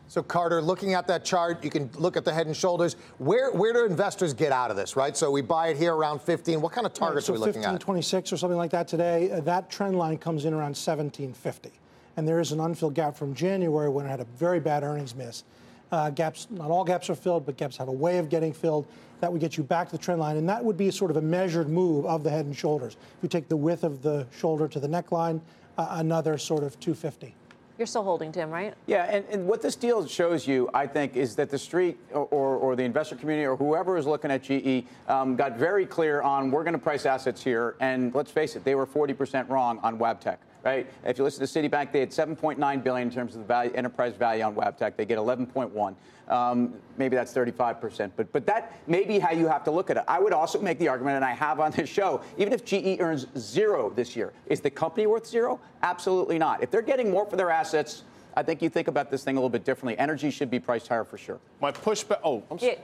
So 0.07 0.23
Carter, 0.23 0.61
looking 0.61 0.93
at 0.93 1.05
that 1.07 1.25
chart, 1.25 1.63
you 1.63 1.69
can 1.69 1.89
look 1.97 2.15
at 2.15 2.23
the 2.23 2.33
head 2.33 2.47
and 2.47 2.55
shoulders. 2.55 2.95
Where 3.17 3.51
where 3.51 3.73
do 3.73 3.85
investors 3.85 4.33
get 4.33 4.51
out 4.51 4.71
of 4.71 4.77
this, 4.77 4.95
right? 4.95 5.15
So 5.15 5.29
we 5.29 5.41
buy 5.41 5.67
it 5.67 5.77
here 5.77 5.93
around 5.93 6.21
15. 6.21 6.61
What 6.61 6.71
kind 6.71 6.87
of 6.87 6.93
targets 6.93 7.27
so 7.27 7.33
are 7.33 7.35
we 7.35 7.39
looking 7.39 7.61
15, 7.61 7.75
at? 7.75 7.81
26 7.81 8.33
or 8.33 8.37
something 8.37 8.57
like 8.57 8.71
that 8.71 8.87
today. 8.87 9.29
Uh, 9.29 9.41
that 9.41 9.69
trend 9.69 9.97
line 9.97 10.17
comes 10.17 10.45
in 10.45 10.53
around 10.53 10.75
1750, 10.77 11.71
and 12.15 12.27
there 12.27 12.39
is 12.39 12.53
an 12.53 12.61
unfilled 12.61 12.95
gap 12.95 13.15
from 13.15 13.35
January 13.35 13.89
when 13.89 14.05
it 14.05 14.09
had 14.09 14.21
a 14.21 14.27
very 14.37 14.59
bad 14.59 14.83
earnings 14.83 15.13
miss. 15.13 15.43
Uh, 15.91 16.09
gaps, 16.09 16.47
not 16.49 16.71
all 16.71 16.83
gaps 16.83 17.09
are 17.09 17.15
filled, 17.15 17.45
but 17.45 17.55
gaps 17.57 17.77
have 17.77 17.87
a 17.87 17.91
way 17.91 18.17
of 18.17 18.29
getting 18.29 18.53
filled. 18.53 18.87
That 19.19 19.31
would 19.31 19.41
get 19.41 19.57
you 19.57 19.63
back 19.63 19.89
to 19.89 19.97
the 19.97 20.01
trend 20.01 20.19
line, 20.21 20.37
and 20.37 20.47
that 20.47 20.63
would 20.63 20.77
be 20.77 20.89
sort 20.89 21.11
of 21.11 21.17
a 21.17 21.21
measured 21.21 21.69
move 21.69 22.05
of 22.05 22.23
the 22.23 22.29
head 22.29 22.45
and 22.45 22.55
shoulders. 22.55 22.93
If 23.17 23.23
you 23.23 23.29
take 23.29 23.49
the 23.49 23.57
width 23.57 23.83
of 23.83 24.01
the 24.01 24.25
shoulder 24.31 24.67
to 24.69 24.79
the 24.79 24.87
neckline, 24.87 25.41
uh, 25.77 25.87
another 25.91 26.37
sort 26.37 26.63
of 26.63 26.79
250. 26.79 27.35
You're 27.77 27.85
still 27.85 28.03
holding, 28.03 28.31
Tim, 28.31 28.49
right? 28.49 28.73
Yeah, 28.87 29.03
and, 29.03 29.23
and 29.29 29.47
what 29.47 29.61
this 29.61 29.75
deal 29.75 30.07
shows 30.07 30.47
you, 30.47 30.67
I 30.73 30.87
think, 30.87 31.15
is 31.15 31.35
that 31.35 31.51
the 31.51 31.59
street 31.59 31.99
or, 32.11 32.25
or, 32.31 32.55
or 32.57 32.75
the 32.75 32.83
investor 32.83 33.15
community 33.15 33.45
or 33.45 33.55
whoever 33.55 33.97
is 33.97 34.07
looking 34.07 34.31
at 34.31 34.43
GE 34.43 34.85
um, 35.07 35.35
got 35.35 35.57
very 35.57 35.85
clear 35.85 36.21
on 36.21 36.49
we're 36.49 36.63
going 36.63 36.73
to 36.73 36.79
price 36.79 37.05
assets 37.05 37.43
here. 37.43 37.75
And 37.79 38.13
let's 38.15 38.31
face 38.31 38.55
it, 38.55 38.63
they 38.63 38.73
were 38.73 38.87
40% 38.87 39.47
wrong 39.49 39.79
on 39.83 39.99
Wabtec. 39.99 40.37
Right? 40.67 40.85
If 41.05 41.17
you 41.17 41.23
listen 41.23 41.47
to 41.47 41.69
Citibank, 41.69 41.93
they 41.93 42.01
had 42.01 42.09
7.9 42.09 42.83
billion 42.83 43.07
in 43.07 43.13
terms 43.13 43.35
of 43.35 43.39
the 43.39 43.47
value, 43.47 43.71
enterprise 43.73 44.15
value 44.15 44.43
on 44.43 44.53
Wabtec. 44.53 44.97
They 44.97 45.05
get 45.05 45.17
11.1. 45.17 45.95
Um, 46.27 46.73
maybe 46.97 47.15
that's 47.15 47.33
35%. 47.33 48.11
But 48.17 48.33
but 48.33 48.45
that 48.47 48.73
may 48.85 49.05
be 49.05 49.17
how 49.17 49.31
you 49.31 49.47
have 49.47 49.63
to 49.63 49.71
look 49.71 49.89
at 49.89 49.95
it. 49.95 50.03
I 50.09 50.19
would 50.19 50.33
also 50.33 50.59
make 50.61 50.77
the 50.77 50.89
argument, 50.89 51.15
and 51.15 51.23
I 51.23 51.31
have 51.31 51.61
on 51.61 51.71
this 51.71 51.87
show, 51.87 52.19
even 52.37 52.51
if 52.51 52.65
GE 52.65 52.99
earns 52.99 53.27
zero 53.37 53.89
this 53.95 54.13
year, 54.13 54.33
is 54.47 54.59
the 54.59 54.69
company 54.69 55.07
worth 55.07 55.25
zero? 55.25 55.57
Absolutely 55.83 56.37
not. 56.37 56.61
If 56.61 56.69
they're 56.69 56.81
getting 56.81 57.11
more 57.11 57.25
for 57.25 57.37
their 57.37 57.49
assets, 57.49 58.03
I 58.35 58.43
think 58.43 58.61
you 58.61 58.67
think 58.67 58.89
about 58.89 59.09
this 59.09 59.23
thing 59.23 59.37
a 59.37 59.39
little 59.39 59.49
bit 59.49 59.63
differently. 59.63 59.97
Energy 59.97 60.29
should 60.31 60.51
be 60.51 60.59
priced 60.59 60.89
higher 60.89 61.05
for 61.05 61.17
sure. 61.17 61.39
My 61.61 61.71
pushback. 61.71 62.19
Oh, 62.25 62.43
I'm 62.51 62.57
Yeah. 62.61 62.75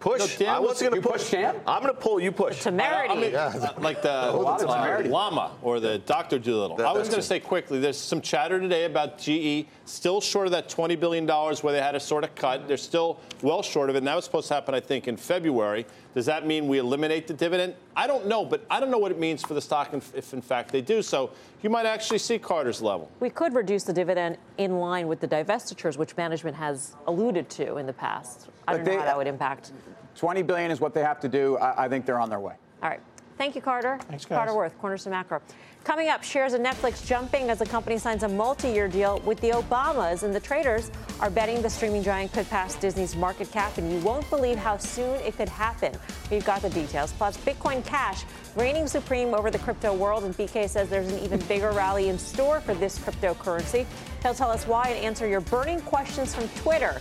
Push. 0.00 0.18
No, 0.20 0.26
Dan 0.46 0.48
I 0.54 0.58
was- 0.58 0.68
wasn't 0.70 0.90
going 0.90 1.02
to 1.02 1.08
push. 1.08 1.20
push 1.22 1.30
Dan? 1.30 1.54
I'm 1.66 1.82
going 1.82 1.94
to 1.94 2.00
pull. 2.00 2.18
You 2.20 2.32
push. 2.32 2.62
Temerity. 2.62 3.14
I 3.14 3.20
mean, 3.20 3.34
uh, 3.34 3.74
like 3.78 4.02
the, 4.02 4.30
A 4.30 4.32
lot 4.32 4.60
of 4.62 4.68
uh, 4.68 4.74
temerity. 4.74 5.08
llama 5.08 5.52
or 5.62 5.80
the 5.80 5.98
Dr. 5.98 6.38
Dolittle. 6.38 6.76
That- 6.76 6.86
I 6.86 6.92
was 6.92 7.08
going 7.08 7.20
to 7.20 7.26
say 7.26 7.38
quickly, 7.40 7.78
there's 7.78 7.98
some 7.98 8.20
chatter 8.20 8.58
today 8.58 8.84
about 8.84 9.18
GE 9.18 9.66
still 9.84 10.20
short 10.20 10.46
of 10.46 10.52
that 10.52 10.68
$20 10.68 10.98
billion 10.98 11.26
where 11.26 11.72
they 11.72 11.80
had 11.80 11.94
a 11.94 12.00
sort 12.00 12.24
of 12.24 12.34
cut. 12.34 12.66
They're 12.66 12.76
still 12.76 13.20
well 13.42 13.62
short 13.62 13.90
of 13.90 13.94
it, 13.96 13.98
and 13.98 14.06
that 14.06 14.16
was 14.16 14.24
supposed 14.24 14.48
to 14.48 14.54
happen, 14.54 14.74
I 14.74 14.80
think, 14.80 15.06
in 15.08 15.16
February. 15.16 15.86
Does 16.14 16.26
that 16.26 16.46
mean 16.46 16.68
we 16.68 16.78
eliminate 16.78 17.26
the 17.26 17.34
dividend? 17.34 17.74
I 17.96 18.06
don't 18.06 18.26
know, 18.26 18.44
but 18.44 18.64
I 18.70 18.80
don't 18.80 18.90
know 18.90 18.98
what 18.98 19.12
it 19.12 19.18
means 19.18 19.42
for 19.42 19.54
the 19.54 19.60
stock 19.60 19.94
if, 19.94 20.14
if 20.14 20.34
in 20.34 20.42
fact 20.42 20.70
they 20.70 20.82
do. 20.82 21.00
So 21.02 21.30
you 21.62 21.70
might 21.70 21.86
actually 21.86 22.18
see 22.18 22.38
Carter's 22.38 22.82
level. 22.82 23.10
We 23.20 23.30
could 23.30 23.54
reduce 23.54 23.84
the 23.84 23.92
dividend 23.92 24.36
in 24.58 24.78
line 24.78 25.08
with 25.08 25.20
the 25.20 25.28
divestitures, 25.28 25.96
which 25.96 26.16
management 26.16 26.56
has 26.56 26.96
alluded 27.06 27.48
to 27.50 27.78
in 27.78 27.86
the 27.86 27.92
past. 27.92 28.48
I 28.68 28.72
But 28.72 28.84
don't 28.84 28.94
know 28.94 29.00
how 29.00 29.06
that 29.06 29.16
would 29.16 29.26
impact. 29.26 29.72
20 30.16 30.42
billion 30.42 30.70
is 30.70 30.80
what 30.80 30.92
they 30.92 31.02
have 31.02 31.20
to 31.20 31.28
do. 31.28 31.56
I, 31.56 31.84
I 31.84 31.88
think 31.88 32.04
they're 32.04 32.20
on 32.20 32.28
their 32.28 32.40
way. 32.40 32.54
All 32.82 32.90
right. 32.90 33.00
Thank 33.42 33.56
you, 33.56 33.60
Carter. 33.60 33.98
Thanks, 34.02 34.24
guys. 34.24 34.36
Carter 34.36 34.54
Worth, 34.54 34.78
Cornerstone 34.78 35.10
Macro. 35.10 35.40
Coming 35.82 36.08
up, 36.08 36.22
shares 36.22 36.52
of 36.52 36.60
Netflix 36.60 37.04
jumping 37.04 37.50
as 37.50 37.58
the 37.58 37.66
company 37.66 37.98
signs 37.98 38.22
a 38.22 38.28
multi-year 38.28 38.86
deal 38.86 39.18
with 39.24 39.40
the 39.40 39.50
Obamas, 39.50 40.22
and 40.22 40.32
the 40.32 40.38
traders 40.38 40.92
are 41.18 41.28
betting 41.28 41.60
the 41.60 41.68
streaming 41.68 42.04
giant 42.04 42.32
could 42.32 42.48
pass 42.48 42.76
Disney's 42.76 43.16
market 43.16 43.50
cap, 43.50 43.78
and 43.78 43.90
you 43.90 43.98
won't 43.98 44.30
believe 44.30 44.56
how 44.56 44.76
soon 44.76 45.16
it 45.22 45.36
could 45.36 45.48
happen. 45.48 45.92
We've 46.30 46.44
got 46.44 46.62
the 46.62 46.70
details. 46.70 47.10
Plus, 47.14 47.36
Bitcoin 47.38 47.84
Cash 47.84 48.22
reigning 48.54 48.86
supreme 48.86 49.34
over 49.34 49.50
the 49.50 49.58
crypto 49.58 49.92
world, 49.92 50.22
and 50.22 50.36
BK 50.36 50.68
says 50.68 50.88
there's 50.88 51.10
an 51.10 51.18
even 51.18 51.40
bigger 51.46 51.72
rally 51.72 52.10
in 52.10 52.20
store 52.20 52.60
for 52.60 52.74
this 52.74 52.96
cryptocurrency. 53.00 53.86
He'll 54.22 54.34
tell 54.34 54.52
us 54.52 54.68
why 54.68 54.90
and 54.90 55.04
answer 55.04 55.26
your 55.26 55.40
burning 55.40 55.80
questions 55.80 56.32
from 56.32 56.46
Twitter. 56.62 57.00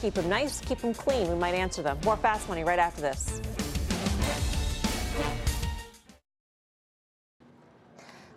Keep 0.00 0.14
them 0.14 0.30
nice, 0.30 0.58
keep 0.62 0.78
them 0.78 0.94
clean. 0.94 1.28
We 1.28 1.34
might 1.34 1.54
answer 1.54 1.82
them. 1.82 1.98
More 2.02 2.16
Fast 2.16 2.48
Money 2.48 2.64
right 2.64 2.78
after 2.78 3.02
this. 3.02 3.42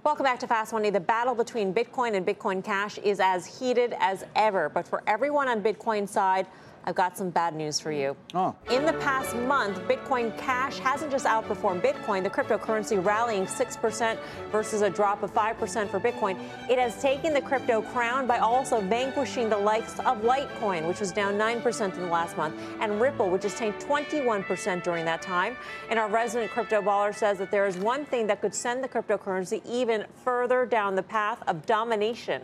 Welcome 0.05 0.25
back 0.25 0.39
to 0.41 0.47
Fast 0.47 0.71
Money. 0.71 0.91
The 0.91 0.99
battle 0.99 1.33
between 1.33 1.73
Bitcoin 1.73 2.13
and 2.13 2.23
Bitcoin 2.23 2.63
Cash 2.63 2.99
is 2.99 3.19
as 3.19 3.59
heated 3.59 3.95
as 3.99 4.23
ever. 4.35 4.69
But 4.69 4.87
for 4.87 5.01
everyone 5.07 5.47
on 5.47 5.63
Bitcoin's 5.63 6.11
side, 6.11 6.45
I've 6.87 6.93
got 6.93 7.17
some 7.17 7.31
bad 7.31 7.55
news 7.55 7.79
for 7.79 7.91
you. 7.91 8.15
Oh. 8.35 8.55
In 8.69 8.85
the 8.85 8.93
past 8.93 9.35
month, 9.35 9.79
Bitcoin 9.87 10.37
Cash 10.37 10.77
hasn't 10.77 11.11
just 11.11 11.25
outperformed 11.25 11.81
Bitcoin, 11.81 12.21
the 12.21 12.29
cryptocurrency 12.29 13.03
rallying 13.03 13.45
6% 13.47 14.17
versus 14.51 14.83
a 14.83 14.89
drop 14.89 15.23
of 15.23 15.33
5% 15.33 15.89
for 15.89 15.99
Bitcoin. 15.99 16.39
It 16.69 16.77
has 16.77 17.01
taken 17.01 17.33
the 17.33 17.41
crypto 17.41 17.81
crown 17.81 18.27
by 18.27 18.37
also 18.37 18.81
vanquishing 18.81 19.49
the 19.49 19.57
likes 19.57 19.99
of 19.99 20.21
Litecoin, 20.21 20.87
which 20.87 20.99
was 20.99 21.11
down 21.11 21.33
9% 21.39 21.93
in 21.95 21.99
the 22.01 22.05
last 22.05 22.37
month, 22.37 22.55
and 22.79 23.01
Ripple, 23.01 23.31
which 23.31 23.43
has 23.43 23.55
tanked 23.55 23.83
21% 23.83 24.83
during 24.83 25.05
that 25.05 25.23
time. 25.23 25.57
And 25.89 25.97
our 25.97 26.07
resident 26.07 26.51
crypto 26.51 26.83
baller 26.83 27.15
says 27.15 27.39
that 27.39 27.49
there 27.49 27.65
is 27.65 27.77
one 27.77 28.05
thing 28.05 28.27
that 28.27 28.41
could 28.41 28.53
send 28.53 28.83
the 28.83 28.87
cryptocurrency 28.87 29.59
even 29.67 30.05
further 30.23 30.67
down 30.67 30.95
the 30.95 31.03
path 31.03 31.41
of 31.47 31.65
domination. 31.65 32.43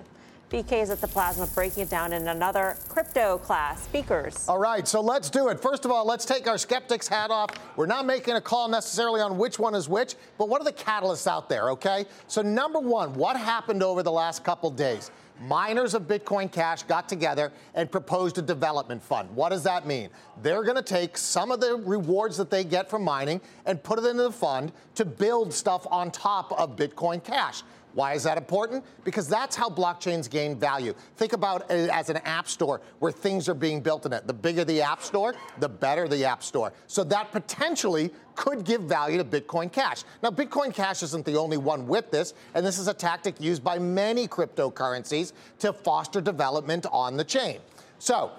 BK 0.51 0.81
is 0.81 0.89
at 0.89 0.99
the 0.99 1.07
plasma 1.07 1.47
breaking 1.47 1.83
it 1.83 1.89
down 1.89 2.11
in 2.11 2.27
another 2.27 2.75
crypto 2.89 3.37
class. 3.37 3.83
Speakers. 3.83 4.49
All 4.49 4.57
right, 4.57 4.85
so 4.85 4.99
let's 4.99 5.29
do 5.29 5.47
it. 5.47 5.61
First 5.61 5.85
of 5.85 5.91
all, 5.91 6.05
let's 6.05 6.25
take 6.25 6.45
our 6.45 6.57
skeptics 6.57 7.07
hat 7.07 7.31
off. 7.31 7.51
We're 7.77 7.85
not 7.85 8.05
making 8.05 8.35
a 8.35 8.41
call 8.41 8.67
necessarily 8.67 9.21
on 9.21 9.37
which 9.37 9.59
one 9.59 9.73
is 9.73 9.87
which, 9.87 10.15
but 10.37 10.49
what 10.49 10.59
are 10.59 10.65
the 10.65 10.73
catalysts 10.73 11.25
out 11.25 11.47
there, 11.47 11.69
okay? 11.69 12.03
So, 12.27 12.41
number 12.41 12.79
one, 12.79 13.13
what 13.13 13.37
happened 13.37 13.81
over 13.81 14.03
the 14.03 14.11
last 14.11 14.43
couple 14.43 14.69
days? 14.71 15.09
Miners 15.39 15.93
of 15.93 16.03
Bitcoin 16.03 16.51
Cash 16.51 16.83
got 16.83 17.07
together 17.07 17.53
and 17.73 17.89
proposed 17.89 18.37
a 18.37 18.41
development 18.41 19.01
fund. 19.01 19.33
What 19.33 19.49
does 19.49 19.63
that 19.63 19.87
mean? 19.87 20.09
They're 20.43 20.63
going 20.63 20.75
to 20.75 20.83
take 20.83 21.17
some 21.17 21.49
of 21.49 21.61
the 21.61 21.77
rewards 21.77 22.35
that 22.37 22.51
they 22.51 22.65
get 22.65 22.89
from 22.89 23.03
mining 23.03 23.39
and 23.65 23.81
put 23.81 23.99
it 23.99 24.05
into 24.05 24.23
the 24.23 24.31
fund 24.31 24.73
to 24.95 25.05
build 25.05 25.53
stuff 25.53 25.87
on 25.89 26.11
top 26.11 26.51
of 26.59 26.75
Bitcoin 26.75 27.23
Cash. 27.23 27.63
Why 27.93 28.13
is 28.13 28.23
that 28.23 28.37
important? 28.37 28.85
Because 29.03 29.27
that's 29.27 29.55
how 29.55 29.69
blockchains 29.69 30.29
gain 30.29 30.57
value. 30.57 30.93
Think 31.17 31.33
about 31.33 31.69
it 31.69 31.89
as 31.89 32.09
an 32.09 32.17
app 32.17 32.47
store 32.47 32.81
where 32.99 33.11
things 33.11 33.49
are 33.49 33.53
being 33.53 33.81
built 33.81 34.05
in 34.05 34.13
it. 34.13 34.27
The 34.27 34.33
bigger 34.33 34.63
the 34.63 34.81
app 34.81 35.01
store, 35.01 35.35
the 35.59 35.69
better 35.69 36.07
the 36.07 36.25
app 36.25 36.43
store. 36.43 36.71
So 36.87 37.03
that 37.05 37.31
potentially 37.31 38.11
could 38.35 38.63
give 38.63 38.81
value 38.83 39.17
to 39.17 39.25
Bitcoin 39.25 39.71
Cash. 39.71 40.03
Now, 40.23 40.29
Bitcoin 40.29 40.73
Cash 40.73 41.03
isn't 41.03 41.25
the 41.25 41.37
only 41.37 41.57
one 41.57 41.87
with 41.87 42.11
this, 42.11 42.33
and 42.55 42.65
this 42.65 42.79
is 42.79 42.87
a 42.87 42.93
tactic 42.93 43.39
used 43.41 43.63
by 43.63 43.77
many 43.77 44.27
cryptocurrencies 44.27 45.33
to 45.59 45.73
foster 45.73 46.21
development 46.21 46.85
on 46.91 47.17
the 47.17 47.23
chain. 47.23 47.59
So, 47.99 48.31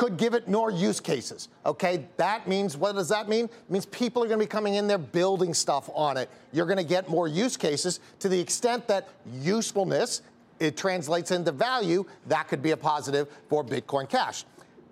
could 0.00 0.16
give 0.16 0.32
it 0.32 0.48
more 0.48 0.70
use 0.70 0.98
cases. 0.98 1.50
Okay, 1.66 2.06
that 2.16 2.48
means 2.48 2.74
what 2.74 2.94
does 2.94 3.10
that 3.10 3.28
mean? 3.28 3.44
It 3.44 3.70
means 3.70 3.84
people 3.84 4.24
are 4.24 4.26
going 4.26 4.40
to 4.40 4.46
be 4.46 4.48
coming 4.48 4.76
in 4.76 4.86
there 4.86 4.96
building 4.96 5.52
stuff 5.52 5.90
on 5.92 6.16
it. 6.16 6.30
You're 6.52 6.64
going 6.64 6.78
to 6.78 6.82
get 6.82 7.10
more 7.10 7.28
use 7.28 7.54
cases 7.54 8.00
to 8.20 8.30
the 8.30 8.40
extent 8.40 8.88
that 8.88 9.10
usefulness 9.42 10.22
it 10.58 10.78
translates 10.78 11.32
into 11.32 11.52
value. 11.52 12.06
That 12.28 12.48
could 12.48 12.62
be 12.62 12.70
a 12.70 12.78
positive 12.78 13.28
for 13.50 13.62
Bitcoin 13.62 14.08
Cash. 14.08 14.46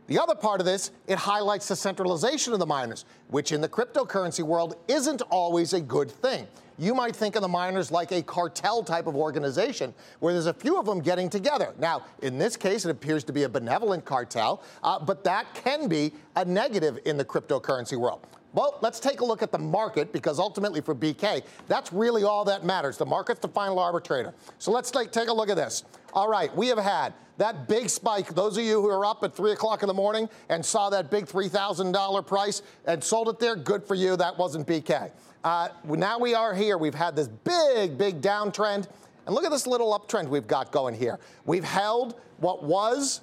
The 0.08 0.18
other 0.18 0.34
part 0.34 0.60
of 0.60 0.64
this, 0.64 0.90
it 1.06 1.18
highlights 1.18 1.68
the 1.68 1.76
centralization 1.76 2.54
of 2.54 2.58
the 2.58 2.66
miners, 2.66 3.04
which 3.28 3.52
in 3.52 3.60
the 3.60 3.68
cryptocurrency 3.68 4.42
world 4.42 4.76
isn't 4.88 5.20
always 5.30 5.74
a 5.74 5.80
good 5.82 6.10
thing. 6.10 6.46
You 6.78 6.94
might 6.94 7.14
think 7.14 7.36
of 7.36 7.42
the 7.42 7.48
miners 7.48 7.90
like 7.90 8.10
a 8.10 8.22
cartel 8.22 8.82
type 8.82 9.06
of 9.06 9.16
organization 9.16 9.92
where 10.20 10.32
there's 10.32 10.46
a 10.46 10.54
few 10.54 10.78
of 10.78 10.86
them 10.86 11.00
getting 11.00 11.28
together. 11.28 11.74
Now, 11.78 12.06
in 12.22 12.38
this 12.38 12.56
case, 12.56 12.86
it 12.86 12.90
appears 12.90 13.22
to 13.24 13.34
be 13.34 13.42
a 13.42 13.48
benevolent 13.50 14.06
cartel, 14.06 14.62
uh, 14.82 14.98
but 14.98 15.24
that 15.24 15.54
can 15.54 15.88
be 15.88 16.12
a 16.36 16.44
negative 16.44 17.00
in 17.04 17.18
the 17.18 17.24
cryptocurrency 17.24 17.98
world. 17.98 18.26
Well, 18.58 18.76
let's 18.80 18.98
take 18.98 19.20
a 19.20 19.24
look 19.24 19.40
at 19.40 19.52
the 19.52 19.58
market 19.58 20.12
because 20.12 20.40
ultimately 20.40 20.80
for 20.80 20.92
BK, 20.92 21.44
that's 21.68 21.92
really 21.92 22.24
all 22.24 22.44
that 22.46 22.64
matters. 22.64 22.96
The 22.96 23.06
market's 23.06 23.38
the 23.38 23.46
final 23.46 23.78
arbitrator. 23.78 24.34
So 24.58 24.72
let's 24.72 24.90
take, 24.90 25.12
take 25.12 25.28
a 25.28 25.32
look 25.32 25.48
at 25.48 25.54
this. 25.54 25.84
All 26.12 26.28
right, 26.28 26.52
we 26.56 26.66
have 26.66 26.78
had 26.78 27.14
that 27.36 27.68
big 27.68 27.88
spike. 27.88 28.34
Those 28.34 28.58
of 28.58 28.64
you 28.64 28.82
who 28.82 28.88
are 28.88 29.06
up 29.06 29.22
at 29.22 29.32
3 29.36 29.52
o'clock 29.52 29.84
in 29.84 29.86
the 29.86 29.94
morning 29.94 30.28
and 30.48 30.66
saw 30.66 30.90
that 30.90 31.08
big 31.08 31.26
$3,000 31.26 32.26
price 32.26 32.62
and 32.84 33.04
sold 33.04 33.28
it 33.28 33.38
there, 33.38 33.54
good 33.54 33.84
for 33.84 33.94
you. 33.94 34.16
That 34.16 34.36
wasn't 34.36 34.66
BK. 34.66 35.12
Uh, 35.44 35.68
now 35.84 36.18
we 36.18 36.34
are 36.34 36.52
here. 36.52 36.78
We've 36.78 36.92
had 36.92 37.14
this 37.14 37.28
big, 37.28 37.96
big 37.96 38.20
downtrend. 38.20 38.88
And 39.26 39.36
look 39.36 39.44
at 39.44 39.52
this 39.52 39.68
little 39.68 39.96
uptrend 39.96 40.26
we've 40.26 40.48
got 40.48 40.72
going 40.72 40.96
here. 40.96 41.20
We've 41.44 41.62
held 41.62 42.20
what 42.38 42.64
was 42.64 43.20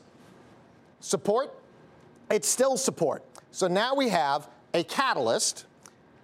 support, 1.02 1.54
it's 2.32 2.48
still 2.48 2.78
support. 2.78 3.22
So 3.52 3.68
now 3.68 3.96
we 3.96 4.08
have 4.10 4.48
a 4.76 4.84
catalyst 4.84 5.66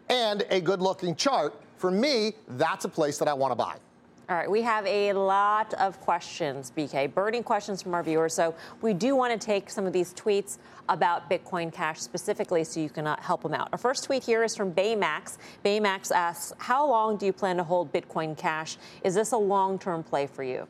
and 0.10 0.46
a 0.50 0.60
good 0.60 0.82
looking 0.82 1.16
chart. 1.16 1.60
For 1.78 1.90
me, 1.90 2.34
that's 2.50 2.84
a 2.84 2.90
place 2.90 3.18
that 3.18 3.30
I 3.30 3.34
want 3.34 3.52
to 3.52 3.56
buy. 3.56 3.78
All 4.30 4.38
right, 4.38 4.52
we 4.52 4.62
have 4.62 4.86
a 4.86 5.14
lot 5.14 5.74
of 5.76 6.00
questions, 6.02 6.72
BK, 6.76 7.14
burning 7.14 7.44
questions 7.44 7.82
from 7.82 7.94
our 7.94 8.04
viewers. 8.04 8.34
So 8.34 8.54
we 8.82 8.94
do 8.94 9.16
want 9.16 9.32
to 9.40 9.46
take 9.46 9.70
some 9.70 9.86
of 9.86 9.94
these 9.94 10.14
tweets 10.14 10.58
about 10.90 11.30
Bitcoin 11.30 11.72
Cash 11.72 12.02
specifically 12.02 12.64
so 12.66 12.80
you 12.82 12.90
can 12.90 13.08
uh, 13.08 13.20
help 13.22 13.42
them 13.42 13.54
out. 13.54 13.70
Our 13.72 13.78
first 13.78 14.04
tweet 14.04 14.24
here 14.24 14.44
is 14.44 14.56
from 14.56 14.74
Baymax. 14.74 15.38
Baymax 15.66 16.12
asks, 16.12 16.54
How 16.58 16.86
long 16.88 17.18
do 17.18 17.26
you 17.26 17.34
plan 17.34 17.58
to 17.58 17.64
hold 17.64 17.92
Bitcoin 17.94 18.38
Cash? 18.38 18.78
Is 19.04 19.16
this 19.16 19.32
a 19.32 19.38
long 19.38 19.80
term 19.80 20.04
play 20.04 20.28
for 20.28 20.44
you? 20.44 20.68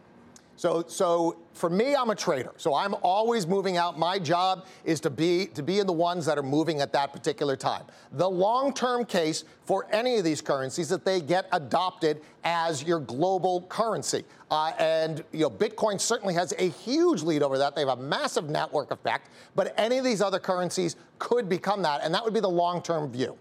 So, 0.56 0.84
so 0.88 1.38
for 1.54 1.70
me, 1.70 1.96
I'm 1.96 2.12
a 2.12 2.16
trader. 2.16 2.54
So 2.58 2.76
I'm 2.76 2.94
always 3.02 3.48
moving 3.48 3.78
out. 3.78 3.98
My 3.98 4.20
job 4.20 4.68
is 4.84 5.00
to 5.02 5.10
be 5.10 5.48
to 5.48 5.64
be 5.64 5.80
in 5.80 5.88
the 5.88 5.94
ones 5.94 6.26
that 6.28 6.38
are 6.38 6.44
moving 6.44 6.82
at 6.82 6.94
that 6.94 7.14
particular 7.14 7.56
time. 7.56 7.84
The 8.12 8.30
long-term 8.30 9.06
case 9.06 9.44
for 9.66 9.88
any 9.92 10.18
of 10.18 10.24
these 10.24 10.42
currencies 10.42 10.90
that 10.90 11.04
they 11.04 11.20
get 11.20 11.48
adopted 11.52 12.22
as 12.44 12.84
your 12.84 13.00
global 13.00 13.64
currency. 13.64 14.24
Uh, 14.52 14.74
and 14.78 15.24
you 15.32 15.40
know, 15.40 15.50
Bitcoin 15.50 16.00
certainly 16.00 16.34
has 16.34 16.54
a 16.58 16.70
huge 16.70 17.24
lead 17.24 17.42
over 17.42 17.58
that. 17.58 17.76
They 17.76 17.82
have 17.82 17.98
a 17.98 18.02
massive 18.02 18.50
network 18.50 18.92
effect. 18.92 19.30
But 19.56 19.74
any 19.78 19.98
of 19.98 20.04
these 20.04 20.22
other 20.22 20.40
currencies 20.40 20.96
could 21.20 21.50
become 21.50 21.82
that, 21.84 22.02
and 22.04 22.14
that 22.14 22.24
would 22.24 22.34
be 22.34 22.40
the 22.40 22.50
long-term 22.50 23.12
view. 23.12 23.38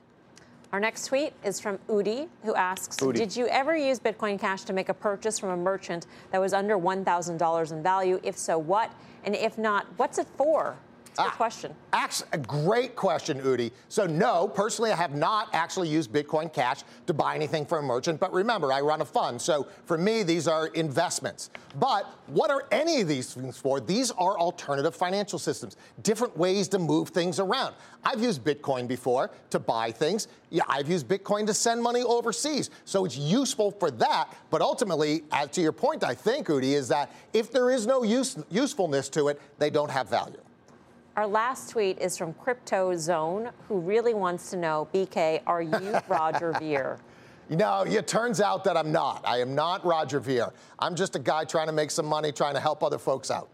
Our 0.72 0.78
next 0.78 1.06
tweet 1.06 1.32
is 1.44 1.58
from 1.58 1.78
Udi, 1.88 2.28
who 2.44 2.54
asks 2.54 2.96
Udi. 2.98 3.14
Did 3.14 3.36
you 3.36 3.48
ever 3.48 3.76
use 3.76 3.98
Bitcoin 3.98 4.38
Cash 4.38 4.62
to 4.64 4.72
make 4.72 4.88
a 4.88 4.94
purchase 4.94 5.36
from 5.36 5.50
a 5.50 5.56
merchant 5.56 6.06
that 6.30 6.40
was 6.40 6.52
under 6.52 6.78
$1,000 6.78 7.72
in 7.72 7.82
value? 7.82 8.20
If 8.22 8.38
so, 8.38 8.56
what? 8.56 8.92
And 9.24 9.34
if 9.34 9.58
not, 9.58 9.86
what's 9.96 10.18
it 10.18 10.28
for? 10.36 10.76
It's 11.10 11.18
a 11.18 11.22
good 11.22 11.32
ah, 11.32 11.36
question. 11.36 11.74
Actually, 11.92 12.28
a 12.32 12.38
great 12.38 12.94
question, 12.94 13.40
Udi. 13.40 13.72
So, 13.88 14.06
no, 14.06 14.46
personally, 14.46 14.92
I 14.92 14.96
have 14.96 15.12
not 15.12 15.48
actually 15.52 15.88
used 15.88 16.12
Bitcoin 16.12 16.52
Cash 16.52 16.82
to 17.08 17.12
buy 17.12 17.34
anything 17.34 17.66
from 17.66 17.84
a 17.84 17.86
merchant. 17.88 18.20
But 18.20 18.32
remember, 18.32 18.72
I 18.72 18.80
run 18.80 19.00
a 19.00 19.04
fund. 19.04 19.42
So, 19.42 19.66
for 19.86 19.98
me, 19.98 20.22
these 20.22 20.46
are 20.46 20.68
investments. 20.68 21.50
But 21.80 22.06
what 22.28 22.52
are 22.52 22.64
any 22.70 23.00
of 23.00 23.08
these 23.08 23.34
things 23.34 23.58
for? 23.58 23.80
These 23.80 24.12
are 24.12 24.38
alternative 24.38 24.94
financial 24.94 25.40
systems, 25.40 25.76
different 26.02 26.36
ways 26.36 26.68
to 26.68 26.78
move 26.78 27.08
things 27.08 27.40
around. 27.40 27.74
I've 28.04 28.22
used 28.22 28.44
Bitcoin 28.44 28.86
before 28.86 29.32
to 29.50 29.58
buy 29.58 29.90
things. 29.90 30.28
Yeah, 30.50 30.62
I've 30.68 30.88
used 30.88 31.08
Bitcoin 31.08 31.44
to 31.48 31.54
send 31.54 31.82
money 31.82 32.02
overseas. 32.02 32.70
So, 32.84 33.04
it's 33.04 33.16
useful 33.16 33.72
for 33.72 33.90
that. 33.90 34.32
But 34.50 34.62
ultimately, 34.62 35.24
as 35.32 35.50
to 35.50 35.60
your 35.60 35.72
point, 35.72 36.04
I 36.04 36.14
think, 36.14 36.46
Udi, 36.46 36.74
is 36.74 36.86
that 36.86 37.10
if 37.32 37.50
there 37.50 37.72
is 37.72 37.84
no 37.84 38.04
use, 38.04 38.36
usefulness 38.48 39.08
to 39.10 39.26
it, 39.26 39.40
they 39.58 39.70
don't 39.70 39.90
have 39.90 40.08
value. 40.08 40.38
Our 41.16 41.26
last 41.26 41.70
tweet 41.70 41.98
is 41.98 42.16
from 42.16 42.32
Crypto 42.34 42.94
Zone, 42.96 43.50
who 43.68 43.80
really 43.80 44.14
wants 44.14 44.50
to 44.50 44.56
know, 44.56 44.88
BK, 44.94 45.42
are 45.46 45.60
you 45.60 45.98
Roger 46.08 46.52
Ver? 46.52 46.98
You 47.48 47.56
know, 47.56 47.82
it 47.82 48.06
turns 48.06 48.40
out 48.40 48.62
that 48.64 48.76
I'm 48.76 48.92
not. 48.92 49.22
I 49.26 49.40
am 49.40 49.54
not 49.56 49.84
Roger 49.84 50.20
Ver. 50.20 50.52
I'm 50.78 50.94
just 50.94 51.16
a 51.16 51.18
guy 51.18 51.44
trying 51.44 51.66
to 51.66 51.72
make 51.72 51.90
some 51.90 52.06
money, 52.06 52.30
trying 52.30 52.54
to 52.54 52.60
help 52.60 52.84
other 52.84 52.98
folks 52.98 53.28
out. 53.28 53.48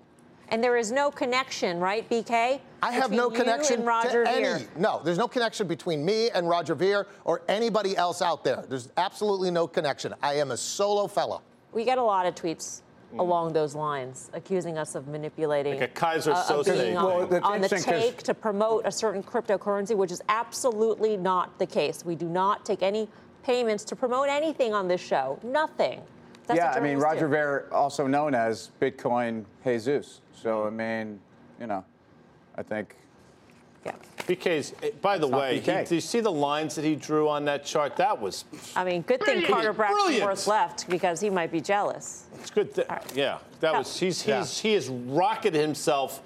And 0.48 0.62
there 0.62 0.76
is 0.76 0.92
no 0.92 1.10
connection, 1.10 1.80
right, 1.80 2.08
BK? 2.08 2.60
I 2.82 2.92
have 2.92 3.10
no 3.10 3.30
connection 3.30 3.78
to 3.78 3.84
Ver. 3.84 4.24
any. 4.24 4.66
No, 4.76 5.00
there's 5.02 5.18
no 5.18 5.26
connection 5.26 5.66
between 5.66 6.04
me 6.04 6.28
and 6.30 6.46
Roger 6.48 6.74
Ver 6.74 7.06
or 7.24 7.40
anybody 7.48 7.96
else 7.96 8.20
out 8.20 8.44
there. 8.44 8.64
There's 8.68 8.90
absolutely 8.98 9.50
no 9.50 9.66
connection. 9.66 10.14
I 10.22 10.34
am 10.34 10.50
a 10.50 10.56
solo 10.56 11.06
fella. 11.06 11.40
We 11.72 11.84
get 11.84 11.96
a 11.98 12.02
lot 12.02 12.26
of 12.26 12.34
tweets 12.34 12.82
along 13.18 13.52
those 13.52 13.74
lines, 13.74 14.30
accusing 14.32 14.78
us 14.78 14.94
of 14.94 15.08
manipulating, 15.08 15.80
Like 15.80 15.90
a 15.90 15.94
Kaiser 15.94 16.32
uh, 16.32 16.44
of 16.48 16.66
being 16.66 16.96
on, 16.96 17.04
Well, 17.04 17.26
that's 17.26 17.44
on 17.44 17.60
the 17.60 17.68
take 17.68 18.22
to 18.24 18.34
promote 18.34 18.86
a 18.86 18.92
certain 18.92 19.22
cryptocurrency, 19.22 19.96
which 19.96 20.12
is 20.12 20.22
absolutely 20.28 21.16
not 21.16 21.58
the 21.58 21.66
case. 21.66 22.04
We 22.04 22.14
do 22.14 22.28
not 22.28 22.64
take 22.64 22.82
any 22.82 23.08
payments 23.42 23.84
to 23.84 23.96
promote 23.96 24.28
anything 24.28 24.74
on 24.74 24.88
this 24.88 25.00
show. 25.00 25.38
Nothing. 25.42 26.02
That's 26.46 26.58
yeah, 26.58 26.70
I 26.70 26.80
mean, 26.80 26.98
Roger 26.98 27.26
do. 27.26 27.34
Ver, 27.34 27.68
also 27.72 28.06
known 28.06 28.34
as 28.34 28.70
Bitcoin 28.80 29.44
Jesus. 29.64 30.20
So, 30.34 30.66
I 30.66 30.70
mean, 30.70 31.18
you 31.60 31.66
know, 31.66 31.84
I 32.56 32.62
think. 32.62 32.96
BK's, 34.26 34.72
eh, 34.82 34.90
by 35.00 35.18
the 35.18 35.26
It's 35.28 35.36
way, 35.36 35.60
he, 35.60 35.84
do 35.84 35.94
you 35.94 36.00
see 36.00 36.20
the 36.20 36.30
lines 36.32 36.74
that 36.74 36.84
he 36.84 36.96
drew 36.96 37.28
on 37.28 37.44
that 37.44 37.64
chart? 37.64 37.96
That 37.96 38.20
was 38.20 38.44
I 38.74 38.84
mean, 38.84 39.02
good 39.02 39.20
thing 39.22 39.40
Brilliant. 39.40 39.52
Carter 39.52 39.72
Brilliant. 39.72 40.04
Braxton 40.24 40.24
Worth 40.26 40.46
left 40.46 40.88
because 40.88 41.20
he 41.20 41.30
might 41.30 41.52
be 41.52 41.60
jealous 41.60 42.24
it's 42.40 42.50
good. 42.50 42.74
Th- 42.74 42.86
Yeah, 43.14 43.38
that 43.60 43.72
Yeah. 43.72 43.78
was 43.78 43.98
he's 43.98 44.26
Yeah. 44.26 44.38
he's 44.40 44.58
he 44.58 44.72
has 44.74 44.88
rocketed 44.88 45.60
himself. 45.60 46.20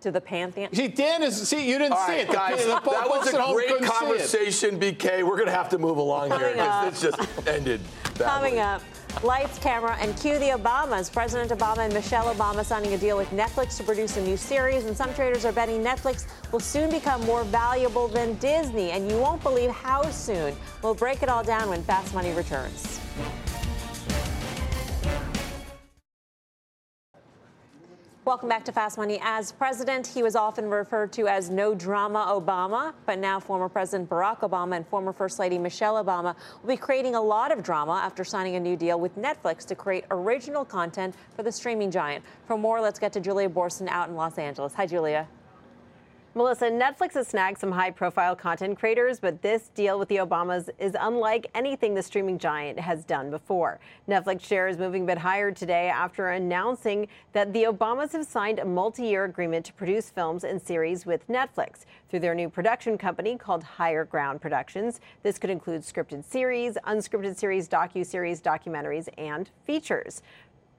to 0.00 0.10
the 0.10 0.20
pantheon. 0.20 0.70
See, 0.74 0.88
Dan 0.88 1.22
is 1.22 1.48
see 1.48 1.66
you 1.66 1.78
didn't 1.78 1.92
All 1.94 2.06
see 2.06 2.12
right, 2.12 2.20
it. 2.20 2.26
The- 2.28 2.34
guys, 2.34 2.58
the 2.62 2.68
that 2.68 3.08
was 3.08 3.26
a 3.28 3.52
great 3.54 3.68
couldn't 3.68 3.86
see 3.88 3.94
it. 3.94 3.98
conversation, 3.98 4.78
BK. 4.78 5.22
We're 5.22 5.36
going 5.36 5.46
to 5.46 5.52
have 5.52 5.70
to 5.70 5.78
move 5.78 5.96
along 5.96 6.28
here 6.30 6.38
Coming 6.40 6.60
up. 6.60 6.84
because 6.84 7.04
it's 7.04 7.16
just 7.16 7.48
ended. 7.48 7.80
badly. 8.18 8.26
Coming 8.26 8.58
up, 8.58 8.82
lights, 9.22 9.58
camera, 9.58 9.96
and 10.00 10.16
cue 10.18 10.38
the 10.38 10.48
Obamas. 10.48 11.12
President 11.12 11.50
Obama 11.50 11.78
and 11.84 11.92
Michelle 11.92 12.34
Obama 12.34 12.64
signing 12.64 12.94
a 12.94 12.98
deal 12.98 13.16
with 13.16 13.30
Netflix 13.30 13.76
to 13.76 13.84
produce 13.84 14.16
a 14.16 14.22
new 14.22 14.36
series, 14.36 14.84
and 14.86 14.96
some 14.96 15.12
traders 15.14 15.44
are 15.44 15.52
betting 15.52 15.82
Netflix 15.82 16.26
will 16.52 16.60
soon 16.60 16.90
become 16.90 17.20
more 17.22 17.44
valuable 17.44 18.08
than 18.08 18.34
Disney, 18.34 18.90
and 18.90 19.10
you 19.10 19.18
won't 19.18 19.42
believe 19.42 19.70
how 19.70 20.02
soon. 20.10 20.56
We'll 20.82 20.94
break 20.94 21.22
it 21.22 21.28
all 21.28 21.44
down 21.44 21.68
when 21.68 21.82
Fast 21.82 22.14
Money 22.14 22.32
returns. 22.32 23.00
Welcome 28.26 28.48
back 28.48 28.64
to 28.64 28.72
Fast 28.72 28.96
Money. 28.96 29.20
As 29.22 29.52
president, 29.52 30.06
he 30.06 30.22
was 30.22 30.34
often 30.34 30.70
referred 30.70 31.12
to 31.12 31.28
as 31.28 31.50
no 31.50 31.74
drama 31.74 32.24
Obama, 32.30 32.94
but 33.04 33.18
now 33.18 33.38
former 33.38 33.68
President 33.68 34.08
Barack 34.08 34.38
Obama 34.40 34.76
and 34.76 34.88
former 34.88 35.12
First 35.12 35.38
Lady 35.38 35.58
Michelle 35.58 36.02
Obama 36.02 36.34
will 36.62 36.70
be 36.70 36.76
creating 36.78 37.16
a 37.16 37.20
lot 37.20 37.52
of 37.52 37.62
drama 37.62 38.00
after 38.02 38.24
signing 38.24 38.56
a 38.56 38.60
new 38.60 38.76
deal 38.78 38.98
with 38.98 39.14
Netflix 39.18 39.66
to 39.66 39.74
create 39.74 40.06
original 40.10 40.64
content 40.64 41.14
for 41.36 41.42
the 41.42 41.52
streaming 41.52 41.90
giant. 41.90 42.24
For 42.46 42.56
more, 42.56 42.80
let's 42.80 42.98
get 42.98 43.12
to 43.12 43.20
Julia 43.20 43.50
Boorstin 43.50 43.88
out 43.88 44.08
in 44.08 44.16
Los 44.16 44.38
Angeles. 44.38 44.72
Hi, 44.72 44.86
Julia. 44.86 45.28
Melissa, 46.36 46.64
Netflix 46.64 47.14
has 47.14 47.28
snagged 47.28 47.58
some 47.60 47.70
high 47.70 47.92
profile 47.92 48.34
content 48.34 48.76
creators, 48.76 49.20
but 49.20 49.40
this 49.40 49.68
deal 49.68 50.00
with 50.00 50.08
the 50.08 50.16
Obamas 50.16 50.68
is 50.80 50.96
unlike 50.98 51.46
anything 51.54 51.94
the 51.94 52.02
streaming 52.02 52.38
giant 52.38 52.80
has 52.80 53.04
done 53.04 53.30
before. 53.30 53.78
Netflix 54.08 54.44
shares 54.44 54.76
moving 54.76 55.04
a 55.04 55.06
bit 55.06 55.18
higher 55.18 55.52
today 55.52 55.88
after 55.88 56.30
announcing 56.30 57.06
that 57.34 57.52
the 57.52 57.62
Obamas 57.62 58.10
have 58.10 58.26
signed 58.26 58.58
a 58.58 58.64
multi 58.64 59.04
year 59.04 59.22
agreement 59.22 59.64
to 59.66 59.72
produce 59.74 60.10
films 60.10 60.42
and 60.42 60.60
series 60.60 61.06
with 61.06 61.24
Netflix 61.28 61.84
through 62.10 62.18
their 62.18 62.34
new 62.34 62.48
production 62.48 62.98
company 62.98 63.36
called 63.36 63.62
Higher 63.62 64.04
Ground 64.04 64.40
Productions. 64.40 65.00
This 65.22 65.38
could 65.38 65.50
include 65.50 65.82
scripted 65.82 66.24
series, 66.24 66.76
unscripted 66.84 67.36
series, 67.36 67.68
docu-series, 67.68 68.40
documentaries, 68.40 69.08
and 69.18 69.50
features. 69.64 70.20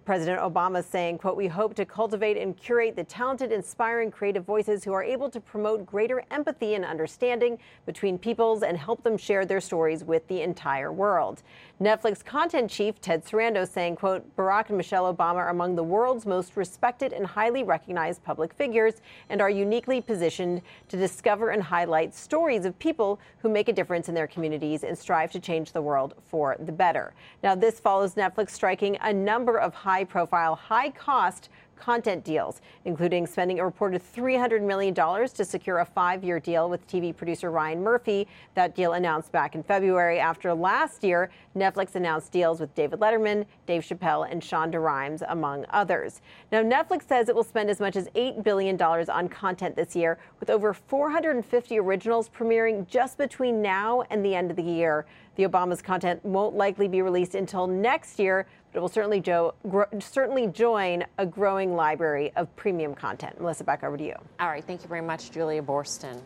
President 0.06 0.40
Obama 0.40 0.84
saying, 0.84 1.18
quote, 1.18 1.36
we 1.36 1.48
hope 1.48 1.74
to 1.74 1.84
cultivate 1.84 2.38
and 2.38 2.56
curate 2.56 2.96
the 2.96 3.04
talented, 3.04 3.52
inspiring, 3.52 4.12
creative 4.12 4.46
voices 4.46 4.84
who 4.84 4.94
are 4.94 5.04
able 5.04 5.32
to 5.32 5.42
promote 5.42 5.84
greater 5.84 6.24
empathy 6.30 6.76
and 6.76 6.86
understanding 6.86 7.58
between 7.88 8.20
peoples 8.20 8.62
and 8.62 8.78
help 8.78 9.02
them 9.02 9.18
share 9.18 9.48
their 9.48 9.60
stories 9.60 10.04
with 10.04 10.28
the 10.28 10.42
entire 10.42 10.94
world. 10.94 11.42
Netflix 11.82 12.24
content 12.24 12.72
chief 12.72 13.02
Ted 13.02 13.26
Sarandos 13.26 13.68
saying, 13.68 13.98
quote, 13.98 14.24
Barack 14.38 14.70
and 14.70 14.78
Michelle 14.78 15.14
Obama 15.14 15.36
are 15.36 15.50
among 15.50 15.76
the 15.76 15.84
world's 15.84 16.26
most 16.26 16.56
respected 16.56 17.12
and 17.12 17.26
highly 17.26 17.64
recognized 17.64 18.24
public 18.24 18.54
figures 18.54 19.02
and 19.30 19.42
are 19.42 19.50
uniquely 19.50 20.00
positioned 20.00 20.62
to 20.88 20.96
discover 20.96 21.50
and 21.50 21.62
highlight 21.62 22.16
stories 22.16 22.64
of 22.64 22.80
people 22.80 23.20
who 23.40 23.50
make 23.50 23.68
a 23.68 23.74
difference 23.74 24.08
in 24.08 24.16
their 24.16 24.26
communities 24.26 24.86
and 24.86 24.98
strive 24.98 25.34
to 25.34 25.40
change 25.42 25.74
the 25.74 25.82
world 25.82 26.14
for 26.28 26.56
the 26.60 26.72
better. 26.72 27.14
Now, 27.44 27.56
this 27.56 27.78
follows 27.78 28.16
Netflix 28.16 28.52
striking 28.52 28.98
a 29.02 29.12
number 29.12 29.58
of 29.58 29.74
high 29.74 30.06
profile, 30.06 30.56
high 30.56 30.92
cost 30.92 31.50
content 31.76 32.24
deals, 32.24 32.62
including 32.86 33.28
spending 33.28 33.60
a 33.60 33.66
reported 33.66 34.02
$300 34.16 34.62
million 34.62 34.94
to 34.94 35.46
secure 35.46 35.80
a 35.80 35.86
five 35.86 36.24
year 36.24 36.40
deal 36.40 36.70
with 36.70 36.88
TV 36.88 37.16
producer 37.16 37.52
Ryan 37.52 37.84
Murphy. 37.84 38.28
That 38.54 38.76
deal 38.76 38.94
announced 38.94 39.32
back 39.32 39.56
in 39.56 39.64
February 39.64 40.20
after 40.20 40.54
last 40.54 41.04
year, 41.04 41.30
Netflix 41.56 41.96
announced 41.96 42.32
deals 42.32 42.60
with 42.60 42.74
David 42.76 43.00
Letterman, 43.00 43.46
Dave 43.66 43.84
Chappelle, 43.84 44.30
and 44.30 44.42
Shonda 44.42 44.82
Rhimes, 44.82 45.24
among 45.28 45.66
others. 45.70 46.22
Now, 46.52 46.62
Netflix 46.62 47.08
says 47.08 47.30
it 47.30 47.36
will 47.36 47.44
spend 47.44 47.70
as 47.70 47.80
much 47.80 47.96
as 47.96 48.08
$8 48.10 48.44
billion 48.44 48.82
on 48.82 49.30
content 49.30 49.76
this 49.76 49.96
year, 49.96 50.18
with 50.40 50.50
over 50.50 50.74
450 50.74 51.80
originals 51.80 52.30
premiering 52.30 52.88
just 52.88 53.18
between 53.18 53.62
now 53.62 54.04
and 54.10 54.24
the 54.24 54.36
end 54.36 54.52
of 54.52 54.58
the 54.58 54.64
year. 54.64 55.06
The 55.36 55.44
Obama's 55.44 55.82
content 55.82 56.24
won't 56.24 56.56
likely 56.56 56.88
be 56.88 57.02
released 57.02 57.36
until 57.36 57.68
next 57.68 58.20
year, 58.20 58.48
it 58.76 58.80
will 58.80 58.90
certainly, 58.90 59.22
jo- 59.22 59.54
gro- 59.70 59.86
certainly 60.00 60.48
join 60.48 61.06
a 61.18 61.26
growing 61.26 61.76
library 61.76 62.34
of 62.36 62.54
premium 62.58 62.94
content. 62.94 63.40
Melissa, 63.40 63.64
back 63.64 63.84
over 63.84 63.96
to 63.96 64.04
you. 64.04 64.14
All 64.40 64.50
right, 64.50 64.64
thank 64.64 64.84
you 64.84 64.90
very 64.90 65.02
much, 65.02 65.32
Julia 65.32 65.62
Boorstin. 65.62 66.20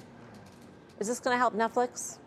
Is 0.99 1.07
this 1.07 1.19
going 1.19 1.35
to 1.35 1.37
help 1.37 1.53
Netflix? 1.53 2.17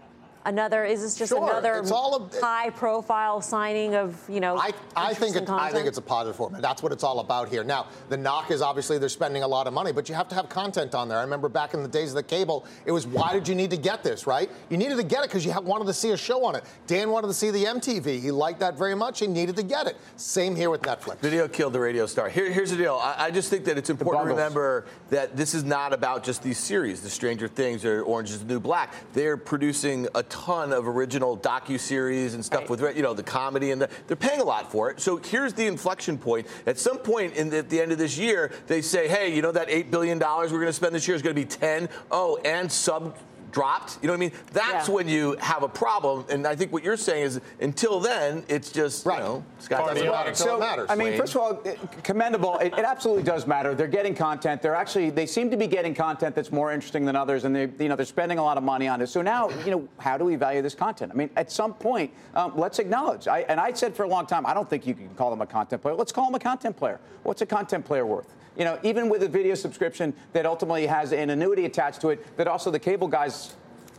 Another? 0.45 0.84
Is 0.84 1.01
this 1.03 1.16
just 1.16 1.30
Sure, 1.30 1.43
another 1.43 1.74
it's 1.74 1.90
all 1.90 2.14
of- 2.16 2.34
high-profile 2.40 3.40
signing 3.40 3.95
of 3.95 4.18
you 4.28 4.40
know? 4.40 4.57
I, 4.57 4.72
I 4.97 5.14
think 5.14 5.36
it, 5.36 5.49
I 5.49 5.70
think 5.70 5.86
it's 5.86 5.99
a 5.99 6.03
positive 6.03 6.36
for 6.36 6.51
them. 6.51 6.61
That's 6.61 6.82
what 6.82 6.93
it's 6.93 7.05
all 7.05 7.20
about 7.20 7.49
here. 7.49 7.64
Now, 7.64 7.86
the 8.09 8.16
knock 8.16 8.51
is 8.51 8.62
obviously 8.62 8.99
they're 8.99 9.09
spending 9.09 9.43
a 9.43 9.49
lot 9.49 9.66
of 9.66 9.72
money, 9.72 9.93
but 9.93 10.09
you 10.09 10.14
have 10.14 10.28
to 10.28 10.34
have 10.34 10.49
content 10.49 10.95
on 10.95 11.09
there. 11.09 11.18
I 11.18 11.22
remember 11.22 11.49
back 11.49 11.74
in 11.74 11.82
the 11.82 11.88
days 11.88 12.11
of 12.11 12.16
the 12.16 12.22
cable, 12.22 12.66
it 12.86 12.93
was 12.93 13.07
why 13.07 13.32
did 13.32 13.47
you 13.49 13.55
need 13.55 13.70
to 13.70 13.76
get 13.76 14.03
this, 14.03 14.26
right? 14.26 14.51
You 14.68 14.76
needed 14.76 14.97
to 14.97 15.03
get 15.05 15.20
it 15.24 15.28
because 15.30 15.45
you 15.45 15.53
ha- 15.53 15.61
wanted 15.61 15.86
to 15.86 15.93
see 15.95 16.11
a 16.11 16.16
show 16.16 16.45
on 16.45 16.55
it. 16.57 16.64
Dan 16.86 17.11
wanted 17.11 17.28
to 17.28 17.34
see 17.34 17.51
the 17.51 17.64
MTV. 17.64 18.20
He 18.20 18.30
liked 18.30 18.61
that 18.61 18.76
very 18.76 18.95
much. 18.95 19.20
He 19.20 19.26
needed 19.26 19.57
to 19.57 19.62
get 19.62 19.86
it. 19.86 19.97
Same 20.16 20.55
here 20.57 20.70
with 20.70 20.82
Netflix. 20.82 21.18
Video 21.18 21.49
killed 21.49 21.72
the 21.72 21.80
radio 21.80 22.07
star. 22.07 22.28
Here, 22.28 22.51
here's 22.51 22.70
the 22.70 22.76
deal. 22.76 22.99
I, 23.03 23.26
I 23.26 23.30
just 23.30 23.51
think 23.51 23.64
that 23.66 23.78
it's 23.78 23.90
important 23.90 24.24
to 24.24 24.30
remember 24.30 24.86
that 25.11 25.36
this 25.36 25.55
is 25.55 25.64
not 25.64 25.93
about 25.93 26.24
just 26.24 26.43
these 26.43 26.59
series, 26.59 27.01
the 27.01 27.11
Stranger 27.11 27.49
Things 27.49 27.84
or 27.84 28.03
Orange 28.03 28.30
is 28.30 28.40
the 28.40 28.45
New 28.47 28.61
Black. 28.61 28.93
They're 29.12 29.36
producing 29.36 30.09
a 30.14 30.22
ton 30.33 30.72
of 30.72 30.89
original 30.89 31.37
docu 31.37 31.78
series 31.78 32.33
and 32.33 32.43
stuff 32.43 32.70
with 32.70 32.80
you 32.97 33.03
know 33.03 33.12
the 33.12 33.22
comedy, 33.22 33.70
and 33.70 33.83
the, 33.83 33.89
they're 34.07 34.16
paying 34.16 34.41
a 34.41 34.45
lot 34.45 34.72
for 34.72 34.91
it. 34.91 34.99
So 34.99 35.18
here's 35.18 35.53
the 35.53 35.66
inflection 35.66 36.16
point. 36.16 36.47
At 36.66 36.78
some 36.78 36.97
point 36.97 37.35
in 37.35 37.51
the, 37.51 37.59
at 37.59 37.68
the 37.68 37.80
end 37.80 37.93
of 37.93 37.99
this 37.99 38.16
year, 38.16 38.51
they 38.66 38.80
say, 38.80 39.09
hey, 39.09 39.35
you 39.35 39.43
know 39.43 39.53
that 39.53 39.68
eight 39.68 39.91
billion 39.91 40.18
dollars 40.18 40.51
we're 40.51 40.61
going 40.61 40.70
to 40.70 40.72
spend 40.72 40.95
this 40.95 41.07
year 41.07 41.14
is 41.14 41.22
going 41.22 41.37
to 41.37 41.41
be 41.41 41.47
ten. 41.47 41.91
Oh, 42.11 42.39
and 42.45 42.72
sub 42.72 43.14
dropped. 43.53 43.98
You 44.03 44.09
know 44.09 44.14
what 44.14 44.16
I 44.16 44.20
mean? 44.20 44.32
That's 44.53 44.88
Yeah. 44.88 44.94
when 44.94 45.09
you 45.09 45.36
have 45.38 45.62
a 45.62 45.68
problem. 45.68 46.24
And 46.30 46.46
I 46.46 46.57
think 46.57 46.72
what 46.72 46.82
you're 46.82 46.96
saying 46.96 47.22
is 47.24 47.40
until 47.61 48.00
then, 48.00 48.44
it's 48.48 48.72
just 48.72 49.05
you 49.07 49.12
know, 49.12 49.44
Scott 49.61 49.80
Party 49.80 49.94
doesn't 49.94 50.09
on 50.09 50.14
matter. 50.14 50.30
until 50.30 50.57
it 50.57 50.61
matters. 50.61 50.86
I 50.90 50.94
mean, 50.94 51.09
Wayne. 51.11 51.18
first 51.18 51.34
of 51.34 51.40
all, 51.42 51.61
it- 51.64 51.78
commendable. 52.03 52.59
It, 52.59 52.72
it 52.78 52.84
absolutely 52.84 53.22
does 53.22 53.46
matter. 53.46 53.74
They're 53.74 53.86
getting 53.86 54.14
content. 54.14 54.62
They're 54.62 54.74
actually 54.74 55.11
they 55.11 55.26
seem 55.26 55.50
to 55.50 55.57
be 55.57 55.66
getting 55.66 55.94
content 55.94 56.34
that's 56.34 56.50
more 56.50 56.72
interesting 56.72 57.05
than 57.05 57.14
others, 57.16 57.44
and 57.44 57.55
they 57.55 57.68
you 57.78 57.88
know 57.88 57.96
they're 57.96 58.07
spending 58.07 58.38
a 58.38 58.42
lot 58.42 58.57
of 58.57 58.64
money 58.64 58.88
on 58.88 59.00
it. 59.00 59.07
So 59.09 59.22
now 59.22 59.50
you 59.64 59.70
know 59.70 59.88
how 59.98 60.16
do 60.18 60.24
we 60.24 60.36
value 60.36 60.62
this 60.62 60.74
content? 60.74 61.12
I 61.12 61.14
mean, 61.14 61.30
at 61.36 61.53
some 61.53 61.74
point, 61.74 62.11
um, 62.34 62.53
let's 62.57 62.78
acknowledge. 62.78 63.28
I, 63.28 63.40
and 63.40 63.61
I 63.61 63.72
said 63.72 63.94
for 63.94 64.05
a 64.05 64.09
long 64.09 64.26
time, 64.26 64.46
I 64.46 64.55
don't 64.55 64.68
think 64.68 64.86
you 64.86 64.94
can 64.94 65.11
call 65.14 65.30
them 65.30 65.42
a 65.42 65.46
content 65.46 65.82
player. 65.82 65.94
Let's 65.94 66.12
call 66.12 66.24
them 66.26 66.34
a 66.34 66.38
content 66.40 66.76
player. 66.76 66.98
What's 67.22 67.42
a 67.42 67.46
content 67.46 67.84
player 67.84 68.07
worth? 68.07 68.32
You 68.57 68.64
know, 68.64 68.78
even 68.82 69.09
with 69.09 69.22
a 69.22 69.28
video 69.28 69.55
subscription 69.55 70.12
that 70.32 70.44
ultimately 70.46 70.86
has 70.86 71.12
an 71.12 71.30
annuity 71.30 71.64
attached 71.64 72.00
to 72.03 72.11
it, 72.11 72.36
that 72.36 72.46
also 72.46 72.70
the 72.70 72.78
cable 72.78 73.09
guys 73.09 73.55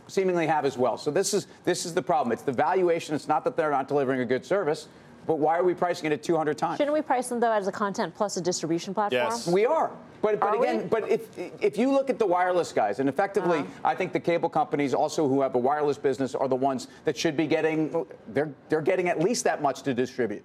seemingly 0.06 0.46
have 0.46 0.64
as 0.64 0.76
well. 0.78 0.96
So 0.98 1.10
this 1.10 1.34
is 1.34 1.46
this 1.64 1.84
is 1.86 1.94
the 1.94 2.02
problem. 2.02 2.32
It's 2.32 2.42
the 2.42 2.52
valuation. 2.52 3.14
It's 3.14 3.26
not 3.28 3.42
that 3.44 3.56
they're 3.56 3.70
not 3.70 3.88
delivering 3.88 4.20
a 4.20 4.24
good 4.24 4.44
service, 4.44 4.86
but 5.26 5.38
why 5.38 5.58
are 5.58 5.64
we 5.64 5.74
pricing 5.74 6.06
it 6.06 6.12
at 6.12 6.22
200 6.22 6.56
times? 6.58 6.76
Shouldn't 6.76 6.94
we 6.94 7.02
price 7.02 7.28
them 7.28 7.40
though 7.40 7.52
as 7.52 7.66
a 7.66 7.72
content 7.72 8.14
plus 8.14 8.36
a 8.36 8.40
distribution 8.40 8.94
platform? 8.94 9.22
Yes. 9.30 9.46
We 9.48 9.66
are. 9.66 9.90
But, 10.22 10.40
but 10.40 10.46
Are 10.46 10.58
we? 10.58 10.66
again, 10.68 10.88
but 10.88 11.08
if 11.10 11.36
if 11.60 11.76
you 11.76 11.90
look 11.90 12.08
at 12.08 12.18
the 12.18 12.24
wireless 12.26 12.72
guys, 12.72 12.98
and 12.98 13.08
effectively, 13.08 13.58
Uh-huh. 13.58 13.68
I 13.84 13.94
think 13.94 14.12
the 14.12 14.20
cable 14.20 14.48
companies 14.48 14.94
also 14.94 15.28
who 15.28 15.40
have 15.42 15.54
a 15.54 15.58
wireless 15.58 15.98
business 15.98 16.34
are 16.34 16.48
the 16.48 16.56
ones 16.56 16.88
that 17.04 17.16
should 17.16 17.36
be 17.36 17.46
getting 17.46 18.06
they're 18.28 18.52
they're 18.68 18.80
getting 18.80 19.08
at 19.08 19.18
least 19.20 19.44
that 19.44 19.60
much 19.60 19.82
to 19.82 19.92
distribute. 19.94 20.42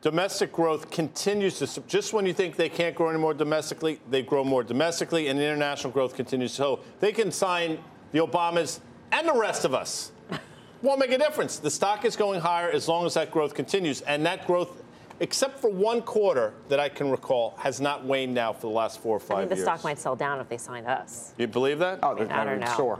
Domestic 0.00 0.52
growth 0.52 0.90
continues 0.90 1.58
to, 1.58 1.82
just 1.88 2.12
when 2.12 2.24
you 2.24 2.32
think 2.32 2.54
they 2.54 2.68
can't 2.68 2.94
grow 2.94 3.08
anymore 3.08 3.34
domestically, 3.34 3.98
they 4.08 4.22
grow 4.22 4.44
more 4.44 4.62
domestically, 4.62 5.26
and 5.26 5.40
international 5.40 5.92
growth 5.92 6.14
continues. 6.14 6.52
So 6.52 6.80
they 7.00 7.10
can 7.10 7.32
sign 7.32 7.78
the 8.12 8.20
Obamas 8.20 8.78
and 9.10 9.26
the 9.26 9.34
rest 9.34 9.64
of 9.64 9.74
us. 9.74 10.12
Won't 10.82 11.00
make 11.00 11.10
a 11.10 11.18
difference. 11.18 11.58
The 11.58 11.70
stock 11.70 12.04
is 12.04 12.14
going 12.14 12.40
higher 12.40 12.70
as 12.70 12.86
long 12.86 13.06
as 13.06 13.14
that 13.14 13.32
growth 13.32 13.54
continues. 13.54 14.00
And 14.02 14.24
that 14.24 14.46
growth, 14.46 14.82
except 15.18 15.58
for 15.58 15.68
one 15.68 16.02
quarter 16.02 16.54
that 16.68 16.78
I 16.78 16.88
can 16.88 17.10
recall, 17.10 17.54
has 17.58 17.80
not 17.80 18.04
waned 18.04 18.32
now 18.32 18.52
for 18.52 18.68
the 18.68 18.68
last 18.68 19.00
four 19.00 19.16
or 19.16 19.20
I 19.20 19.24
five 19.24 19.38
think 19.38 19.50
the 19.50 19.56
years. 19.56 19.64
stock 19.64 19.82
might 19.82 19.98
sell 19.98 20.14
down 20.14 20.38
if 20.38 20.48
they 20.48 20.58
sign 20.58 20.86
us. 20.86 21.32
You 21.38 21.48
believe 21.48 21.80
that? 21.80 21.98
Oh, 22.04 22.14
they're 22.14 22.32
I 22.32 22.44
don't 22.44 22.60
know. 22.60 22.74
Sure. 22.76 22.98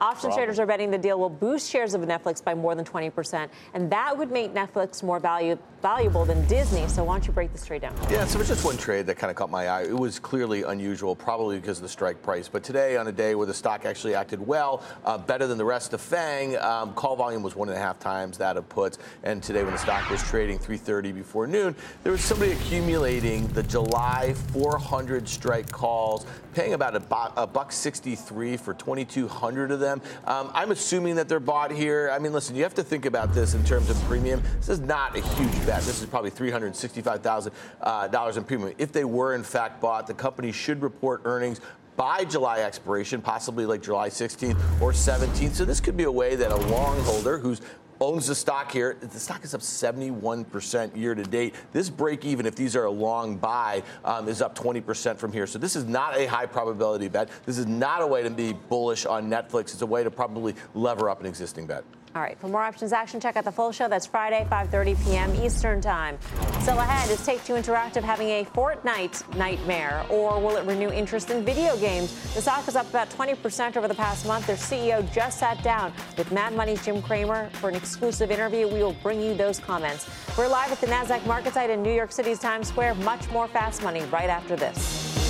Option 0.00 0.28
Problem. 0.28 0.32
traders 0.32 0.58
are 0.58 0.66
betting 0.66 0.90
the 0.90 0.98
deal 0.98 1.18
will 1.18 1.30
boost 1.30 1.70
shares 1.70 1.94
of 1.94 2.00
Netflix 2.02 2.42
by 2.42 2.54
more 2.54 2.74
than 2.74 2.84
20%, 2.84 3.48
and 3.74 3.90
that 3.90 4.16
would 4.16 4.30
make 4.30 4.54
Netflix 4.54 5.02
more 5.02 5.18
value, 5.18 5.58
valuable 5.82 6.24
than 6.24 6.46
Disney. 6.46 6.86
So 6.88 7.04
why 7.04 7.14
don't 7.14 7.26
you 7.26 7.32
break 7.32 7.52
this 7.52 7.64
trade 7.64 7.82
down? 7.82 7.94
Yeah, 8.10 8.24
so 8.26 8.36
it 8.36 8.40
was 8.40 8.48
just 8.48 8.64
one 8.64 8.76
trade 8.76 9.06
that 9.06 9.16
kind 9.16 9.30
of 9.30 9.36
caught 9.36 9.50
my 9.50 9.68
eye. 9.68 9.82
It 9.84 9.96
was 9.96 10.18
clearly 10.18 10.62
unusual, 10.62 11.16
probably 11.16 11.58
because 11.58 11.78
of 11.78 11.82
the 11.82 11.88
strike 11.88 12.22
price. 12.22 12.48
But 12.48 12.62
today, 12.62 12.96
on 12.96 13.08
a 13.08 13.12
day 13.12 13.34
where 13.34 13.46
the 13.46 13.54
stock 13.54 13.84
actually 13.84 14.14
acted 14.14 14.44
well, 14.44 14.82
uh, 15.04 15.18
better 15.18 15.46
than 15.46 15.58
the 15.58 15.64
rest 15.64 15.92
of 15.92 16.00
FANG, 16.00 16.56
um, 16.58 16.92
call 16.94 17.16
volume 17.16 17.42
was 17.42 17.56
one 17.56 17.68
and 17.68 17.76
a 17.76 17.80
half 17.80 17.98
times 17.98 18.38
that 18.38 18.56
of 18.56 18.68
puts. 18.68 18.98
And 19.22 19.42
today, 19.42 19.62
when 19.62 19.72
the 19.72 19.78
stock 19.78 20.08
was 20.10 20.22
trading 20.22 20.58
3:30 20.58 21.12
before 21.12 21.46
noon, 21.46 21.74
there 22.02 22.12
was 22.12 22.20
somebody 22.20 22.52
accumulating 22.52 23.46
the 23.48 23.62
July 23.62 24.34
400 24.52 25.28
strike 25.28 25.70
calls, 25.70 26.26
paying 26.54 26.74
about 26.74 26.94
a, 26.94 27.00
bu- 27.00 27.32
a 27.36 27.46
buck 27.46 27.72
63 27.72 28.56
for 28.56 28.74
2,200 28.74 29.55
of 29.64 29.80
them. 29.80 30.02
Um, 30.26 30.50
I'm 30.54 30.70
assuming 30.70 31.16
that 31.16 31.28
they're 31.28 31.40
bought 31.40 31.70
here. 31.70 32.10
I 32.12 32.18
mean, 32.18 32.32
listen, 32.32 32.54
you 32.54 32.62
have 32.62 32.74
to 32.74 32.82
think 32.82 33.06
about 33.06 33.34
this 33.34 33.54
in 33.54 33.64
terms 33.64 33.90
of 33.90 33.96
premium. 34.04 34.42
This 34.58 34.68
is 34.68 34.80
not 34.80 35.16
a 35.16 35.20
huge 35.20 35.66
bet. 35.66 35.82
This 35.82 36.00
is 36.00 36.06
probably 36.06 36.30
$365,000 36.30 37.50
uh, 37.82 38.38
in 38.38 38.44
premium. 38.44 38.74
If 38.78 38.92
they 38.92 39.04
were 39.04 39.34
in 39.34 39.42
fact 39.42 39.80
bought, 39.80 40.06
the 40.06 40.14
company 40.14 40.52
should 40.52 40.82
report 40.82 41.22
earnings 41.24 41.60
by 41.96 42.24
July 42.24 42.60
expiration, 42.60 43.22
possibly 43.22 43.64
like 43.64 43.82
July 43.82 44.10
16th 44.10 44.58
or 44.80 44.92
17th. 44.92 45.54
So 45.54 45.64
this 45.64 45.80
could 45.80 45.96
be 45.96 46.04
a 46.04 46.12
way 46.12 46.36
that 46.36 46.52
a 46.52 46.56
long 46.56 47.00
holder 47.00 47.38
who's 47.38 47.62
owns 48.00 48.26
the 48.26 48.34
stock 48.34 48.70
here. 48.70 48.96
The 49.00 49.20
stock 49.20 49.44
is 49.44 49.54
up 49.54 49.60
71% 49.60 50.96
year 50.96 51.14
to 51.14 51.22
date. 51.22 51.54
This 51.72 51.90
break 51.90 52.24
even, 52.24 52.46
if 52.46 52.54
these 52.54 52.76
are 52.76 52.84
a 52.84 52.90
long 52.90 53.36
buy, 53.36 53.82
um, 54.04 54.28
is 54.28 54.42
up 54.42 54.56
20% 54.56 55.18
from 55.18 55.32
here. 55.32 55.46
So 55.46 55.58
this 55.58 55.76
is 55.76 55.84
not 55.84 56.16
a 56.16 56.26
high 56.26 56.46
probability 56.46 57.08
bet. 57.08 57.28
This 57.44 57.58
is 57.58 57.66
not 57.66 58.02
a 58.02 58.06
way 58.06 58.22
to 58.22 58.30
be 58.30 58.52
bullish 58.52 59.06
on 59.06 59.28
Netflix. 59.30 59.72
It's 59.72 59.82
a 59.82 59.86
way 59.86 60.04
to 60.04 60.10
probably 60.10 60.54
lever 60.74 61.08
up 61.10 61.20
an 61.20 61.26
existing 61.26 61.66
bet. 61.66 61.84
All 62.16 62.22
right, 62.22 62.38
for 62.38 62.48
more 62.48 62.62
options 62.62 62.94
action, 62.94 63.20
check 63.20 63.36
out 63.36 63.44
the 63.44 63.52
full 63.52 63.72
show. 63.72 63.90
That's 63.90 64.06
Friday, 64.06 64.46
5.30 64.50 65.04
p.m. 65.04 65.34
Eastern 65.34 65.82
Time. 65.82 66.16
Still 66.60 66.78
ahead, 66.78 67.10
is 67.10 67.22
Take-Two 67.26 67.52
Interactive 67.52 68.02
having 68.02 68.28
a 68.28 68.44
Fortnite 68.46 69.36
nightmare, 69.36 70.02
or 70.08 70.40
will 70.40 70.56
it 70.56 70.64
renew 70.64 70.88
interest 70.88 71.28
in 71.28 71.44
video 71.44 71.76
games? 71.76 72.14
The 72.32 72.40
stock 72.40 72.66
is 72.68 72.74
up 72.74 72.88
about 72.88 73.10
20% 73.10 73.76
over 73.76 73.86
the 73.86 73.94
past 73.94 74.26
month. 74.26 74.46
Their 74.46 74.56
CEO 74.56 75.12
just 75.12 75.40
sat 75.40 75.62
down 75.62 75.92
with 76.16 76.32
Mad 76.32 76.54
Money's 76.54 76.82
Jim 76.82 77.02
Cramer 77.02 77.50
for 77.50 77.68
an 77.68 77.74
exclusive 77.74 78.30
interview. 78.30 78.66
We 78.66 78.82
will 78.82 78.96
bring 79.02 79.20
you 79.20 79.34
those 79.34 79.58
comments. 79.58 80.08
We're 80.38 80.48
live 80.48 80.72
at 80.72 80.80
the 80.80 80.86
NASDAQ 80.86 81.26
market 81.26 81.52
site 81.52 81.68
in 81.68 81.82
New 81.82 81.92
York 81.92 82.12
City's 82.12 82.38
Times 82.38 82.68
Square. 82.68 82.94
Much 82.94 83.30
more 83.30 83.46
fast 83.46 83.82
money 83.82 84.00
right 84.06 84.30
after 84.30 84.56
this. 84.56 85.25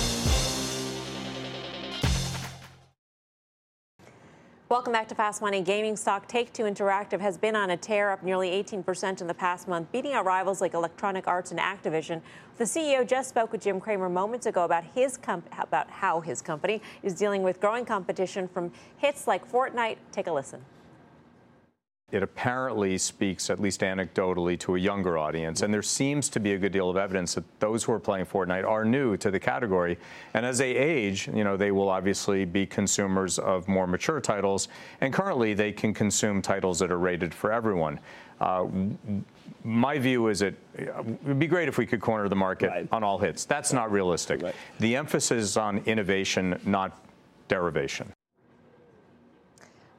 Welcome 4.69 4.91
back 4.91 5.07
to 5.07 5.15
Fast 5.15 5.41
Money. 5.41 5.61
Gaming 5.61 5.95
stock 5.95 6.27
Take 6.27 6.51
Two 6.51 6.63
Interactive 6.63 7.21
has 7.21 7.37
been 7.37 7.55
on 7.55 7.69
a 7.69 7.77
tear, 7.77 8.11
up 8.11 8.21
nearly 8.21 8.49
18% 8.49 9.21
in 9.21 9.27
the 9.27 9.33
past 9.33 9.65
month, 9.65 9.89
beating 9.93 10.11
out 10.11 10.25
rivals 10.25 10.59
like 10.59 10.73
Electronic 10.73 11.25
Arts 11.25 11.51
and 11.51 11.59
Activision. 11.61 12.19
The 12.57 12.65
CEO 12.65 13.07
just 13.07 13.29
spoke 13.29 13.53
with 13.53 13.61
Jim 13.61 13.79
Cramer 13.79 14.09
moments 14.09 14.45
ago 14.45 14.65
about 14.65 14.83
his 14.83 15.15
comp- 15.15 15.47
about 15.57 15.89
how 15.89 16.19
his 16.19 16.41
company 16.41 16.81
is 17.01 17.13
dealing 17.13 17.43
with 17.43 17.61
growing 17.61 17.85
competition 17.85 18.49
from 18.49 18.73
hits 18.97 19.25
like 19.25 19.49
Fortnite. 19.49 19.99
Take 20.11 20.27
a 20.27 20.33
listen. 20.33 20.59
It 22.09 22.23
apparently 22.23 22.97
speaks, 22.97 23.49
at 23.49 23.59
least 23.59 23.81
anecdotally, 23.81 24.57
to 24.59 24.77
a 24.77 24.79
younger 24.79 25.17
audience. 25.17 25.61
And 25.61 25.73
there 25.73 25.81
seems 25.81 26.29
to 26.29 26.39
be 26.39 26.53
a 26.53 26.57
good 26.57 26.71
deal 26.71 26.89
of 26.89 26.95
evidence 26.95 27.35
that 27.35 27.43
those 27.59 27.83
who 27.83 27.91
are 27.91 27.99
playing 27.99 28.27
Fortnite 28.27 28.65
are 28.65 28.85
new 28.85 29.17
to 29.17 29.29
the 29.29 29.41
category. 29.41 29.97
And 30.33 30.45
as 30.45 30.57
they 30.57 30.73
age, 30.73 31.27
you 31.27 31.43
know, 31.43 31.57
they 31.57 31.73
will 31.73 31.89
obviously 31.89 32.45
be 32.45 32.65
consumers 32.65 33.39
of 33.39 33.67
more 33.67 33.87
mature 33.87 34.21
titles. 34.21 34.69
And 35.01 35.13
currently, 35.13 35.53
they 35.53 35.73
can 35.73 35.93
consume 35.93 36.41
titles 36.41 36.79
that 36.79 36.91
are 36.91 36.97
rated 36.97 37.33
for 37.33 37.51
everyone. 37.51 37.99
Uh, 38.39 38.67
my 39.65 39.99
view 39.99 40.29
is 40.29 40.41
it 40.41 40.55
would 41.25 41.39
be 41.39 41.47
great 41.47 41.67
if 41.67 41.77
we 41.77 41.85
could 41.85 41.99
corner 41.99 42.29
the 42.29 42.35
market 42.37 42.87
on 42.89 43.03
all 43.03 43.17
hits. 43.17 43.43
That's 43.43 43.73
not 43.73 43.91
realistic. 43.91 44.41
The 44.79 44.95
emphasis 44.95 45.43
is 45.43 45.57
on 45.57 45.79
innovation, 45.79 46.57
not 46.63 46.97
derivation. 47.49 48.13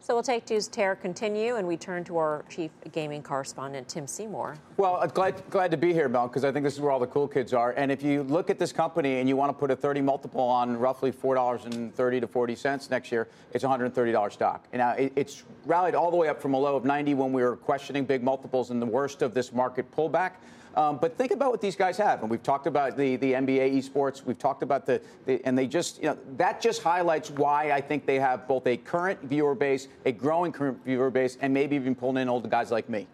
So 0.09 0.15
we'll 0.15 0.23
take 0.23 0.47
Two's 0.47 0.69
tear 0.69 0.97
continue, 0.97 1.57
and 1.57 1.69
we 1.69 1.77
turn 1.77 2.03
to 2.05 2.17
our 2.17 2.43
chief 2.49 2.71
gaming 2.93 3.23
correspondent, 3.23 3.89
Tim 3.89 4.07
Seymour. 4.07 4.57
Well, 4.79 4.97
uh, 4.97 5.07
glad 5.07 5.43
glad 5.51 5.71
to 5.71 5.77
be 5.77 5.93
here, 5.93 6.09
Mel, 6.09 6.29
because 6.29 6.47
I 6.47 6.51
think 6.51 6.65
this 6.65 6.73
is 6.73 6.81
where 6.81 6.91
all 6.91 6.99
the 6.99 7.07
cool 7.07 7.29
kids 7.29 7.53
are. 7.53 7.73
And 7.73 7.93
if 7.93 8.03
you 8.03 8.23
look 8.23 8.49
at 8.49 8.59
this 8.59 8.73
company 8.73 9.21
and 9.21 9.29
you 9.29 9.37
want 9.37 9.51
to 9.51 9.53
put 9.53 9.71
a 9.71 9.77
30 9.77 10.01
multiple 10.01 10.41
on 10.41 10.79
roughly 10.79 11.13
four 11.13 11.35
dollars 11.35 11.67
and 11.67 11.95
30 11.95 12.21
to 12.21 12.27
40 12.27 12.55
cents 12.55 12.89
next 12.89 13.13
year, 13.13 13.29
it's 13.53 13.65
130 13.65 14.11
dollar 14.11 14.31
stock. 14.31 14.65
And 14.73 14.81
now 14.81 14.93
it, 14.93 15.13
it's 15.15 15.45
rallied 15.67 15.95
all 15.95 16.11
the 16.11 16.17
way 16.17 16.29
up 16.29 16.41
from 16.41 16.55
a 16.55 16.59
low 16.59 16.75
of 16.75 16.87
90 16.87 17.13
when 17.13 17.35
we 17.35 17.43
were 17.43 17.57
questioning 17.57 18.07
big 18.07 18.23
multiples 18.23 18.71
in 18.71 18.81
the 18.81 18.87
worst 18.87 19.21
of 19.21 19.35
this 19.35 19.53
market 19.53 19.95
pullback. 19.95 20.37
Um, 20.75 20.99
but 20.99 21.17
think 21.17 21.33
about 21.33 21.51
what 21.51 21.61
these 21.61 21.77
guys 21.77 21.97
have, 21.99 22.23
and 22.23 22.31
we've 22.31 22.43
talked 22.43 22.67
about 22.67 22.97
the, 22.97 23.17
the 23.17 23.33
NBA 23.33 23.77
esports. 23.77 24.25
We've 24.25 24.39
talked 24.39 24.63
about 24.63 24.87
the, 24.87 25.01
the, 25.27 25.45
and 25.45 25.57
they 25.57 25.67
just, 25.67 25.99
you 25.99 26.11
know, 26.11 26.19
that 26.37 26.61
just 26.61 26.83
highlights 26.83 27.31
why 27.31 27.73
I 27.73 27.81
think 27.81 28.07
they 28.07 28.19
have 28.19 28.47
both 28.47 28.67
a 28.67 28.77
current 28.77 29.21
viewer 29.23 29.55
base, 29.55 29.89
a 30.05 30.13
growing 30.13 30.53
current 30.53 30.85
viewer 30.85 31.11
base, 31.11 31.37
and 31.41 31.53
maybe 31.53 31.77
even 31.77 31.95
pulling 31.95 32.23
in 32.23 32.29
older 32.29 32.49
guys 32.49 32.71
like 32.71 32.89
me. 32.89 33.07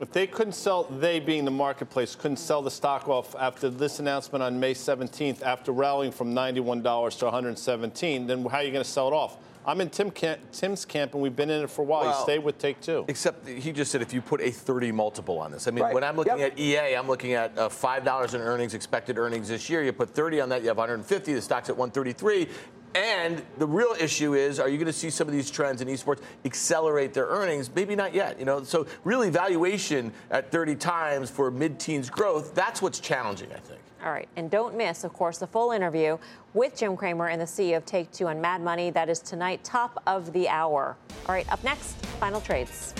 If 0.00 0.12
they 0.12 0.26
couldn't 0.26 0.54
sell, 0.54 0.84
they 0.84 1.20
being 1.20 1.44
the 1.44 1.50
marketplace, 1.50 2.16
couldn't 2.16 2.38
sell 2.38 2.62
the 2.62 2.70
stock 2.70 3.06
off 3.06 3.36
after 3.38 3.68
this 3.68 3.98
announcement 3.98 4.42
on 4.42 4.58
May 4.58 4.72
17th, 4.72 5.42
after 5.42 5.72
rallying 5.72 6.10
from 6.10 6.34
$91 6.34 7.18
to 7.18 7.24
117, 7.26 8.26
then 8.26 8.42
how 8.46 8.58
are 8.58 8.62
you 8.62 8.72
going 8.72 8.82
to 8.82 8.90
sell 8.90 9.08
it 9.08 9.12
off? 9.12 9.36
I'm 9.66 9.80
in 9.80 9.90
Tim 9.90 10.10
camp, 10.10 10.40
Tim's 10.52 10.84
camp, 10.84 11.12
and 11.14 11.22
we've 11.22 11.36
been 11.36 11.50
in 11.50 11.62
it 11.62 11.70
for 11.70 11.82
a 11.82 11.84
while. 11.84 12.02
Well, 12.02 12.16
he 12.16 12.22
stayed 12.22 12.38
with 12.44 12.58
Take 12.58 12.80
Two. 12.80 13.04
Except 13.08 13.46
he 13.46 13.72
just 13.72 13.92
said 13.92 14.00
if 14.00 14.12
you 14.12 14.22
put 14.22 14.40
a 14.40 14.50
30 14.50 14.90
multiple 14.90 15.38
on 15.38 15.50
this. 15.50 15.68
I 15.68 15.70
mean, 15.70 15.84
Right. 15.84 15.94
when 15.94 16.02
I'm 16.02 16.16
looking 16.16 16.38
Yep. 16.38 16.52
at 16.52 16.58
EA, 16.58 16.94
I'm 16.96 17.06
looking 17.06 17.34
at 17.34 17.56
uh, 17.58 17.68
$5 17.68 18.34
in 18.34 18.40
earnings, 18.40 18.72
expected 18.74 19.18
earnings 19.18 19.48
this 19.48 19.68
year. 19.68 19.82
You 19.82 19.92
put 19.92 20.10
30 20.10 20.40
on 20.40 20.48
that, 20.48 20.62
you 20.62 20.68
have 20.68 20.78
150. 20.78 21.34
The 21.34 21.42
stock's 21.42 21.68
at 21.68 21.76
133. 21.76 22.48
And 22.94 23.42
the 23.58 23.66
real 23.66 23.94
issue 24.00 24.34
is, 24.34 24.58
are 24.58 24.68
you 24.68 24.76
going 24.76 24.86
to 24.86 24.92
see 24.92 25.10
some 25.10 25.28
of 25.28 25.32
these 25.32 25.48
trends 25.48 25.80
in 25.80 25.86
esports 25.86 26.20
accelerate 26.44 27.14
their 27.14 27.26
earnings? 27.26 27.70
Maybe 27.72 27.94
not 27.94 28.14
yet. 28.14 28.38
You 28.40 28.46
know, 28.46 28.64
so 28.64 28.86
really 29.04 29.30
valuation 29.30 30.12
at 30.30 30.50
30 30.50 30.74
times 30.74 31.30
for 31.30 31.50
mid-teens 31.52 32.10
growth, 32.10 32.52
that's 32.54 32.82
what's 32.82 32.98
challenging, 32.98 33.52
I 33.52 33.58
think. 33.58 33.80
All 34.02 34.10
right, 34.12 34.28
and 34.36 34.50
don't 34.50 34.76
miss, 34.76 35.04
of 35.04 35.12
course, 35.12 35.36
the 35.36 35.46
full 35.46 35.72
interview 35.72 36.16
with 36.54 36.74
Jim 36.74 36.96
Cramer 36.96 37.28
and 37.28 37.38
the 37.38 37.44
CEO 37.44 37.76
of 37.76 37.84
Take 37.84 38.10
Two 38.10 38.28
on 38.28 38.40
Mad 38.40 38.62
Money. 38.62 38.90
That 38.90 39.10
is 39.10 39.20
tonight, 39.20 39.62
top 39.62 40.02
of 40.06 40.32
the 40.32 40.48
hour. 40.48 40.96
All 41.26 41.34
right, 41.34 41.50
up 41.52 41.62
next, 41.62 41.94
final 42.18 42.40
trades. 42.40 42.94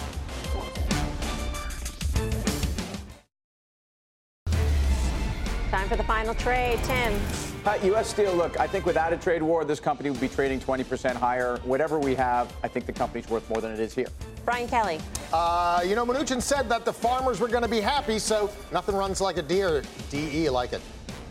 Time 5.70 5.88
for 5.88 5.96
the 5.96 6.04
final 6.04 6.34
trade, 6.34 6.78
Tim. 6.84 7.49
Uh, 7.66 7.78
U.S. 7.84 8.08
Steel, 8.08 8.34
look, 8.34 8.58
I 8.58 8.66
think 8.66 8.86
without 8.86 9.12
a 9.12 9.18
trade 9.18 9.42
war, 9.42 9.66
this 9.66 9.80
company 9.80 10.08
would 10.08 10.20
be 10.20 10.28
trading 10.28 10.60
20% 10.60 11.14
higher. 11.14 11.58
Whatever 11.58 11.98
we 11.98 12.14
have, 12.14 12.50
I 12.62 12.68
think 12.68 12.86
the 12.86 12.92
company's 12.92 13.28
worth 13.28 13.48
more 13.50 13.60
than 13.60 13.70
it 13.72 13.80
is 13.80 13.94
here. 13.94 14.06
Brian 14.46 14.66
Kelly. 14.66 14.98
Uh, 15.30 15.82
you 15.86 15.94
know, 15.94 16.06
Mnuchin 16.06 16.40
said 16.40 16.70
that 16.70 16.86
the 16.86 16.92
farmers 16.92 17.38
were 17.38 17.48
going 17.48 17.62
to 17.62 17.68
be 17.68 17.80
happy, 17.80 18.18
so 18.18 18.50
nothing 18.72 18.94
runs 18.94 19.20
like 19.20 19.36
a 19.36 19.42
deer. 19.42 19.82
DE 20.10 20.48
like 20.48 20.72
it. 20.72 20.80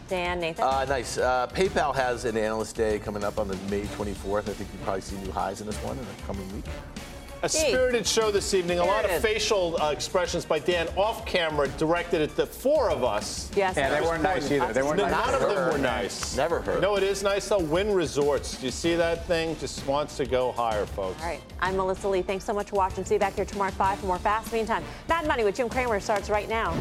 Dan, 0.08 0.40
Nathan. 0.40 0.64
Uh, 0.64 0.86
nice. 0.86 1.18
Uh, 1.18 1.48
PayPal 1.48 1.96
has 1.96 2.26
an 2.26 2.38
analyst 2.38 2.76
day 2.76 3.00
coming 3.00 3.24
up 3.24 3.40
on 3.40 3.48
the 3.48 3.56
May 3.70 3.82
24th. 3.82 4.50
I 4.50 4.54
think 4.54 4.70
you 4.72 4.80
probably 4.84 5.02
see 5.02 5.18
new 5.18 5.32
highs 5.32 5.62
in 5.62 5.68
this 5.68 5.78
one 5.78 5.98
in 5.98 6.06
the 6.06 6.24
coming 6.28 6.56
week. 6.56 6.66
A 7.42 7.48
spirited 7.48 8.06
show 8.06 8.32
this 8.32 8.54
evening. 8.54 8.80
A 8.80 8.84
lot 8.84 9.06
of 9.06 9.22
facial 9.22 9.82
uh, 9.82 9.92
expressions 9.92 10.44
by 10.44 10.60
Dan 10.60 10.90
off 10.98 11.26
camera 11.26 11.70
directed 11.78 12.22
at 12.22 12.36
the 12.36 12.46
four 12.46 12.90
of 12.90 13.06
us. 13.06 13.50
Yes. 13.56 13.78
Yeah, 13.78 13.98
they 13.98 14.02
weren't 14.02 14.24
nice 14.24 14.52
either. 14.52 14.74
They 14.74 14.84
weren't 14.84 14.98
None 14.98 15.12
nice. 15.12 15.34
of 15.34 15.40
them 15.42 15.72
were 15.72 15.78
nice. 15.78 16.36
Never 16.36 16.60
heard. 16.62 16.82
No, 16.82 16.98
it 16.98 17.04
is 17.04 17.24
nice 17.24 17.48
though. 17.48 17.60
Wynn 17.60 17.94
Resorts. 17.94 18.58
Do 18.58 18.66
you 18.66 18.72
see 18.72 18.96
that 18.96 19.26
thing? 19.26 19.56
Just 19.58 19.88
wants 19.88 20.18
to 20.18 20.26
go 20.26 20.52
higher, 20.52 20.86
folks. 20.86 21.22
All 21.22 21.28
right, 21.28 21.42
I'm 21.62 21.78
Melissa 21.78 22.10
Lee. 22.10 22.22
Thanks 22.24 22.44
so 22.44 22.54
much 22.54 22.72
for 22.72 22.76
watching. 22.76 23.06
See 23.06 23.14
you 23.16 23.20
back 23.22 23.36
here 23.36 23.46
tomorrow 23.46 23.70
at 23.70 23.74
5 23.76 24.00
for 24.00 24.08
more 24.08 24.20
Fast. 24.20 24.52
Meantime, 24.52 24.84
Mad 25.08 25.26
Money 25.26 25.46
with 25.46 25.56
Jim 25.56 25.70
Cramer 25.70 26.02
starts 26.02 26.30
right 26.30 26.50
now. 26.50 26.76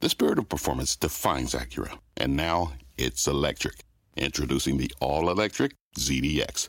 The 0.00 0.08
spirit 0.08 0.38
of 0.38 0.48
performance 0.48 0.96
defines 0.96 1.54
Acura, 1.54 1.98
and 2.16 2.34
now 2.34 2.72
it's 2.96 3.28
electric. 3.28 3.84
Introducing 4.16 4.76
the 4.78 4.90
all-electric 5.00 5.76
ZDX, 5.96 6.68